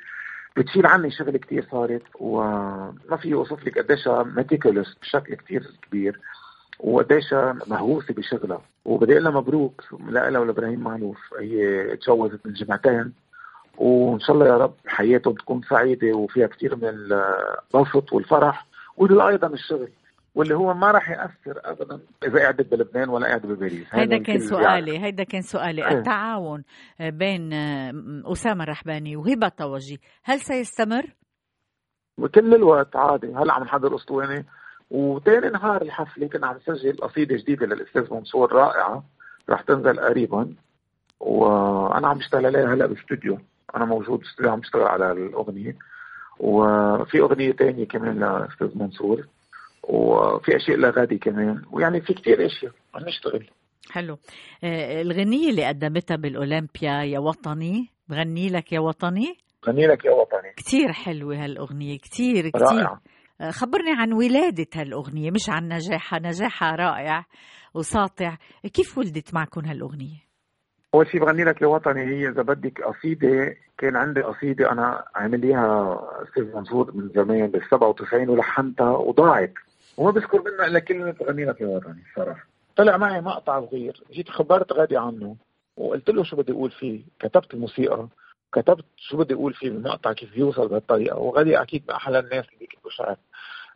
بتشيل 0.57 0.87
عني 0.87 1.11
شغل 1.11 1.37
كتير 1.37 1.67
صارت 1.71 2.03
وما 2.21 3.17
في 3.23 3.35
اوصف 3.35 3.67
لك 3.67 3.79
قديش 3.79 4.09
ميتيكولس 4.09 4.97
بشكل 5.03 5.35
كتير 5.35 5.63
كبير. 5.83 6.21
وقديش 6.79 7.33
مهووسة 7.67 8.15
بشغلها. 8.15 8.61
وبدي 8.85 9.13
أقول 9.13 9.25
لها 9.25 9.33
مبروك 9.33 9.85
لها 10.01 10.39
ولإبراهيم 10.39 10.81
معلوف 10.81 11.19
هي 11.41 11.97
تجوزت 11.97 12.47
من 12.47 12.53
جمعتين. 12.53 13.13
وإن 13.79 14.21
شاء 14.21 14.37
الله 14.37 14.47
يا 14.47 14.57
رب 14.57 14.75
حياتهم 14.87 15.35
تكون 15.35 15.63
سعيدة 15.63 16.17
وفيها 16.17 16.47
كثير 16.47 16.77
من 16.77 16.89
البسط 16.89 18.13
والفرح. 18.13 18.67
وأيضا 18.97 19.47
الشغل 19.47 19.89
واللي 20.35 20.55
هو 20.55 20.75
ما 20.75 20.91
راح 20.91 21.11
يأثر 21.11 21.61
ابدا 21.65 22.01
إذا 22.25 22.45
قعدت 22.45 22.71
بلبنان 22.71 23.09
ولا 23.09 23.27
قعدت 23.27 23.47
بباريس. 23.47 23.87
هيدا 23.91 24.19
كان 24.19 24.39
سؤالي 24.39 24.95
يعني. 24.95 25.05
هيدا 25.07 25.25
كان 25.25 25.43
سؤالي. 25.43 25.89
التعاون 25.89 26.65
بين 27.01 27.53
أسامة 28.27 28.65
الرحباني 28.65 29.17
وهبة 29.17 29.49
طوجي 29.49 30.01
هل 30.25 30.41
سيستمر؟ 30.41 31.07
وكل 32.19 32.55
الوقت 32.55 32.97
عادي. 32.97 33.35
هلا 33.35 33.53
عم 33.53 33.63
نحضر 33.63 33.95
أسطوانة. 33.97 34.45
وثاني 34.91 35.51
نهار 35.51 35.83
الحفله 35.83 36.29
كنا 36.29 36.47
عم 36.47 36.57
نسجل 36.57 36.97
قصيدة 36.97 37.37
جديدة 37.37 37.67
للأستاذ 37.67 38.15
منصور 38.15 38.53
رائعة 38.53 39.05
رح 39.51 39.61
تنزل 39.61 40.01
قريبا. 40.01 40.55
وأنا 41.21 42.09
عم 42.09 42.19
بشتغل 42.19 42.47
عليها 42.47 42.75
هلأ 42.75 42.87
بالاستوديو 42.87 43.39
أنا 43.77 43.85
موجود 43.85 44.19
بالاستوديو 44.19 44.53
عم 44.53 44.61
بشتغل 44.61 44.83
على 44.83 45.13
الأغنية. 45.13 45.77
وفي 46.39 47.21
أغنية 47.21 47.53
ثانية 47.53 47.87
كمان 47.87 48.19
لأستاذ 48.21 48.79
منصور. 48.79 49.27
وفي 49.83 50.57
أشياء 50.57 50.77
لغادي 50.77 51.19
كمان. 51.19 51.63
ويعني 51.73 52.01
في 52.01 52.15
كثير 52.15 52.47
أشياء. 52.47 52.73
عم 52.95 53.03
نشتغل. 53.09 53.51
حلو. 53.91 54.19
آه 54.65 55.03
الغنية 55.03 55.51
اللي 55.51 55.65
قدمتها 55.65 56.17
بالأولمبيا 56.17 57.03
يا 57.03 57.19
وطني 57.19 57.89
بغني 58.09 58.49
لك 58.49 58.73
يا 58.73 58.81
وطني؟ 58.81 59.37
غني 59.67 59.87
لك 59.87 60.05
يا 60.05 60.11
وطني. 60.11 60.53
كثير 60.57 60.93
حلوة 60.93 61.45
هالأغنية 61.45 61.99
كثير 61.99 62.49
كثير 62.49 62.63
رائع. 62.63 62.99
خبرني 63.51 63.91
عن 63.97 64.13
ولادة 64.13 64.67
هالأغنية 64.75 65.31
مش 65.31 65.49
عن 65.49 65.69
نجاحها. 65.69 66.19
نجاحها 66.19 66.77
رائع 66.77 67.25
وساطع. 67.75 68.37
كيف 68.75 68.99
ولدت 68.99 69.35
معكم 69.35 69.61
هالأغنية؟ 69.65 70.29
أول 70.95 71.07
شيء 71.07 71.21
بغني 71.21 71.45
لك 71.45 71.63
يا 71.63 71.67
وطني 71.67 72.01
هي 72.01 72.29
إذا 72.29 72.43
بدك 72.43 72.83
قصيدة 72.83 73.57
كان 73.79 73.97
عندي 73.97 74.21
قصيدة 74.23 74.73
أنا 74.73 75.05
عامل 75.15 75.41
ليها 75.41 75.99
أستاذ 76.23 76.57
منصور 76.57 76.93
من 76.95 77.09
زمان 77.09 77.47
بال 77.47 77.63
97 77.71 78.29
ولحنتها 78.29 78.91
وضاعت. 78.91 79.53
وما 79.97 80.11
بذكر 80.11 80.43
منها 80.43 80.67
إلا 80.67 80.79
كلمة 80.79 81.11
بغني 81.11 81.45
لك 81.45 81.61
يا 81.61 81.67
وطني 81.67 82.03
الصراحه 82.11 82.47
طلع 82.77 82.97
معي 82.97 83.21
مقطع 83.21 83.61
صغير 83.61 84.03
جيت 84.13 84.29
خبرت 84.29 84.73
غادي 84.73 84.97
عنه 84.97 85.37
وقلت 85.77 86.11
له 86.11 86.23
شو 86.25 86.37
بدي 86.37 86.53
أقول 86.53 86.71
فيه. 86.71 87.03
كتبت 87.21 87.55
الموسيقى 87.55 88.09
كتبت 88.53 88.85
شو 88.97 89.17
بدي 89.17 89.35
أقول 89.35 89.55
فيه 89.55 89.71
بالمقطع 89.71 90.13
كيف 90.13 90.37
يوصل 90.37 90.69
بهالطريقة. 90.69 91.19
وغادي 91.19 91.63
أكيد 91.63 91.83
من 91.89 91.95
أحلى 91.95 92.19
الناس 92.19 92.45
اللي 92.47 92.59
بيكتبوا 92.61 92.91
شعر. 92.91 93.17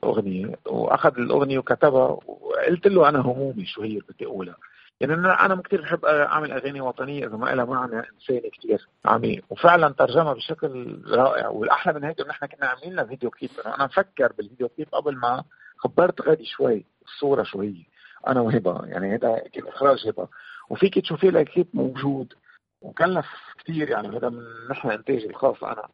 اغنيه 0.04 0.56
وأخذ 0.66 1.18
الأغنية 1.18 1.58
وكتبها 1.58 2.18
وقلت 2.26 2.86
له 2.86 3.08
أنا 3.08 3.20
همومي 3.20 3.66
شو 3.66 3.82
هي 3.82 4.00
بدي 4.08 4.26
اقولها 4.26 4.56
يعني 5.00 5.14
أنا 5.14 5.46
أنا 5.46 5.62
كثير 5.62 5.82
بحب 5.82 6.04
أعمل 6.04 6.52
أغاني 6.52 6.80
وطنية 6.80 7.26
إذا 7.26 7.36
ما 7.36 7.46
لها 7.46 7.64
معنى 7.64 7.96
إنساني 7.96 8.50
كثير 8.50 8.88
عميق 9.04 9.44
وفعلا 9.50 9.88
ترجمها 9.88 10.32
بشكل 10.32 11.02
رائع 11.06 11.48
والأحلى 11.48 11.92
من 11.94 12.04
هيك 12.04 12.20
إنه 12.20 12.28
نحن 12.28 12.46
كنا 12.46 12.66
عاملين 12.66 12.94
لها 12.94 13.04
فيديو 13.04 13.30
كليب. 13.30 13.50
أنا 13.66 13.84
مفكر 13.84 14.32
بالفيديو 14.32 14.68
كليب 14.68 14.88
قبل 14.92 15.16
ما 15.16 15.44
خبرت 15.78 16.28
غادي 16.28 16.44
شوي 16.44 16.84
الصورة 17.04 17.42
شو 17.42 17.60
هي. 17.60 17.84
أنا 18.28 18.40
وهبة 18.40 18.84
يعني 18.84 19.14
هذا 19.14 19.38
كان 19.52 19.66
إخراج 19.68 20.08
هبة 20.08 20.28
وفيك 20.70 20.98
تشوفي 20.98 21.30
لها 21.30 21.42
كليب 21.42 21.66
موجود. 21.74 22.34
وكلف 22.80 23.26
كثير 23.58 23.90
يعني 23.90 24.08
هذا 24.08 24.28
من 24.28 24.44
نحن 24.70 24.90
إنتاجي 24.90 25.26
الخاص 25.26 25.64
أنا. 25.64 25.88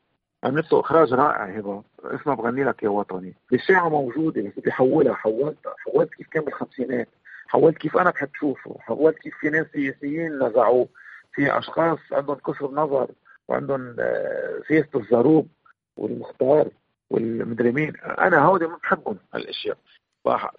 عملت 0.44 0.72
له 0.72 0.80
إخراج 0.80 1.12
رائع 1.12 1.44
هبة 1.44 1.82
اسمه 2.04 2.34
بغني 2.34 2.64
لك 2.64 2.82
يا 2.82 2.88
وطني. 2.88 3.34
الساعة 3.52 3.88
موجودة 3.88 4.42
بس 4.42 4.52
بدي 4.56 4.72
حولها 4.72 5.14
حولتها 5.14 5.74
حولت 5.86 6.14
كيف 6.14 6.28
كان 6.28 6.44
بالخمسينات. 6.44 7.08
حولت 7.48 7.78
كيف 7.78 7.96
أنا 7.96 8.10
بحب 8.10 8.28
شوفه 8.34 8.76
حولت 8.80 9.18
كيف 9.18 9.34
في 9.40 9.50
ناس 9.50 9.66
سياسيين 9.72 10.38
نزعوه. 10.42 10.88
في 11.34 11.58
أشخاص 11.58 11.98
عندهم 12.12 12.36
كسر 12.36 12.70
نظر 12.70 13.08
وعندهم 13.48 13.96
آه، 14.00 14.60
سياسة 14.68 14.88
الزروب 15.00 15.48
والمختار 15.96 16.68
والمدري 17.10 17.72
مين. 17.72 17.92
أنا 17.96 18.44
هودي 18.44 18.66
ما 18.66 18.76
بحبهم. 18.82 19.18
هالأشياء. 19.34 19.76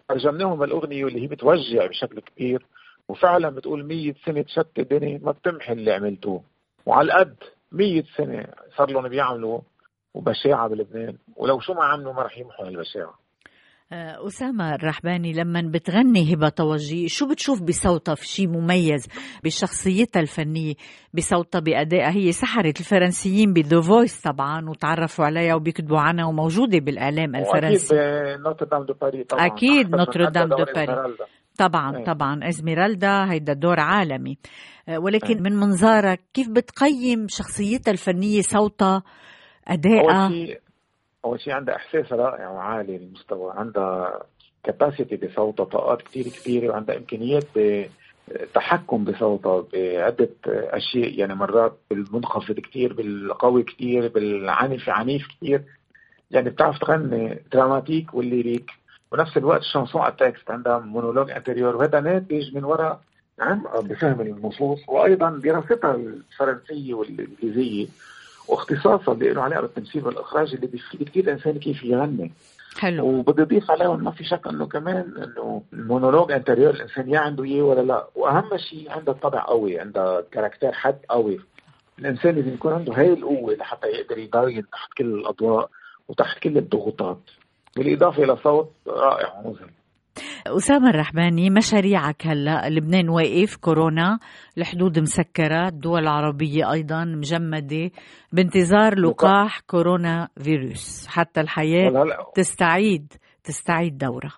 ترجمناهم 0.09 0.63
الاغنيه 0.63 1.07
اللي 1.07 1.21
هي 1.23 1.27
بتوجع 1.27 1.85
بشكل 1.85 2.19
كبير 2.19 2.65
وفعلا 3.09 3.49
بتقول 3.49 3.85
100 3.85 4.13
سنة 4.25 4.41
تشتت 4.41 4.79
الدنيا 4.79 5.19
ما 5.23 5.31
بتمحي 5.31 5.73
اللي 5.73 5.91
عملتوه. 5.93 6.43
وعلى 6.85 7.05
القد 7.13 7.35
100 7.71 8.03
سنة 8.17 8.45
صار 8.77 8.91
لهم 8.91 9.07
بيعملوا 9.07 9.59
وبشاعة 10.13 10.67
بلبنان. 10.67 11.17
ولو 11.35 11.59
شو 11.59 11.73
ما 11.73 11.83
عملوا 11.83 12.13
ما 12.13 12.21
رح 12.21 12.37
يمحوا 12.37 12.65
هالبشاعة. 12.67 13.19
آه، 13.91 14.27
أسامة 14.27 14.75
الرحباني 14.75 15.33
لما 15.33 15.61
بتغني 15.73 16.33
هبة 16.33 16.49
توجي 16.49 17.07
شو 17.07 17.27
بتشوف 17.27 17.61
بصوتها؟ 17.61 18.15
في 18.15 18.27
شيء 18.27 18.47
مميز 18.47 19.07
بشخصيتها 19.43 20.19
الفنية 20.19 20.73
بصوتها 21.13 21.59
بأدائها؟ 21.59 22.11
هي 22.11 22.31
سحرت 22.31 22.79
الفرنسيين 22.79 23.53
ب 23.53 23.60
The 23.60 23.81
Voice 23.81 24.21
طبعا 24.21 24.69
وتعرفوا 24.69 25.25
عليها 25.25 25.55
وبيكتبوا 25.55 25.99
عنها 25.99 26.25
وموجودة 26.25 26.79
بالإعلام 26.79 27.35
الفرنسي. 27.35 27.95
أكيد 27.95 28.41
Notre-Dame 28.45 28.85
de 28.85 28.93
Paris 28.93 29.23
طبعا. 29.23 29.45
أكيد 29.45 29.95
Notre-Dame 29.95 30.49
de 30.49 30.65
Paris 30.75 31.15
طبعا 31.59 31.97
إيه. 31.97 32.03
طبعا. 32.03 32.39
إزميرالدا 32.47 33.31
هيدا 33.31 33.53
دور 33.53 33.79
عالمي. 33.79 34.37
آه، 34.89 34.99
ولكن 34.99 35.35
إيه. 35.35 35.41
من 35.41 35.55
منظارك 35.55 36.19
كيف 36.33 36.49
بتقيم 36.49 37.27
شخصيتها 37.29 37.91
الفنية 37.91 38.41
صوتها 38.41 39.03
أدائها؟ 39.67 40.29
أول 41.25 41.39
شيء 41.41 41.53
عندها 41.53 41.75
إحساس 41.75 42.11
رائع 42.13 42.49
وعالي 42.49 42.95
المستوى 42.95 43.53
عندها 43.55 44.23
capacité 44.63 45.15
بصوتها 45.15 45.63
طاقات 45.63 46.01
كثير 46.01 46.25
كبيره 46.27 46.71
وعندها 46.71 46.97
إمكانيات 46.97 47.47
تحكم 48.53 49.03
بصوتها 49.03 49.63
بعدة 49.73 50.29
أشياء. 50.47 51.19
يعني 51.19 51.35
مرات 51.35 51.77
بالمنخفض 51.89 52.59
كثير 52.59 52.93
بالقوي 52.93 53.63
كثير 53.63 54.07
بالعنف 54.07 54.89
عنيف 54.89 55.27
كثير 55.27 55.63
يعني 56.31 56.49
بتعرف 56.49 56.79
تغني 56.79 57.43
dramatique 57.53 58.13
وال 58.13 58.25
lyrique. 58.25 58.71
ونفس 59.11 59.37
الوقت 59.37 59.61
ال 59.61 59.67
chanson 59.67 60.05
à 60.05 60.13
texte 60.13 60.51
عندها 60.51 60.79
monologue 60.79 61.31
intérieur. 61.31 61.75
وهذا 61.75 61.99
ناتج 61.99 62.55
من 62.55 62.63
وراء 62.63 62.99
عمق 63.39 63.79
بفهم 63.79 64.21
النصوص 64.21 64.79
وأيضا 64.87 65.29
دراستها 65.43 65.95
الفرنسية 65.95 66.93
والإنجليزية 66.93 67.87
واختصاصا 68.47 69.11
اللي 69.11 69.33
له 69.33 69.41
علاقه 69.41 69.61
بالتمثيل 69.61 70.05
والإخراج 70.05 70.53
اللي 70.53 70.67
بيفيد 70.67 71.09
كثير 71.09 71.23
الإنسان 71.23 71.59
كيف 71.59 71.83
يغني. 71.83 72.31
حلو. 72.77 73.05
وبدي 73.05 73.41
اضيف 73.41 73.71
عليهم 73.71 74.03
ما 74.03 74.11
في 74.11 74.23
شك 74.23 74.47
إنه 74.47 74.65
كمان 74.65 75.13
إنه 75.17 75.61
ال 75.73 75.79
monologue 75.79 76.31
intérieur 76.31 76.69
الإنسان 76.69 77.09
يا 77.09 77.19
عنده 77.19 77.43
اياه 77.43 77.63
ولا 77.63 77.81
لا. 77.81 78.07
وأهم 78.15 78.57
شيء 78.57 78.91
عنده 78.91 79.13
طبع 79.13 79.45
قوي 79.45 79.79
عنده 79.79 80.25
caractère 80.31 80.71
حد 80.71 80.97
قوي. 81.09 81.39
الإنسان 81.99 82.35
لازم 82.35 82.53
يكون 82.53 82.73
عنده 82.73 82.93
هاي 82.93 83.13
القوة 83.13 83.53
لحتى 83.53 83.87
يقدر 83.87 84.17
يبين 84.17 84.69
تحت 84.69 84.93
كل 84.97 85.05
الأضواء 85.05 85.69
وتحت 86.07 86.39
كل 86.39 86.57
الضغوطات. 86.57 87.19
بالإضافة 87.77 88.23
إلى 88.23 88.35
صوت 88.35 88.71
رائع 88.87 89.39
ومذهل. 89.45 89.69
أسامة 90.47 90.89
الرحباني 90.89 91.49
مشاريعك 91.49 92.27
هلا 92.27 92.69
لبنان 92.69 93.09
واقف 93.09 93.55
كورونا 93.55 94.19
الحدود 94.57 94.99
مسكرة 94.99 95.67
الدول 95.67 95.99
العربية 95.99 96.71
أيضا 96.71 97.03
مجمدة 97.05 97.91
بانتظار 98.33 98.99
لقاح 98.99 99.59
كورونا 99.59 100.27
فيروس. 100.43 101.07
حتى 101.07 101.41
الحياة 101.41 101.91
تستعيد 102.35 103.13
تستعيد 103.43 103.97
دورة. 103.97 104.31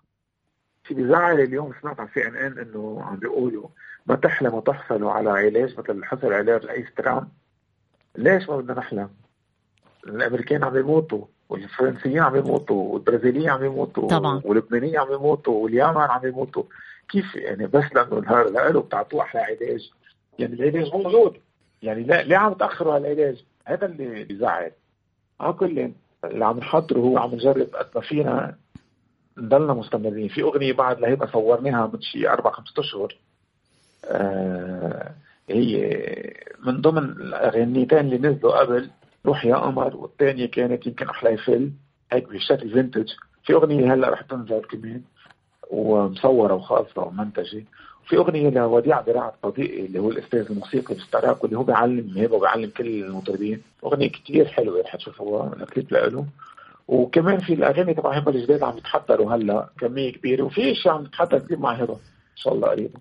في 0.84 0.94
بزعل 0.94 1.40
اليوم 1.40 1.74
سمعت 1.82 2.00
على 2.00 2.10
سي 2.14 2.28
إن 2.28 2.36
إن 2.36 2.60
إنه 2.60 3.04
عم 3.04 3.16
بيقولوا 3.16 3.68
ما 4.06 4.16
تحلموا 4.16 4.62
تحصلوا 4.62 5.12
على 5.12 5.30
علاج 5.30 5.80
مثل 5.80 6.06
حصل 6.06 6.34
علاج 6.34 6.66
رئيس 6.66 6.88
ترامب. 6.98 7.28
ليش 8.18 8.50
ما 8.50 8.58
بدنا 8.58 8.80
نحلم؟ 8.80 9.10
الأمريكان 10.08 10.64
عم 10.64 10.78
يموتوا 10.78 11.26
والفرنسيين 11.52 12.20
عم 12.20 12.36
يموتوا 12.36 12.94
والبرازيليين 12.94 13.50
عم 13.50 13.66
يموتوا 13.66 14.08
طبعا. 14.08 14.42
واللبنانيين 14.46 14.98
عم 15.00 15.14
يموتوا 15.14 15.64
واليمن 15.64 15.98
عم 15.98 16.28
يموتوا 16.28 16.64
كيف 17.10 17.36
يعني 17.36 17.68
بس 17.68 17.84
لأنه 17.96 18.20
لقوا 18.44 18.82
بتعطوه 18.82 19.22
أحلى 19.22 19.42
علاج 19.42 19.92
يعني 20.40 20.54
العلاج 20.54 20.94
موجود. 20.94 21.38
يعني 21.84 22.04
لا 22.04 22.24
ليه 22.24 22.38
عم 22.38 22.54
تاخروا 22.54 22.94
على 22.94 23.12
العلاج؟ 23.14 23.44
هذا 23.66 23.86
اللي 23.86 24.24
بيزعل. 24.24 24.72
على 25.40 25.54
كل 25.54 25.92
اللي 26.26 26.46
عم 26.46 26.58
نحضره 26.58 27.00
هو 27.00 27.18
عم 27.18 27.36
نجرب 27.36 27.68
قد 27.76 27.88
ما 27.96 28.02
فينا. 28.02 28.56
نضلنا 29.38 29.74
مستمرين. 29.74 30.28
في 30.28 30.42
أغنية 30.42 30.74
بعد 30.74 31.00
لهيبقى 31.00 31.28
صورناها 31.28 31.92
من 31.94 32.02
شي 32.02 32.30
أربع 32.30 32.52
خمسة 32.52 32.74
أشهر. 32.80 33.16
آه 34.06 35.12
هي 35.50 35.94
من 36.66 36.82
ضمن 36.82 37.04
الاغنيتين 37.04 38.00
اللي 38.00 38.18
نزلوا 38.18 38.60
قبل. 38.60 38.90
روح 39.26 39.46
يا 39.46 39.56
قمر 39.56 39.96
والثانية 39.98 40.46
كانت 40.46 40.88
يمكن 40.88 41.10
أحلى 41.10 41.38
فيل 41.38 41.72
هيك 42.12 42.30
بشكل 42.30 42.70
vintage 42.70 43.10
في 43.44 43.54
أغنية 43.54 43.94
هلأ 43.94 44.10
رح 44.10 44.22
تنزل 44.22 44.62
كمان 44.62 45.02
ومصورة 45.72 46.54
وخالصه 46.54 47.02
ومنتجة. 47.04 47.64
في 48.08 48.18
أغنية 48.18 48.50
لوديع 48.50 49.02
براعة 49.02 49.34
صديقي 49.44 49.86
اللي 49.86 50.00
هو 50.00 50.10
الأستاذ 50.10 50.46
الموسيقي 50.52 50.96
باستراك 50.96 51.44
واللي 51.44 51.58
هو 51.58 51.64
بيعلم 51.64 52.14
هيبة 52.18 52.36
وبيعلم 52.36 52.70
كل 52.78 53.04
المطربين. 53.04 53.62
أغنية 53.84 54.10
كتير 54.10 54.46
حلوة 54.46 54.82
رح 54.82 54.96
تشوفوها 54.96 55.54
الكليب 55.54 55.92
لإله 55.94 56.26
وكمان 56.88 57.40
في 57.40 57.54
الأغاني 57.54 57.94
تبع 57.94 58.12
هبه 58.18 58.32
الجداد 58.32 58.64
عم 58.64 58.78
يتحضروا 58.78 59.34
هلأ 59.36 59.70
كمية 59.80 60.12
كبيرة. 60.12 60.44
وفي 60.44 60.72
اشياء 60.72 60.94
عم 60.96 61.04
تتحضر 61.06 61.40
كثير 61.40 61.60
مع 61.60 61.72
هبه 61.72 61.94
إن 61.94 62.36
شاء 62.38 62.54
الله 62.54 62.68
قريبا. 62.68 63.00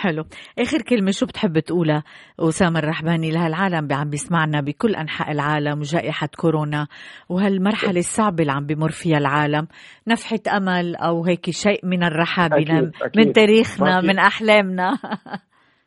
حلو. 0.00 0.24
آخر 0.58 0.82
كلمة 0.82 1.10
شو 1.10 1.26
بتحب 1.26 1.58
تقولها؟ 1.58 2.02
أسامة 2.40 2.78
الرحباني 2.78 3.30
لهالعالم 3.30 3.88
عم 3.92 4.10
بيسمعنا 4.10 4.60
بكل 4.60 4.94
أنحاء 4.94 5.32
العالم 5.32 5.78
وجائحة 5.78 6.28
كورونا 6.36 6.86
وهالمرحلة 7.28 7.98
الصعبة 7.98 8.42
اللي 8.42 8.52
عم 8.52 8.66
بمر 8.66 8.90
فيها 8.90 9.18
العالم 9.18 9.66
نفحة 10.08 10.38
أمل 10.56 10.96
أو 10.96 11.24
هيك 11.24 11.50
شيء 11.50 11.86
من 11.86 12.02
الرحى 12.02 12.48
بنا 12.48 12.90
من 13.16 13.32
تاريخنا 13.32 14.00
من 14.00 14.18
أحلامنا. 14.18 14.98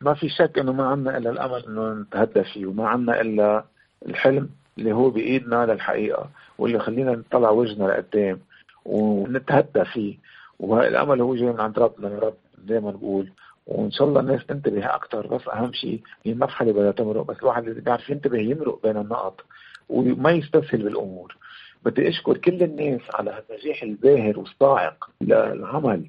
ما 0.01 0.13
في 0.13 0.29
شك 0.29 0.59
إنه 0.59 0.73
ما 0.73 0.85
عندنا 0.85 1.17
إلا 1.17 1.29
الأمل 1.29 1.63
إنه 1.67 2.01
نتهدى 2.01 2.43
فيه 2.53 2.65
وما 2.65 2.87
عندنا 2.87 3.21
إلا 3.21 3.65
الحلم 4.05 4.49
اللي 4.77 4.93
هو 4.93 5.09
بإيدنا 5.09 5.65
للحقيقة 5.65 6.29
واللي 6.57 6.79
خلينا 6.79 7.11
نطلع 7.11 7.49
وجهنا 7.49 7.85
لقدام 7.87 8.39
ونتهدى 8.85 9.85
فيه. 9.93 10.17
والامل 10.59 11.21
هو 11.21 11.35
جاي 11.35 11.45
من 11.45 11.61
عند 11.61 11.79
ربنا 11.79 12.09
يا 12.09 12.19
رب 12.19 12.33
دائما 12.57 12.91
بقول 12.91 13.31
وإن 13.67 13.91
شاء 13.91 14.07
الله 14.07 14.19
الناس 14.21 14.45
تنتبه 14.45 14.85
أكثر 14.95 15.27
بس 15.27 15.47
أهم 15.47 15.73
شيء 15.73 16.01
هي 16.23 16.33
مرحلة 16.33 16.71
بدها 16.71 16.91
تمرق. 16.91 17.25
بس 17.25 17.37
الواحد 17.39 17.67
اللي 17.67 17.81
بيعرف 17.81 18.09
ينتبه 18.09 18.37
يمرق 18.39 18.79
بين 18.83 18.97
النقط 18.97 19.41
وما 19.89 20.31
يستسهل 20.31 20.83
بالأمور. 20.83 21.37
بدي 21.85 22.09
أشكر 22.09 22.37
كل 22.37 22.63
الناس 22.63 23.01
على 23.13 23.43
النجاح 23.49 23.83
الباهر 23.83 24.39
والصاعق 24.39 25.09
للعمل 25.21 26.05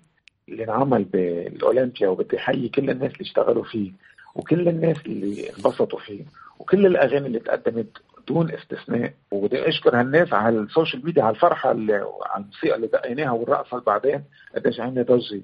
اللي 0.48 0.64
انعمل 0.64 1.05
بالأولمبيا. 1.05 2.09
وبدي 2.09 2.38
أحيي 2.38 2.68
كل 2.68 2.90
الناس 2.90 3.12
اللي 3.12 3.22
اشتغلوا 3.22 3.64
فيه 3.64 3.92
وكل 4.34 4.68
الناس 4.68 4.96
اللي 5.07 5.48
انبسطوا 5.50 5.98
فيه 5.98 6.24
وكل 6.59 6.86
الأغاني 6.86 7.26
اللي 7.26 7.38
تقدمت 7.38 7.88
دون 8.28 8.50
استثناء. 8.50 9.12
وبدي 9.30 9.68
أشكر 9.68 10.00
هالناس 10.00 10.32
على 10.32 10.59
ال 10.59 10.65
social 10.65 11.05
media 11.05 11.22
على 11.22 11.34
الفرحة 11.34 11.70
اللي 11.70 11.94
على 12.26 12.42
الموسيقى 12.42 12.76
اللي 12.76 12.86
دقيناها 12.86 13.30
والرقصة 13.30 13.72
اللي 13.72 13.84
بعدين. 13.86 14.24
قديش 14.55 14.80
عملنا 14.80 15.02
ضجة. 15.02 15.40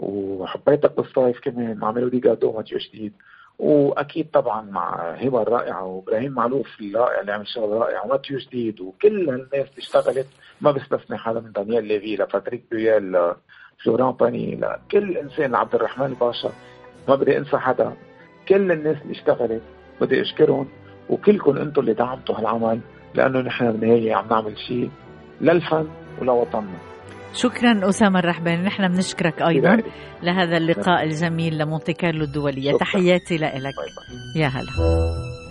وحبيتك 0.00 0.96
بالصيف 0.96 1.40
كمان 1.40 1.78
مع 1.78 1.92
ميلودي 1.92 2.18
جاردو 2.18 2.52
ماتيو 2.52 2.78
شديد. 2.78 3.12
وأكيد 3.58 4.30
طبعا 4.30 4.62
مع 4.62 5.14
هبة 5.14 5.42
الرائعة 5.42 5.84
وإبراهيم 5.84 6.32
معلوف 6.32 6.66
الرائع 6.80 7.20
اللي 7.20 7.32
عمل 7.32 7.48
شغل 7.48 7.70
رائع 7.70 8.04
وماتيو 8.04 8.38
شديد 8.38 8.80
وكل 8.80 9.30
هالناس 9.30 9.52
اللي 9.52 9.78
اشتغلت. 9.78 10.26
ما 10.60 10.72
بستثني 10.72 11.18
حدا 11.18 11.40
من 11.40 11.52
دانيال 11.52 11.84
ليفي 11.84 12.16
لباتريك 12.16 12.64
بيال 12.70 13.34
لفلوران 13.78 14.12
باني 14.12 14.56
لكل 14.56 15.16
إنسان 15.16 15.50
لعبد 15.50 15.74
الرحمن 15.74 16.06
الباشا 16.06 16.52
ما 17.08 17.14
بدي 17.14 17.38
أنسى 17.38 17.56
حدا. 17.58 17.92
كل 18.48 18.72
الناس 18.72 19.02
اللي 19.02 19.12
اشتغلت 19.12 19.62
بدي 20.00 20.20
أشكرهم 20.20 20.68
وكلكم 21.10 21.56
أنتم 21.56 21.80
اللي 21.80 21.94
دعمتوا 21.94 22.38
هالعمل 22.38 22.80
لأنه 23.14 23.40
نحن 23.40 23.72
بالنهاية 23.72 24.14
عم 24.14 24.28
نعمل 24.30 24.58
شيء 24.58 24.90
للفن 25.40 25.88
ولوطننا. 26.20 26.78
شكرا 27.34 27.88
أسامة 27.88 28.18
الرحباني. 28.18 28.62
نحن 28.62 28.88
بنشكرك 28.88 29.42
أيضا 29.42 29.82
لهذا 30.22 30.56
اللقاء 30.56 31.04
الجميل 31.04 31.58
لمونتي 31.58 31.92
كارلو 31.92 32.24
الدولية. 32.24 32.72
تحياتي 32.72 33.36
لك. 33.36 33.74
يا 34.36 34.46
هلا. 34.46 34.70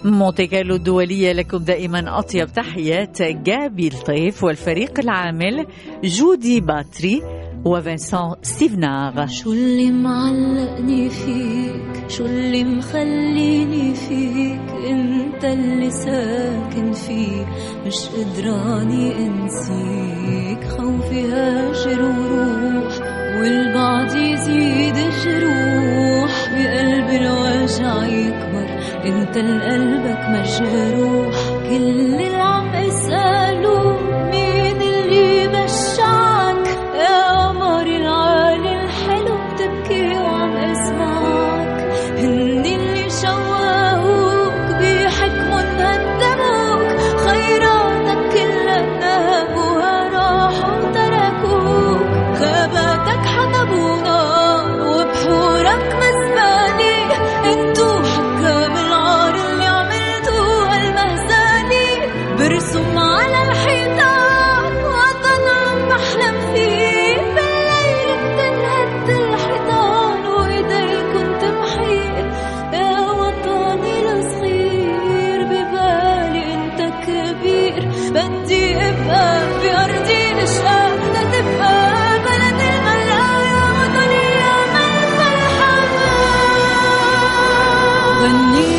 مونتي 0.06 0.48
كارلو 0.48 0.76
الدولية 0.76 1.32
لكم 1.34 1.58
دائما 1.58 2.20
أطيب 2.20 2.48
تحيات. 2.48 3.22
جابي 3.22 3.88
الطيف 3.88 4.44
والفريق 4.44 5.00
العامل 5.00 5.66
جودي 6.04 6.62
باتري. 6.62 7.22
وفنسان 7.66 8.34
ستيفناغ 8.42 9.26
شو 9.28 9.52
اللي 9.54 9.92
معلقني 9.92 11.10
فيك 11.10 12.10
شو 12.10 12.26
اللي 12.26 12.64
مخليني 12.64 13.94
فيك. 13.96 14.62
انت 14.90 15.46
اللي 15.46 15.92
ساكن 15.92 16.92
فيه 16.94 17.46
مش 17.88 17.96
قدراني 18.10 19.12
انسيك. 19.28 20.64
خوفي 20.78 21.32
هاجر 21.32 22.02
وروح 22.02 22.94
والبعد 23.42 24.12
يزيد 24.16 24.96
الجروح 24.98 26.32
بقلبي 26.54 27.18
الوجع 27.18 28.06
يكبر 28.06 28.70
انت 29.06 29.38
لقلبك 29.38 30.22
مجروح 30.30 31.36
كل 31.70 31.76
اللي 31.76 32.36
عم 32.36 32.68
اساله 32.68 33.69
غني 88.30 88.62
لك 88.62 88.79